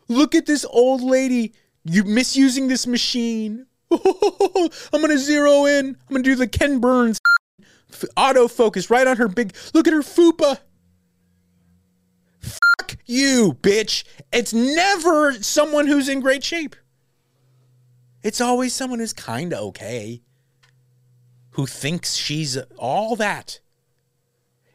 Look 0.08 0.36
at 0.36 0.46
this 0.46 0.66
old 0.70 1.02
lady 1.02 1.54
you 1.84 2.04
misusing 2.04 2.68
this 2.68 2.88
machine. 2.88 3.66
I'm 3.92 5.02
gonna 5.02 5.18
zero 5.18 5.66
in. 5.66 5.88
I'm 5.88 5.98
gonna 6.10 6.24
do 6.24 6.36
the 6.36 6.48
Ken 6.48 6.80
Burns 6.80 7.20
autofocus 7.92 8.90
right 8.90 9.08
on 9.08 9.18
her 9.18 9.28
big. 9.28 9.56
Look 9.74 9.88
at 9.88 9.94
her 9.94 10.02
fupa. 10.02 10.60
Fuck 12.40 12.98
you, 13.06 13.58
bitch. 13.62 14.06
It's 14.32 14.54
never 14.54 15.34
someone 15.34 15.88
who's 15.88 16.08
in 16.08 16.22
great 16.22 16.44
shape. 16.44 16.76
It's 18.24 18.42
always 18.42 18.74
someone 18.74 19.00
who's 19.00 19.14
kind 19.14 19.54
of 19.54 19.60
okay 19.70 20.22
who 21.58 21.66
thinks 21.66 22.14
she's 22.16 22.56
all 22.78 23.16
that. 23.16 23.60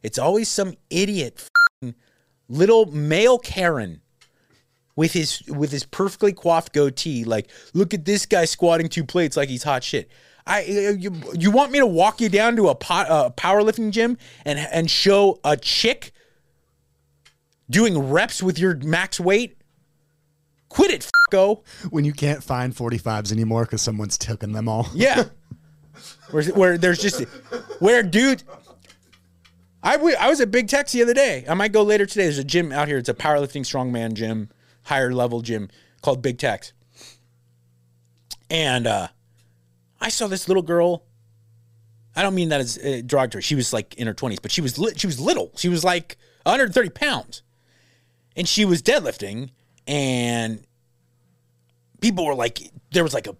It's 0.02 0.18
always 0.18 0.48
some 0.48 0.74
idiot 0.90 1.48
little 2.48 2.86
male 2.86 3.38
Karen 3.38 4.02
with 4.96 5.12
his 5.12 5.42
with 5.46 5.70
his 5.70 5.84
perfectly 5.84 6.32
coiffed 6.32 6.72
goatee 6.74 7.24
like 7.24 7.48
look 7.72 7.94
at 7.94 8.04
this 8.04 8.26
guy 8.26 8.44
squatting 8.44 8.88
two 8.88 9.04
plates 9.04 9.36
like 9.36 9.48
he's 9.48 9.62
hot 9.62 9.84
shit. 9.84 10.10
I 10.44 10.62
you, 10.62 11.14
you 11.38 11.52
want 11.52 11.70
me 11.70 11.78
to 11.78 11.86
walk 11.86 12.20
you 12.20 12.28
down 12.28 12.56
to 12.56 12.68
a 12.68 12.74
pot, 12.74 13.08
uh, 13.08 13.30
powerlifting 13.30 13.92
gym 13.92 14.18
and 14.44 14.58
and 14.58 14.90
show 14.90 15.38
a 15.44 15.56
chick 15.56 16.10
doing 17.70 18.10
reps 18.10 18.42
with 18.42 18.58
your 18.58 18.76
max 18.76 19.20
weight? 19.20 19.56
Quit 20.68 20.90
it, 20.90 21.10
go. 21.30 21.62
When 21.90 22.04
you 22.04 22.12
can't 22.12 22.42
find 22.42 22.74
45s 22.74 23.30
anymore 23.30 23.66
because 23.66 23.82
someone's 23.82 24.18
taken 24.18 24.50
them 24.50 24.68
all. 24.68 24.88
Yeah. 24.94 25.24
where, 26.30 26.44
where 26.44 26.78
there's 26.78 27.00
just 27.00 27.20
where 27.80 28.02
dude 28.02 28.42
I, 29.82 29.96
w- 29.96 30.16
I 30.18 30.28
was 30.28 30.40
at 30.40 30.50
Big 30.50 30.68
Tex 30.68 30.92
the 30.92 31.02
other 31.02 31.14
day. 31.14 31.44
I 31.48 31.54
might 31.54 31.72
go 31.72 31.82
later 31.82 32.06
today. 32.06 32.24
There's 32.24 32.38
a 32.38 32.44
gym 32.44 32.70
out 32.70 32.86
here. 32.86 32.98
It's 32.98 33.08
a 33.08 33.14
powerlifting 33.14 33.62
strongman 33.62 34.12
gym, 34.14 34.48
higher 34.84 35.12
level 35.12 35.40
gym 35.40 35.70
called 36.02 36.22
Big 36.22 36.38
Tex. 36.38 36.72
And 38.48 38.86
uh, 38.86 39.08
I 40.00 40.08
saw 40.08 40.28
this 40.28 40.46
little 40.46 40.62
girl. 40.62 41.04
I 42.14 42.22
don't 42.22 42.34
mean 42.34 42.50
that 42.50 42.60
as 42.60 42.78
uh, 42.78 43.00
derogatory. 43.04 43.42
She 43.42 43.54
was 43.54 43.72
like 43.72 43.94
in 43.94 44.06
her 44.06 44.14
20s, 44.14 44.40
but 44.40 44.52
she 44.52 44.60
was 44.60 44.78
li- 44.78 44.92
she 44.96 45.06
was 45.06 45.18
little. 45.18 45.50
She 45.56 45.68
was 45.68 45.82
like 45.82 46.16
130 46.44 46.90
pounds, 46.90 47.42
and 48.36 48.46
she 48.46 48.64
was 48.64 48.82
deadlifting. 48.82 49.50
And 49.86 50.64
people 52.00 52.24
were 52.24 52.34
like, 52.34 52.60
there 52.92 53.02
was 53.02 53.14
like 53.14 53.26
a 53.26 53.36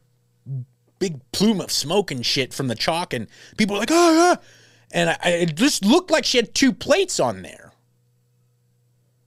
big 1.03 1.21
plume 1.33 1.61
of 1.61 1.73
smoke 1.73 2.13
and 2.13 2.25
shit 2.25 2.55
from 2.55 2.69
the 2.69 2.77
chalk, 2.77 3.13
and 3.13 3.27
people 3.57 3.75
were 3.75 3.81
like, 3.81 3.91
oh, 3.91 4.15
yeah. 4.15 4.37
And 4.93 5.11
I, 5.11 5.31
it 5.31 5.57
just 5.57 5.85
looked 5.85 6.13
like 6.13 6.25
she 6.25 6.39
had 6.39 6.55
two 6.55 6.73
plates 6.73 7.19
on 7.19 7.43
there. 7.43 7.73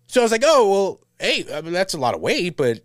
So 0.08 0.22
I 0.22 0.24
was 0.24 0.32
like, 0.32 0.44
oh, 0.46 0.72
well, 0.72 1.02
hey, 1.20 1.46
I 1.54 1.60
mean, 1.60 1.74
that's 1.74 1.94
a 1.94 1.98
lot 1.98 2.16
of 2.16 2.22
weight, 2.22 2.56
but 2.56 2.80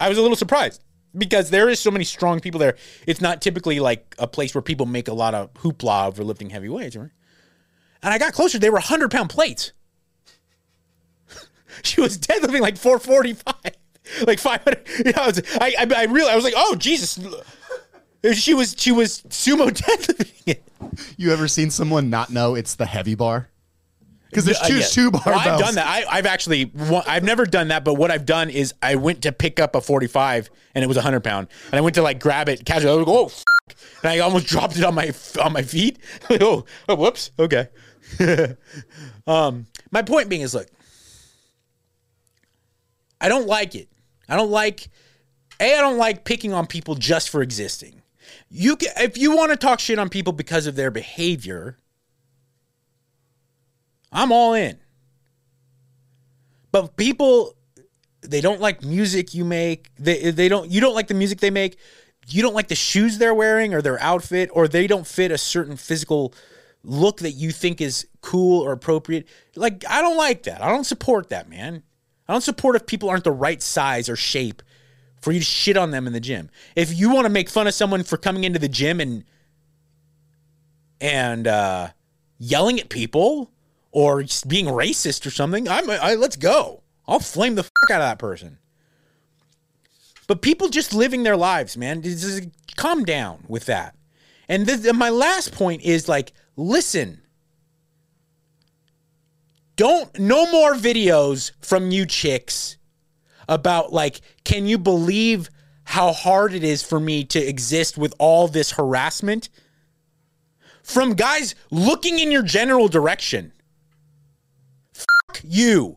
I 0.00 0.08
was 0.08 0.16
a 0.16 0.22
little 0.22 0.38
surprised 0.38 0.82
because 1.14 1.50
there 1.50 1.68
is 1.68 1.78
so 1.80 1.90
many 1.90 2.04
strong 2.04 2.40
people 2.40 2.58
there. 2.58 2.76
It's 3.06 3.20
not 3.20 3.42
typically 3.42 3.78
like 3.78 4.14
a 4.18 4.26
place 4.26 4.54
where 4.54 4.62
people 4.62 4.86
make 4.86 5.08
a 5.08 5.12
lot 5.12 5.34
of 5.34 5.52
hoopla 5.54 6.06
over 6.06 6.24
lifting 6.24 6.48
heavy 6.48 6.70
weights, 6.70 6.96
right? 6.96 7.10
And 8.02 8.14
I 8.14 8.16
got 8.16 8.32
closer, 8.32 8.58
they 8.58 8.70
were 8.70 8.76
100 8.76 9.10
pound 9.10 9.28
plates. 9.28 9.72
she 11.82 12.00
was 12.00 12.16
deadlifting 12.16 12.62
like 12.62 12.78
445, 12.78 13.54
like 14.26 14.38
500. 14.38 14.88
You 15.04 15.12
know, 15.12 15.22
I, 15.22 15.32
I, 15.60 15.74
I, 15.78 15.86
I 15.94 16.04
really, 16.04 16.30
I 16.30 16.36
was 16.36 16.44
like, 16.44 16.54
oh, 16.56 16.74
Jesus. 16.76 17.18
She 18.32 18.54
was 18.54 18.74
she 18.78 18.90
was 18.90 19.20
sumo 19.28 19.68
deadlifting 19.70 20.42
it. 20.46 20.62
You 21.16 21.32
ever 21.32 21.46
seen 21.48 21.70
someone 21.70 22.08
not 22.10 22.30
know 22.30 22.54
it's 22.54 22.74
the 22.74 22.86
heavy 22.86 23.14
bar? 23.14 23.48
Because 24.30 24.46
there's 24.46 24.58
Uh, 24.58 24.66
two 24.66 24.78
yeah. 24.78 24.86
two 24.86 25.10
barbells. 25.10 25.26
Well, 25.26 25.38
I've 25.38 25.60
done 25.60 25.74
that. 25.76 25.86
I, 25.86 26.04
I've 26.10 26.26
actually, 26.26 26.72
I've 27.06 27.22
never 27.22 27.46
done 27.46 27.68
that, 27.68 27.84
but 27.84 27.94
what 27.94 28.10
I've 28.10 28.26
done 28.26 28.50
is 28.50 28.74
I 28.82 28.96
went 28.96 29.22
to 29.22 29.30
pick 29.32 29.60
up 29.60 29.76
a 29.76 29.80
45 29.80 30.50
and 30.74 30.82
it 30.82 30.88
was 30.88 30.96
a 30.96 31.00
100 31.00 31.20
pound, 31.22 31.46
and 31.70 31.78
I 31.78 31.80
went 31.82 31.94
to 31.94 32.02
like 32.02 32.18
grab 32.18 32.48
it 32.48 32.64
casually. 32.64 32.92
I 32.92 32.96
was 32.96 33.06
like, 33.06 33.16
oh, 33.16 33.26
f-, 33.26 33.44
and 34.02 34.10
I 34.10 34.18
almost 34.18 34.46
dropped 34.48 34.76
it 34.76 34.82
on 34.84 34.94
my 34.94 35.12
on 35.40 35.52
my 35.52 35.62
feet. 35.62 35.98
oh, 36.30 36.64
oh, 36.88 36.94
whoops. 36.96 37.30
Okay, 37.38 37.68
um, 39.26 39.66
my 39.92 40.02
point 40.02 40.28
being 40.28 40.42
is, 40.42 40.54
look, 40.54 40.66
I 43.20 43.28
don't 43.28 43.46
like 43.46 43.74
it. 43.74 43.88
I 44.28 44.36
don't 44.36 44.50
like. 44.50 44.88
A, 45.60 45.78
I 45.78 45.80
don't 45.80 45.98
like 45.98 46.24
picking 46.24 46.52
on 46.52 46.66
people 46.66 46.96
just 46.96 47.30
for 47.30 47.40
existing. 47.42 48.02
You, 48.56 48.76
ca 48.76 48.86
if 48.98 49.18
you 49.18 49.34
want 49.34 49.50
to 49.50 49.56
talk 49.56 49.80
shit 49.80 49.98
on 49.98 50.08
people 50.08 50.32
because 50.32 50.68
of 50.68 50.76
their 50.76 50.92
behavior, 50.92 51.76
I'm 54.12 54.30
all 54.30 54.54
in. 54.54 54.78
But 56.70 56.96
people, 56.96 57.56
they 58.20 58.40
don't 58.40 58.60
like 58.60 58.84
music 58.84 59.34
you 59.34 59.44
make. 59.44 59.90
They 59.98 60.30
they 60.30 60.48
don't. 60.48 60.70
You 60.70 60.80
don't 60.80 60.94
like 60.94 61.08
the 61.08 61.14
music 61.14 61.40
they 61.40 61.50
make. 61.50 61.78
You 62.28 62.42
don't 62.42 62.54
like 62.54 62.68
the 62.68 62.76
shoes 62.76 63.18
they're 63.18 63.34
wearing 63.34 63.74
or 63.74 63.82
their 63.82 64.00
outfit, 64.00 64.50
or 64.52 64.68
they 64.68 64.86
don't 64.86 65.06
fit 65.06 65.32
a 65.32 65.38
certain 65.38 65.76
physical 65.76 66.32
look 66.84 67.18
that 67.18 67.32
you 67.32 67.50
think 67.50 67.80
is 67.80 68.06
cool 68.20 68.62
or 68.62 68.70
appropriate. 68.70 69.26
Like 69.56 69.84
I 69.88 70.00
don't 70.00 70.16
like 70.16 70.44
that. 70.44 70.62
I 70.62 70.68
don't 70.68 70.84
support 70.84 71.28
that, 71.30 71.48
man. 71.48 71.82
I 72.28 72.32
don't 72.32 72.40
support 72.40 72.76
if 72.76 72.86
people 72.86 73.10
aren't 73.10 73.24
the 73.24 73.32
right 73.32 73.60
size 73.60 74.08
or 74.08 74.14
shape 74.14 74.62
for 75.24 75.32
you 75.32 75.38
to 75.38 75.44
shit 75.44 75.78
on 75.78 75.90
them 75.90 76.06
in 76.06 76.12
the 76.12 76.20
gym. 76.20 76.50
If 76.76 76.96
you 76.96 77.08
want 77.08 77.24
to 77.24 77.30
make 77.30 77.48
fun 77.48 77.66
of 77.66 77.72
someone 77.72 78.04
for 78.04 78.18
coming 78.18 78.44
into 78.44 78.58
the 78.58 78.68
gym 78.68 79.00
and 79.00 79.24
and 81.00 81.48
uh, 81.48 81.88
yelling 82.38 82.78
at 82.78 82.90
people 82.90 83.50
or 83.90 84.22
being 84.46 84.66
racist 84.66 85.24
or 85.24 85.30
something, 85.30 85.66
I'm 85.66 85.88
I, 85.88 86.14
let's 86.14 86.36
go. 86.36 86.82
I'll 87.08 87.20
flame 87.20 87.54
the 87.54 87.62
fuck 87.62 87.90
out 87.90 88.02
of 88.02 88.06
that 88.06 88.18
person. 88.18 88.58
But 90.26 90.42
people 90.42 90.68
just 90.68 90.92
living 90.92 91.22
their 91.22 91.38
lives, 91.38 91.74
man. 91.74 92.02
Just 92.02 92.48
calm 92.76 93.04
down 93.04 93.44
with 93.48 93.64
that. 93.64 93.96
And 94.46 94.66
this, 94.66 94.86
and 94.86 94.98
my 94.98 95.08
last 95.08 95.52
point 95.52 95.80
is 95.82 96.06
like, 96.06 96.34
listen. 96.54 97.22
Don't 99.76 100.18
no 100.18 100.50
more 100.52 100.74
videos 100.74 101.52
from 101.60 101.90
you 101.90 102.04
chicks 102.04 102.76
about 103.48 103.92
like, 103.92 104.20
can 104.44 104.66
you 104.66 104.78
believe 104.78 105.50
how 105.84 106.12
hard 106.12 106.54
it 106.54 106.64
is 106.64 106.82
for 106.82 106.98
me 106.98 107.24
to 107.24 107.38
exist 107.38 107.98
with 107.98 108.14
all 108.18 108.48
this 108.48 108.72
harassment? 108.72 109.48
From 110.82 111.14
guys 111.14 111.54
looking 111.70 112.18
in 112.18 112.30
your 112.30 112.42
general 112.42 112.88
direction. 112.88 113.52
Fuck 114.92 115.40
you. 115.42 115.96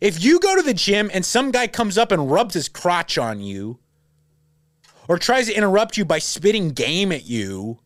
If 0.00 0.22
you 0.22 0.38
go 0.40 0.54
to 0.56 0.62
the 0.62 0.74
gym 0.74 1.10
and 1.14 1.24
some 1.24 1.50
guy 1.50 1.66
comes 1.66 1.96
up 1.96 2.12
and 2.12 2.30
rubs 2.30 2.54
his 2.54 2.68
crotch 2.68 3.16
on 3.16 3.40
you, 3.40 3.78
or 5.08 5.18
tries 5.18 5.46
to 5.46 5.54
interrupt 5.54 5.96
you 5.96 6.04
by 6.04 6.18
spitting 6.18 6.70
game 6.70 7.12
at 7.12 7.24
you, 7.24 7.78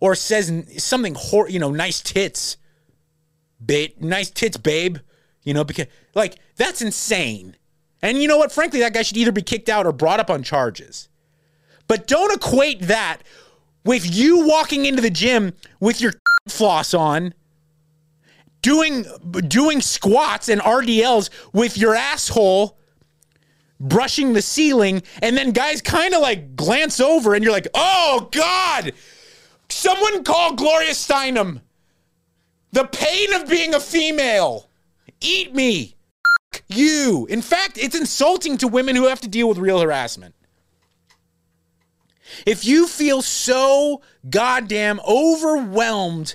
or 0.00 0.14
says 0.14 0.52
something 0.78 1.14
hor- 1.16 1.48
you 1.48 1.58
know, 1.58 1.70
nice 1.70 2.00
tits, 2.00 2.56
ba- 3.60 3.88
nice 4.00 4.30
tits, 4.30 4.56
babe, 4.56 4.98
you 5.42 5.54
know, 5.54 5.64
because 5.64 5.86
like 6.14 6.36
that's 6.56 6.82
insane. 6.82 7.56
And 8.00 8.20
you 8.20 8.28
know 8.28 8.38
what? 8.38 8.52
Frankly, 8.52 8.80
that 8.80 8.94
guy 8.94 9.02
should 9.02 9.16
either 9.16 9.32
be 9.32 9.42
kicked 9.42 9.68
out 9.68 9.86
or 9.86 9.92
brought 9.92 10.20
up 10.20 10.30
on 10.30 10.42
charges. 10.42 11.08
But 11.86 12.06
don't 12.06 12.32
equate 12.32 12.82
that 12.82 13.18
with 13.84 14.14
you 14.14 14.46
walking 14.46 14.86
into 14.86 15.02
the 15.02 15.10
gym 15.10 15.54
with 15.80 16.00
your 16.00 16.14
floss 16.48 16.94
on, 16.94 17.34
doing 18.60 19.06
doing 19.48 19.80
squats 19.80 20.48
and 20.48 20.60
RDLs 20.60 21.30
with 21.52 21.76
your 21.76 21.94
asshole 21.94 22.78
brushing 23.82 24.32
the 24.32 24.42
ceiling, 24.42 25.02
and 25.20 25.36
then 25.36 25.50
guys 25.50 25.82
kind 25.82 26.14
of 26.14 26.20
like 26.20 26.56
glance 26.56 27.00
over, 27.00 27.34
and 27.34 27.44
you're 27.44 27.52
like, 27.52 27.68
"Oh 27.74 28.28
God, 28.30 28.92
someone 29.68 30.24
call 30.24 30.54
Gloria 30.54 30.92
Steinem." 30.92 31.60
The 32.72 32.86
pain 32.86 33.34
of 33.34 33.48
being 33.48 33.74
a 33.74 33.80
female. 33.80 34.70
Eat 35.22 35.54
me. 35.54 35.96
F- 36.54 36.62
you. 36.68 37.26
In 37.30 37.42
fact, 37.42 37.78
it's 37.78 37.98
insulting 37.98 38.58
to 38.58 38.68
women 38.68 38.96
who 38.96 39.06
have 39.06 39.20
to 39.20 39.28
deal 39.28 39.48
with 39.48 39.58
real 39.58 39.80
harassment. 39.80 40.34
If 42.46 42.64
you 42.64 42.86
feel 42.86 43.22
so 43.22 44.02
goddamn 44.28 45.00
overwhelmed 45.06 46.34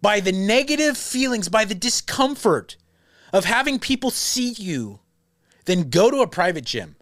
by 0.00 0.20
the 0.20 0.32
negative 0.32 0.96
feelings, 0.96 1.48
by 1.48 1.64
the 1.64 1.74
discomfort 1.74 2.76
of 3.32 3.44
having 3.44 3.78
people 3.78 4.10
see 4.10 4.50
you, 4.50 5.00
then 5.64 5.90
go 5.90 6.10
to 6.10 6.18
a 6.18 6.26
private 6.26 6.64
gym. 6.64 6.96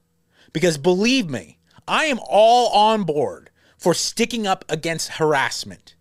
Because 0.53 0.77
believe 0.77 1.29
me, 1.31 1.59
I 1.89 2.05
am 2.05 2.21
all 2.29 2.69
on 2.69 3.05
board 3.05 3.51
for 3.79 3.95
sticking 3.95 4.47
up 4.47 4.65
against 4.69 5.13
harassment. 5.13 5.95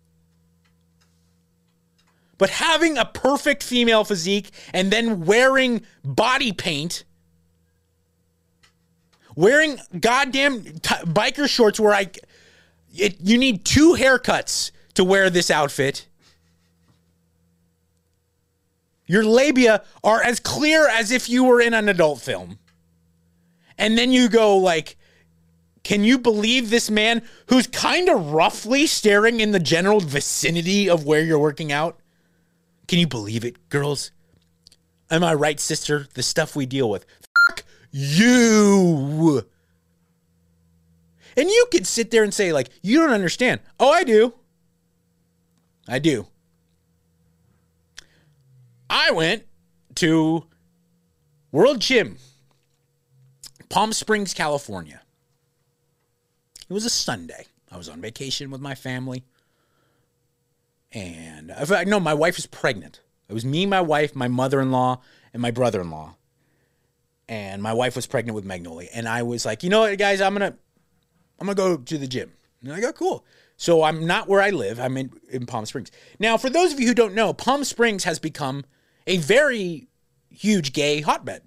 But 2.40 2.48
having 2.48 2.96
a 2.96 3.04
perfect 3.04 3.62
female 3.62 4.02
physique 4.02 4.50
and 4.72 4.90
then 4.90 5.26
wearing 5.26 5.82
body 6.02 6.52
paint, 6.52 7.04
wearing 9.36 9.78
goddamn 10.00 10.62
t- 10.62 10.94
biker 11.04 11.46
shorts 11.46 11.78
where 11.78 11.92
I, 11.92 12.10
it, 12.96 13.18
you 13.20 13.36
need 13.36 13.66
two 13.66 13.92
haircuts 13.92 14.70
to 14.94 15.04
wear 15.04 15.28
this 15.28 15.50
outfit. 15.50 16.08
Your 19.04 19.22
labia 19.22 19.84
are 20.02 20.22
as 20.22 20.40
clear 20.40 20.88
as 20.88 21.10
if 21.10 21.28
you 21.28 21.44
were 21.44 21.60
in 21.60 21.74
an 21.74 21.90
adult 21.90 22.22
film. 22.22 22.58
And 23.76 23.98
then 23.98 24.12
you 24.12 24.30
go 24.30 24.56
like, 24.56 24.96
can 25.84 26.04
you 26.04 26.16
believe 26.16 26.70
this 26.70 26.90
man 26.90 27.20
who's 27.48 27.66
kind 27.66 28.08
of 28.08 28.32
roughly 28.32 28.86
staring 28.86 29.40
in 29.40 29.52
the 29.52 29.60
general 29.60 30.00
vicinity 30.00 30.88
of 30.88 31.04
where 31.04 31.22
you're 31.22 31.38
working 31.38 31.70
out? 31.70 31.99
Can 32.90 32.98
you 32.98 33.06
believe 33.06 33.44
it, 33.44 33.68
girls? 33.68 34.10
Am 35.12 35.22
I 35.22 35.32
right, 35.32 35.60
sister? 35.60 36.08
The 36.14 36.24
stuff 36.24 36.56
we 36.56 36.66
deal 36.66 36.90
with. 36.90 37.06
Fuck 37.46 37.62
you. 37.92 39.46
And 41.36 41.48
you 41.48 41.66
could 41.70 41.86
sit 41.86 42.10
there 42.10 42.24
and 42.24 42.34
say, 42.34 42.52
like, 42.52 42.68
you 42.82 42.98
don't 42.98 43.12
understand. 43.12 43.60
Oh, 43.78 43.92
I 43.92 44.02
do. 44.02 44.34
I 45.86 46.00
do. 46.00 46.26
I 48.90 49.12
went 49.12 49.44
to 49.94 50.46
World 51.52 51.78
Gym, 51.78 52.16
Palm 53.68 53.92
Springs, 53.92 54.34
California. 54.34 55.00
It 56.68 56.72
was 56.72 56.84
a 56.84 56.90
Sunday. 56.90 57.46
I 57.70 57.76
was 57.76 57.88
on 57.88 58.00
vacation 58.00 58.50
with 58.50 58.60
my 58.60 58.74
family. 58.74 59.22
And 60.92 61.50
in 61.50 61.66
fact, 61.66 61.88
no, 61.88 62.00
my 62.00 62.14
wife 62.14 62.36
was 62.36 62.46
pregnant. 62.46 63.00
It 63.28 63.34
was 63.34 63.44
me, 63.44 63.64
my 63.66 63.80
wife, 63.80 64.16
my 64.16 64.28
mother 64.28 64.60
in 64.60 64.72
law, 64.72 65.00
and 65.32 65.40
my 65.40 65.50
brother 65.50 65.80
in 65.80 65.90
law. 65.90 66.16
And 67.28 67.62
my 67.62 67.72
wife 67.72 67.94
was 67.94 68.06
pregnant 68.06 68.34
with 68.34 68.44
Magnolia. 68.44 68.88
And 68.92 69.08
I 69.08 69.22
was 69.22 69.44
like, 69.46 69.62
you 69.62 69.70
know 69.70 69.80
what, 69.80 69.96
guys, 69.98 70.20
I'm 70.20 70.32
gonna 70.32 70.56
I'm 71.38 71.46
gonna 71.46 71.54
go 71.54 71.76
to 71.76 71.98
the 71.98 72.08
gym. 72.08 72.32
And 72.62 72.72
I 72.72 72.80
go, 72.80 72.92
cool. 72.92 73.24
So 73.56 73.82
I'm 73.82 74.06
not 74.06 74.26
where 74.26 74.40
I 74.40 74.50
live. 74.50 74.80
I'm 74.80 74.96
in, 74.96 75.12
in 75.28 75.46
Palm 75.46 75.66
Springs. 75.66 75.90
Now, 76.18 76.36
for 76.36 76.50
those 76.50 76.72
of 76.72 76.80
you 76.80 76.88
who 76.88 76.94
don't 76.94 77.14
know, 77.14 77.32
Palm 77.32 77.62
Springs 77.62 78.04
has 78.04 78.18
become 78.18 78.64
a 79.06 79.18
very 79.18 79.88
huge 80.30 80.72
gay 80.72 81.02
hotbed. 81.02 81.42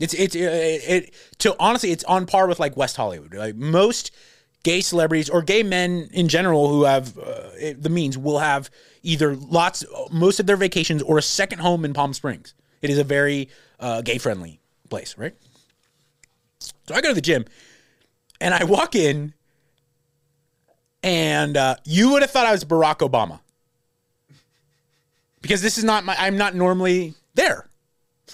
It's 0.00 0.14
it's 0.14 0.34
it, 0.34 0.42
it 0.42 1.14
to 1.38 1.54
honestly, 1.60 1.92
it's 1.92 2.04
on 2.04 2.26
par 2.26 2.48
with 2.48 2.58
like 2.58 2.76
West 2.76 2.96
Hollywood. 2.96 3.34
Like 3.34 3.54
most 3.54 4.10
gay 4.64 4.80
celebrities 4.80 5.30
or 5.30 5.42
gay 5.42 5.62
men 5.62 6.08
in 6.12 6.26
general 6.26 6.68
who 6.68 6.82
have 6.82 7.16
uh, 7.16 7.74
the 7.78 7.90
means 7.90 8.18
will 8.18 8.40
have 8.40 8.70
either 9.02 9.36
lots, 9.36 9.84
most 10.10 10.40
of 10.40 10.46
their 10.46 10.56
vacations 10.56 11.02
or 11.02 11.18
a 11.18 11.22
second 11.22 11.60
home 11.60 11.84
in 11.84 11.92
Palm 11.92 12.12
Springs. 12.12 12.54
It 12.82 12.90
is 12.90 12.98
a 12.98 13.04
very 13.04 13.48
uh, 13.78 14.02
gay 14.02 14.18
friendly 14.18 14.60
place, 14.90 15.16
right? 15.16 15.34
So 16.58 16.94
I 16.94 17.00
go 17.00 17.08
to 17.08 17.14
the 17.14 17.20
gym 17.20 17.44
and 18.40 18.52
I 18.52 18.64
walk 18.64 18.94
in, 18.94 19.34
and 21.02 21.56
uh, 21.56 21.76
you 21.84 22.10
would 22.12 22.22
have 22.22 22.30
thought 22.30 22.46
I 22.46 22.52
was 22.52 22.64
Barack 22.64 22.98
Obama 22.98 23.40
because 25.42 25.62
this 25.62 25.78
is 25.78 25.84
not 25.84 26.04
my. 26.04 26.16
I'm 26.18 26.38
not 26.38 26.54
normally 26.54 27.14
there, 27.34 27.68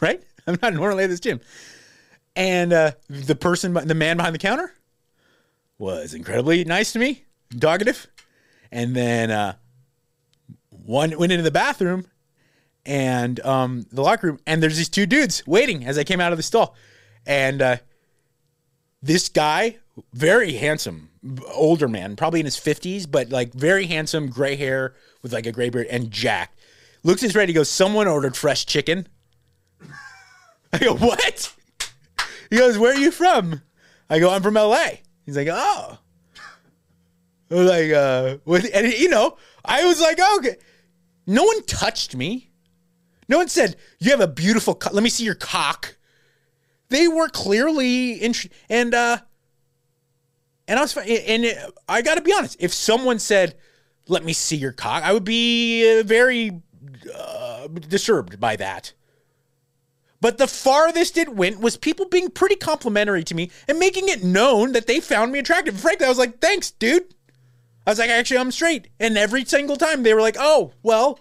right? 0.00 0.22
I'm 0.46 0.58
not 0.62 0.74
normally 0.74 1.04
at 1.04 1.10
this 1.10 1.20
gym, 1.20 1.40
and 2.36 2.72
uh, 2.72 2.92
the 3.08 3.34
person, 3.34 3.74
the 3.74 3.94
man 3.94 4.16
behind 4.16 4.34
the 4.34 4.38
counter, 4.38 4.72
was 5.80 6.12
incredibly 6.12 6.62
nice 6.64 6.92
to 6.92 6.98
me, 6.98 7.24
talkative, 7.58 8.06
and 8.70 8.94
then 8.94 9.30
uh, 9.30 9.54
one 10.68 11.18
went 11.18 11.32
into 11.32 11.42
the 11.42 11.50
bathroom 11.50 12.06
and 12.84 13.40
um, 13.40 13.86
the 13.90 14.02
locker 14.02 14.28
room, 14.28 14.40
and 14.46 14.62
there's 14.62 14.76
these 14.76 14.90
two 14.90 15.06
dudes 15.06 15.42
waiting 15.46 15.86
as 15.86 15.96
I 15.96 16.04
came 16.04 16.20
out 16.20 16.32
of 16.32 16.36
the 16.36 16.42
stall, 16.42 16.76
and 17.26 17.62
uh, 17.62 17.76
this 19.02 19.30
guy, 19.30 19.78
very 20.12 20.52
handsome, 20.52 21.08
older 21.50 21.88
man, 21.88 22.14
probably 22.14 22.40
in 22.40 22.46
his 22.46 22.58
fifties, 22.58 23.06
but 23.06 23.30
like 23.30 23.54
very 23.54 23.86
handsome, 23.86 24.28
gray 24.28 24.56
hair 24.56 24.94
with 25.22 25.32
like 25.32 25.46
a 25.46 25.52
gray 25.52 25.70
beard 25.70 25.86
and 25.86 26.10
jacked. 26.10 26.58
Looks 27.02 27.22
his 27.22 27.34
ready, 27.34 27.52
he 27.52 27.54
goes, 27.54 27.70
"Someone 27.70 28.06
ordered 28.06 28.36
fresh 28.36 28.66
chicken." 28.66 29.08
I 30.74 30.78
go, 30.78 30.94
"What?" 30.94 31.54
He 32.50 32.58
goes, 32.58 32.76
"Where 32.76 32.92
are 32.92 33.00
you 33.00 33.10
from?" 33.10 33.62
I 34.10 34.18
go, 34.18 34.30
"I'm 34.30 34.42
from 34.42 34.58
L.A." 34.58 35.00
He's 35.30 35.36
like, 35.36 35.48
"Oh." 35.48 35.98
like 37.50 37.90
uh 37.90 38.38
with 38.44 38.68
and 38.72 38.92
you 38.92 39.08
know 39.08 39.36
i 39.64 39.84
was 39.84 40.00
like 40.00 40.18
okay. 40.36 40.56
No 41.26 41.44
one 41.44 41.62
touched 41.64 42.16
me. 42.16 42.50
No 43.28 43.38
one 43.38 43.48
said 43.48 43.76
you 44.00 44.10
have 44.10 44.20
a 44.20 44.26
beautiful 44.26 44.74
co- 44.74 44.90
let 44.92 45.04
me 45.04 45.10
see 45.10 45.24
your 45.24 45.36
cock. 45.36 45.96
They 46.88 47.06
were 47.06 47.28
clearly 47.28 48.14
interested 48.14 48.52
and 48.68 48.92
uh 48.92 49.18
and 50.66 50.78
i 50.78 50.82
was 50.82 50.96
and 50.96 51.46
i 51.88 52.02
gotta 52.02 52.20
be 52.20 52.32
honest 52.32 52.56
if 52.58 52.72
someone 52.74 53.20
said 53.20 53.56
let 54.08 54.24
me 54.24 54.32
see 54.32 54.56
your 54.56 54.72
cock 54.72 55.04
i 55.04 55.12
would 55.12 55.24
be 55.24 56.00
uh, 56.00 56.02
very 56.02 56.60
uh, 57.16 57.68
disturbed 57.68 58.40
by 58.40 58.56
that 58.56 58.92
but 60.20 60.38
the 60.38 60.46
farthest 60.46 61.16
it 61.16 61.34
went 61.34 61.60
was 61.60 61.76
people 61.76 62.06
being 62.06 62.30
pretty 62.30 62.56
complimentary 62.56 63.24
to 63.24 63.34
me 63.34 63.50
and 63.66 63.78
making 63.78 64.08
it 64.08 64.22
known 64.22 64.72
that 64.72 64.86
they 64.86 65.00
found 65.00 65.32
me 65.32 65.38
attractive. 65.38 65.80
Frankly, 65.80 66.06
I 66.06 66.10
was 66.10 66.18
like, 66.18 66.40
thanks, 66.40 66.70
dude. 66.70 67.14
I 67.86 67.90
was 67.90 67.98
like, 67.98 68.10
actually, 68.10 68.38
I'm 68.38 68.52
straight. 68.52 68.88
And 69.00 69.16
every 69.16 69.44
single 69.44 69.76
time 69.76 70.02
they 70.02 70.12
were 70.12 70.20
like, 70.20 70.36
oh, 70.38 70.72
well, 70.82 71.18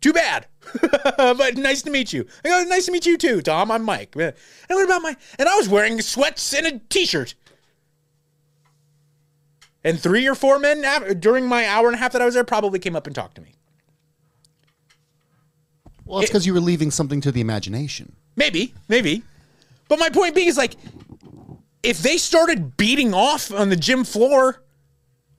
too 0.00 0.12
bad. 0.12 0.46
but 1.16 1.56
nice 1.56 1.82
to 1.82 1.90
meet 1.90 2.12
you. 2.12 2.26
I 2.44 2.48
go, 2.48 2.64
nice 2.68 2.86
to 2.86 2.92
meet 2.92 3.06
you 3.06 3.18
too, 3.18 3.42
Tom. 3.42 3.70
I'm 3.72 3.82
Mike. 3.82 4.14
And 4.14 4.34
what 4.68 4.84
about 4.84 5.02
my, 5.02 5.16
and 5.38 5.48
I 5.48 5.56
was 5.56 5.68
wearing 5.68 6.00
sweats 6.00 6.54
and 6.54 6.66
a 6.66 6.78
t 6.88 7.06
shirt. 7.06 7.34
And 9.82 10.00
three 10.00 10.26
or 10.28 10.34
four 10.34 10.58
men 10.58 10.84
during 11.20 11.46
my 11.46 11.66
hour 11.66 11.86
and 11.86 11.94
a 11.94 11.98
half 11.98 12.12
that 12.12 12.22
I 12.22 12.24
was 12.24 12.34
there 12.34 12.44
probably 12.44 12.78
came 12.78 12.96
up 12.96 13.06
and 13.06 13.14
talked 13.14 13.36
to 13.36 13.40
me. 13.40 13.55
Well, 16.06 16.20
it's 16.20 16.30
because 16.30 16.46
you 16.46 16.54
were 16.54 16.60
leaving 16.60 16.90
something 16.90 17.20
to 17.22 17.32
the 17.32 17.40
imagination. 17.40 18.14
Maybe, 18.36 18.74
maybe. 18.88 19.22
But 19.88 19.98
my 19.98 20.08
point 20.08 20.34
being 20.34 20.48
is 20.48 20.56
like, 20.56 20.76
if 21.82 21.98
they 21.98 22.16
started 22.16 22.76
beating 22.76 23.12
off 23.12 23.52
on 23.52 23.68
the 23.68 23.76
gym 23.76 24.04
floor, 24.04 24.62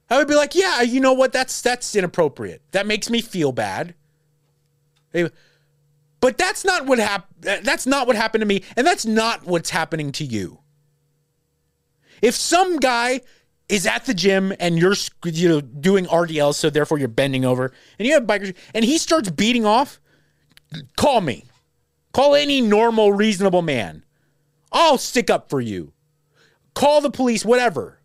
I 0.10 0.18
would 0.18 0.28
be 0.28 0.36
like, 0.36 0.56
yeah, 0.56 0.82
you 0.82 1.00
know 1.00 1.14
what? 1.14 1.34
That's 1.34 1.62
that's 1.62 1.96
inappropriate. 1.96 2.62
That 2.72 2.86
makes 2.86 3.10
me 3.10 3.22
feel 3.22 3.52
bad. 3.52 3.96
But 6.20 6.38
that's 6.38 6.64
not 6.66 6.86
what 6.86 7.00
happened. 7.00 7.66
That's 7.66 7.86
not 7.86 8.08
what 8.08 8.16
happened 8.16 8.42
to 8.42 8.46
me, 8.46 8.64
and 8.76 8.86
that's 8.86 9.06
not 9.06 9.46
what's 9.46 9.70
happening 9.70 10.12
to 10.14 10.24
you. 10.24 10.60
If 12.22 12.36
some 12.36 12.78
guy 12.78 13.22
is 13.70 13.86
at 13.86 14.06
the 14.06 14.14
gym 14.14 14.54
and 14.60 14.80
you're 14.80 14.96
you 15.26 15.50
know 15.50 15.62
doing 15.62 16.06
RDL, 16.06 16.56
so 16.56 16.70
therefore 16.70 16.98
you're 16.98 17.08
bending 17.08 17.46
over, 17.46 17.74
and 18.00 18.08
you 18.08 18.14
have 18.14 18.24
bikers, 18.24 18.56
and 18.74 18.86
he 18.86 18.98
starts 18.98 19.30
beating 19.30 19.66
off, 19.66 20.00
call 20.96 21.22
me. 21.22 21.46
Call 22.14 22.36
any 22.36 22.62
normal, 22.62 23.14
reasonable 23.14 23.62
man. 23.62 24.04
I'll 24.72 24.98
stick 24.98 25.30
up 25.30 25.50
for 25.50 25.62
you. 25.62 25.94
Call 26.74 27.02
the 27.02 27.12
police, 27.12 27.46
whatever. 27.46 28.00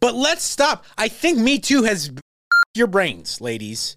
But 0.00 0.14
let's 0.14 0.42
stop. 0.42 0.84
I 0.98 1.08
think 1.08 1.38
Me 1.38 1.58
Too 1.58 1.84
has 1.84 2.10
your 2.74 2.88
brains, 2.88 3.40
ladies. 3.40 3.96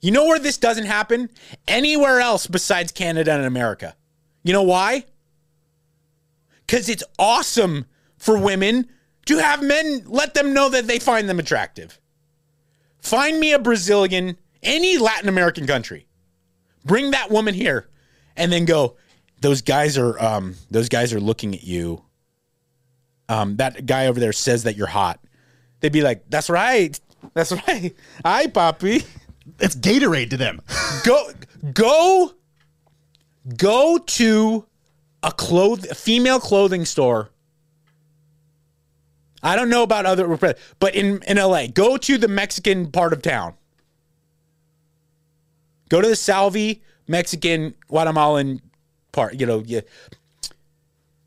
You 0.00 0.12
know 0.12 0.26
where 0.26 0.38
this 0.38 0.58
doesn't 0.58 0.86
happen? 0.86 1.28
Anywhere 1.66 2.20
else 2.20 2.46
besides 2.46 2.92
Canada 2.92 3.32
and 3.32 3.44
America. 3.44 3.96
You 4.44 4.52
know 4.52 4.62
why? 4.62 5.04
Because 6.66 6.88
it's 6.88 7.02
awesome 7.18 7.86
for 8.16 8.38
women 8.38 8.88
to 9.26 9.38
have 9.38 9.62
men 9.62 10.02
let 10.06 10.34
them 10.34 10.54
know 10.54 10.68
that 10.68 10.86
they 10.86 10.98
find 10.98 11.28
them 11.28 11.38
attractive. 11.38 12.00
Find 13.00 13.40
me 13.40 13.52
a 13.52 13.58
Brazilian, 13.58 14.36
any 14.62 14.98
Latin 14.98 15.28
American 15.28 15.66
country. 15.66 16.06
Bring 16.84 17.10
that 17.10 17.30
woman 17.30 17.54
here 17.54 17.88
and 18.36 18.52
then 18.52 18.64
go, 18.64 18.96
those 19.40 19.62
guys 19.62 19.98
are 19.98 20.20
um, 20.22 20.54
those 20.70 20.88
guys 20.88 21.12
are 21.12 21.20
looking 21.20 21.54
at 21.54 21.62
you. 21.62 22.02
Um, 23.28 23.56
that 23.56 23.86
guy 23.86 24.06
over 24.06 24.18
there 24.18 24.32
says 24.32 24.64
that 24.64 24.76
you're 24.76 24.86
hot. 24.86 25.20
They'd 25.80 25.92
be 25.92 26.02
like, 26.02 26.24
That's 26.28 26.50
right. 26.50 26.98
That's 27.34 27.52
right. 27.52 27.94
Hi, 28.24 28.46
Poppy 28.46 29.04
It's 29.58 29.76
Gatorade 29.76 30.30
to 30.30 30.36
them. 30.36 30.60
go 31.04 31.30
go 31.72 32.32
go 33.56 33.98
to 33.98 34.66
a 35.22 35.32
cloth 35.32 35.90
a 35.90 35.94
female 35.94 36.40
clothing 36.40 36.84
store. 36.84 37.30
I 39.42 39.54
don't 39.54 39.70
know 39.70 39.82
about 39.82 40.06
other 40.06 40.26
but 40.80 40.94
in 40.94 41.22
in 41.22 41.36
LA, 41.36 41.66
go 41.68 41.96
to 41.96 42.18
the 42.18 42.28
Mexican 42.28 42.90
part 42.90 43.12
of 43.12 43.22
town. 43.22 43.54
Go 45.88 46.00
to 46.00 46.08
the 46.08 46.16
Salvi 46.16 46.82
Mexican 47.06 47.74
Guatemalan 47.88 48.60
part, 49.12 49.40
you 49.40 49.46
know, 49.46 49.62
yeah, 49.64 49.80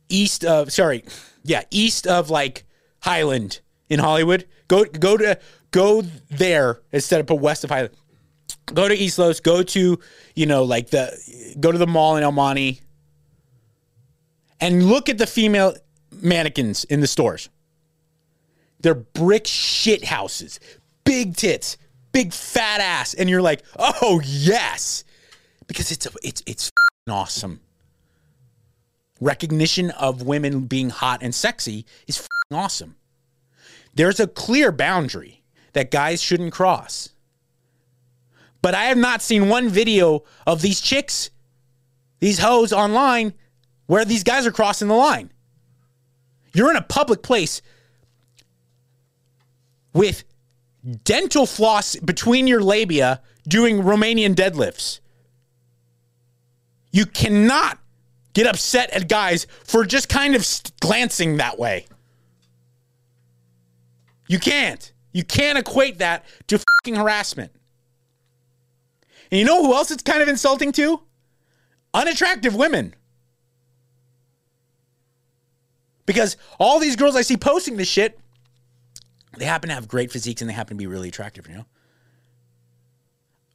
east 0.10 0.46
of 0.46 0.72
sorry, 0.72 1.04
yeah, 1.44 1.64
east 1.72 2.06
of 2.06 2.30
like 2.30 2.66
Highland 3.02 3.62
in 3.90 4.00
Hollywood. 4.00 4.46
Go 4.68 4.86
go 4.86 5.18
to 5.18 5.40
go 5.72 6.04
there 6.30 6.82
instead 6.92 7.20
of 7.22 7.28
put 7.28 7.40
west 7.40 7.64
of 7.64 7.70
Highland 7.70 7.96
go 8.74 8.88
to 8.88 8.96
East 8.96 9.20
Los, 9.20 9.40
go 9.40 9.64
to, 9.64 10.00
you 10.36 10.46
know, 10.46 10.64
like 10.64 10.90
the 10.90 11.56
go 11.60 11.72
to 11.72 11.78
the 11.78 11.88
mall 11.88 12.18
in 12.18 12.24
El 12.24 12.32
Monte 12.32 12.82
and 14.60 14.84
look 14.88 15.10
at 15.10 15.18
the 15.18 15.28
female 15.28 15.76
mannequins 16.12 16.84
in 16.86 17.02
the 17.02 17.08
stores. 17.08 17.50
They're 18.80 18.96
brick 18.96 19.46
shit 19.46 20.06
houses, 20.06 20.60
big 21.04 21.36
tits, 21.36 21.78
big 22.12 22.34
fat 22.34 22.82
ass, 22.82 23.14
and 23.14 23.30
you're 23.30 23.42
like, 23.42 23.64
"Oh, 23.78 24.22
yes." 24.24 25.04
Because 25.68 25.92
it's 25.92 26.06
a, 26.06 26.12
it's 26.24 26.44
it's 26.46 26.72
awesome. 27.10 27.62
Recognition 29.20 29.92
of 29.92 30.24
women 30.24 30.62
being 30.62 30.90
hot 30.90 31.22
and 31.22 31.34
sexy 31.34 31.86
is 32.08 32.28
awesome. 32.52 32.96
There's 33.94 34.20
a 34.20 34.28
clear 34.28 34.72
boundary 34.72 35.44
that 35.74 35.92
guys 35.92 36.22
shouldn't 36.22 36.54
cross. 36.54 37.10
But 38.62 38.76
I 38.76 38.86
have 38.86 38.98
not 38.98 39.22
seen 39.22 39.50
one 39.50 39.70
video 39.70 40.24
of 40.46 40.62
these 40.62 40.82
chicks, 40.82 41.32
these 42.20 42.40
hoes 42.40 42.72
online, 42.72 43.34
where 43.88 44.06
these 44.06 44.24
guys 44.24 44.46
are 44.46 44.52
crossing 44.52 44.88
the 44.88 44.94
line. 44.94 45.32
You're 46.54 46.70
in 46.70 46.78
a 46.78 46.82
public 46.82 47.24
place 47.24 47.62
with 49.94 50.24
dental 51.04 51.46
floss 51.46 51.96
between 51.98 52.48
your 52.48 52.62
labia 52.62 53.22
doing 53.48 53.82
Romanian 53.82 54.36
deadlifts. 54.36 55.00
You 56.92 57.06
cannot 57.06 57.80
get 58.34 58.48
upset 58.48 58.90
at 58.92 59.08
guys 59.08 59.48
for 59.64 59.86
just 59.86 60.10
kind 60.10 60.36
of 60.36 60.48
glancing 60.80 61.38
that 61.38 61.58
way. 61.58 61.86
You 64.28 64.40
can't. 64.40 64.92
You 65.12 65.24
can't 65.24 65.58
equate 65.58 65.98
that 65.98 66.26
to 66.48 66.58
fucking 66.60 66.96
harassment. 66.96 67.52
And 69.32 69.40
you 69.40 69.46
know 69.46 69.64
who 69.64 69.74
else 69.74 69.92
it's 69.92 70.04
kind 70.04 70.22
of 70.22 70.28
insulting 70.28 70.72
to? 70.74 71.02
Unattractive 71.94 72.56
women. 72.56 72.94
Because 76.06 76.36
all 76.60 76.80
these 76.80 76.96
girls 76.96 77.16
I 77.16 77.22
see 77.22 77.38
posting 77.38 77.78
this 77.78 77.88
shit, 77.88 78.20
they 79.38 79.46
happen 79.46 79.70
to 79.70 79.76
have 79.76 79.88
great 79.88 80.12
physiques 80.12 80.42
and 80.42 80.50
they 80.50 80.54
happen 80.54 80.76
to 80.76 80.82
be 80.82 80.88
really 80.88 81.08
attractive, 81.08 81.48
you 81.48 81.56
know? 81.56 81.66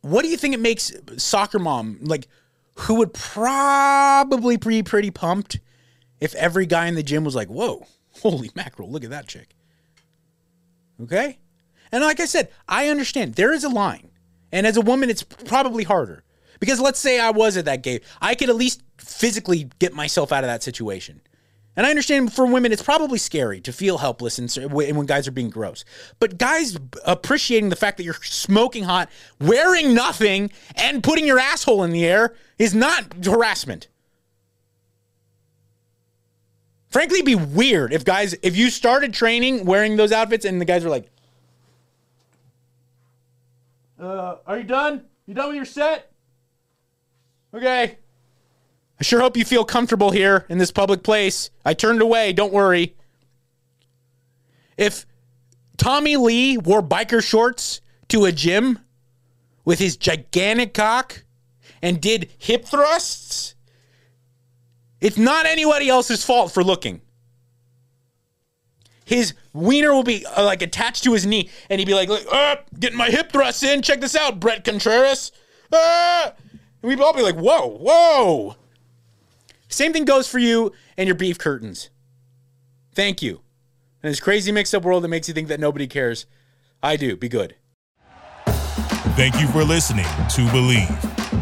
What 0.01 0.23
do 0.23 0.29
you 0.29 0.37
think 0.37 0.55
it 0.55 0.61
makes 0.61 0.93
soccer 1.17 1.59
mom, 1.59 1.99
like, 2.01 2.29
who 2.75 2.95
would 2.95 3.13
probably 3.13 4.57
be 4.57 4.83
pretty 4.83 5.11
pumped 5.11 5.59
if 6.21 6.35
every 6.37 6.65
guy 6.65 6.87
in 6.87 6.95
the 6.95 7.03
gym 7.03 7.25
was 7.25 7.35
like, 7.35 7.49
whoa, 7.49 7.87
holy 8.23 8.51
mackerel, 8.55 8.91
look 8.91 9.05
at 9.05 9.11
that 9.11 9.27
chick. 9.27 9.55
Okay? 11.03 11.39
And 11.93 12.03
like 12.03 12.21
I 12.21 12.27
said, 12.27 12.51
I 12.69 12.89
understand 12.89 13.35
there 13.35 13.53
is 13.53 13.65
a 13.65 13.69
line. 13.69 14.11
And 14.57 14.67
as 14.67 14.79
a 14.79 14.81
woman, 14.81 15.11
it's 15.11 15.23
probably 15.23 15.85
harder. 15.85 16.25
Because 16.61 16.81
let's 16.81 16.99
say 16.99 17.21
I 17.21 17.29
was 17.29 17.59
at 17.59 17.67
that 17.67 17.83
game, 17.83 18.01
I 18.23 18.35
could 18.35 18.49
at 18.49 18.57
least 18.57 18.83
physically 18.97 19.69
get 19.79 19.93
myself 19.93 20.33
out 20.33 20.45
of 20.45 20.49
that 20.49 20.63
situation. 20.63 21.21
And 21.77 21.87
I 21.87 21.91
understand 21.91 22.33
for 22.33 22.47
women, 22.47 22.73
it's 22.73 22.83
probably 22.83 23.19
scary 23.19 23.61
to 23.61 23.71
feel 23.71 23.99
helpless 23.99 24.39
and 24.39 24.73
when 24.73 25.05
guys 25.05 25.29
are 25.29 25.33
being 25.33 25.51
gross. 25.51 25.85
But 26.19 26.39
guys 26.39 26.79
appreciating 27.05 27.69
the 27.69 27.77
fact 27.77 27.99
that 27.99 28.05
you're 28.05 28.15
smoking 28.23 28.85
hot, 28.85 29.11
wearing 29.39 29.93
nothing, 29.93 30.51
and 30.75 31.05
putting 31.05 31.27
your 31.27 31.39
asshole 31.39 31.83
in 31.83 31.91
the 31.91 32.07
air 32.07 32.35
is 32.59 32.75
not 32.75 33.27
harassment. 33.27 33.89
Frankly, 36.89 37.21
be 37.21 37.35
weird 37.35 37.93
if 37.93 38.07
guys, 38.07 38.35
if 38.43 38.57
you 38.57 38.71
started 38.71 39.13
training 39.13 39.67
wearing 39.67 39.97
those 39.97 40.13
outfits 40.13 40.47
and 40.47 40.59
the 40.63 40.65
guys 40.65 40.83
were 40.83 40.89
like, 40.89 41.11
uh, 44.01 44.37
are 44.47 44.59
you 44.59 44.65
done? 44.65 45.05
You 45.27 45.35
done 45.35 45.49
with 45.49 45.57
your 45.57 45.65
set? 45.65 46.13
Okay. 47.55 47.99
I 48.99 49.03
sure 49.03 49.21
hope 49.21 49.37
you 49.37 49.45
feel 49.45 49.65
comfortable 49.65 50.11
here 50.11 50.47
in 50.49 50.59
this 50.59 50.71
public 50.71 51.03
place. 51.03 51.51
I 51.65 51.75
turned 51.75 52.01
away, 52.01 52.33
don't 52.33 52.53
worry. 52.53 52.97
If 54.77 55.07
Tommy 55.77 56.17
Lee 56.17 56.59
wore 56.59 56.83
biker 56.83 57.23
shorts 57.23 57.81
to 58.09 58.25
a 58.25 58.33
gym 58.33 58.79
with 59.65 59.79
his 59.79 59.97
gigantic 59.97 60.75
cock 60.75 61.25
and 61.83 62.01
did 62.01 62.31
hip 62.39 62.65
thrusts, 62.65 63.55
it's 65.01 65.19
not 65.19 65.47
anybody 65.47 65.89
else's 65.89 66.25
fault 66.25 66.53
for 66.53 66.65
looking. 66.65 67.03
His 69.07 69.35
wiener 69.53 69.95
will 69.95 70.03
be 70.03 70.27
uh, 70.27 70.45
like 70.45 70.63
attached 70.63 71.05
to 71.05 71.13
his 71.13 71.25
knee, 71.25 71.49
and 71.71 71.79
he'd 71.79 71.87
be 71.87 71.95
like, 71.95 72.11
uh, 72.11 72.57
"Getting 72.79 72.99
my 72.99 73.09
hip 73.09 73.31
thrusts 73.31 73.63
in. 73.63 73.81
Check 73.81 74.01
this 74.01 74.17
out, 74.17 74.41
Bret 74.41 74.65
Contreras." 74.65 75.31
Uh, 75.73 76.31
and 76.83 76.89
we'd 76.89 77.01
all 77.01 77.15
be 77.15 77.23
like, 77.23 77.37
"Whoa, 77.37 77.69
whoa!" 77.69 78.57
Same 79.69 79.93
thing 79.93 80.05
goes 80.05 80.29
for 80.29 80.39
you 80.39 80.73
and 80.97 81.07
your 81.07 81.15
beef 81.15 81.39
curtains. 81.39 81.89
Thank 82.95 83.23
you. 83.23 83.43
In 84.03 84.11
this 84.11 84.21
crazy 84.21 84.51
mixed 84.51 84.75
up 84.75 84.83
world 84.83 85.05
that 85.05 85.09
makes 85.09 85.29
you 85.29 85.35
think 85.35 85.47
that 85.49 85.61
nobody 85.61 85.87
cares, 85.87 86.27
I 86.83 86.97
do. 86.97 87.17
Be 87.17 87.29
good. 87.29 87.55
Thank 89.15 89.41
you 89.41 89.47
for 89.49 89.63
listening 89.63 90.05
to 90.05 90.47
Bleav. 90.49 91.26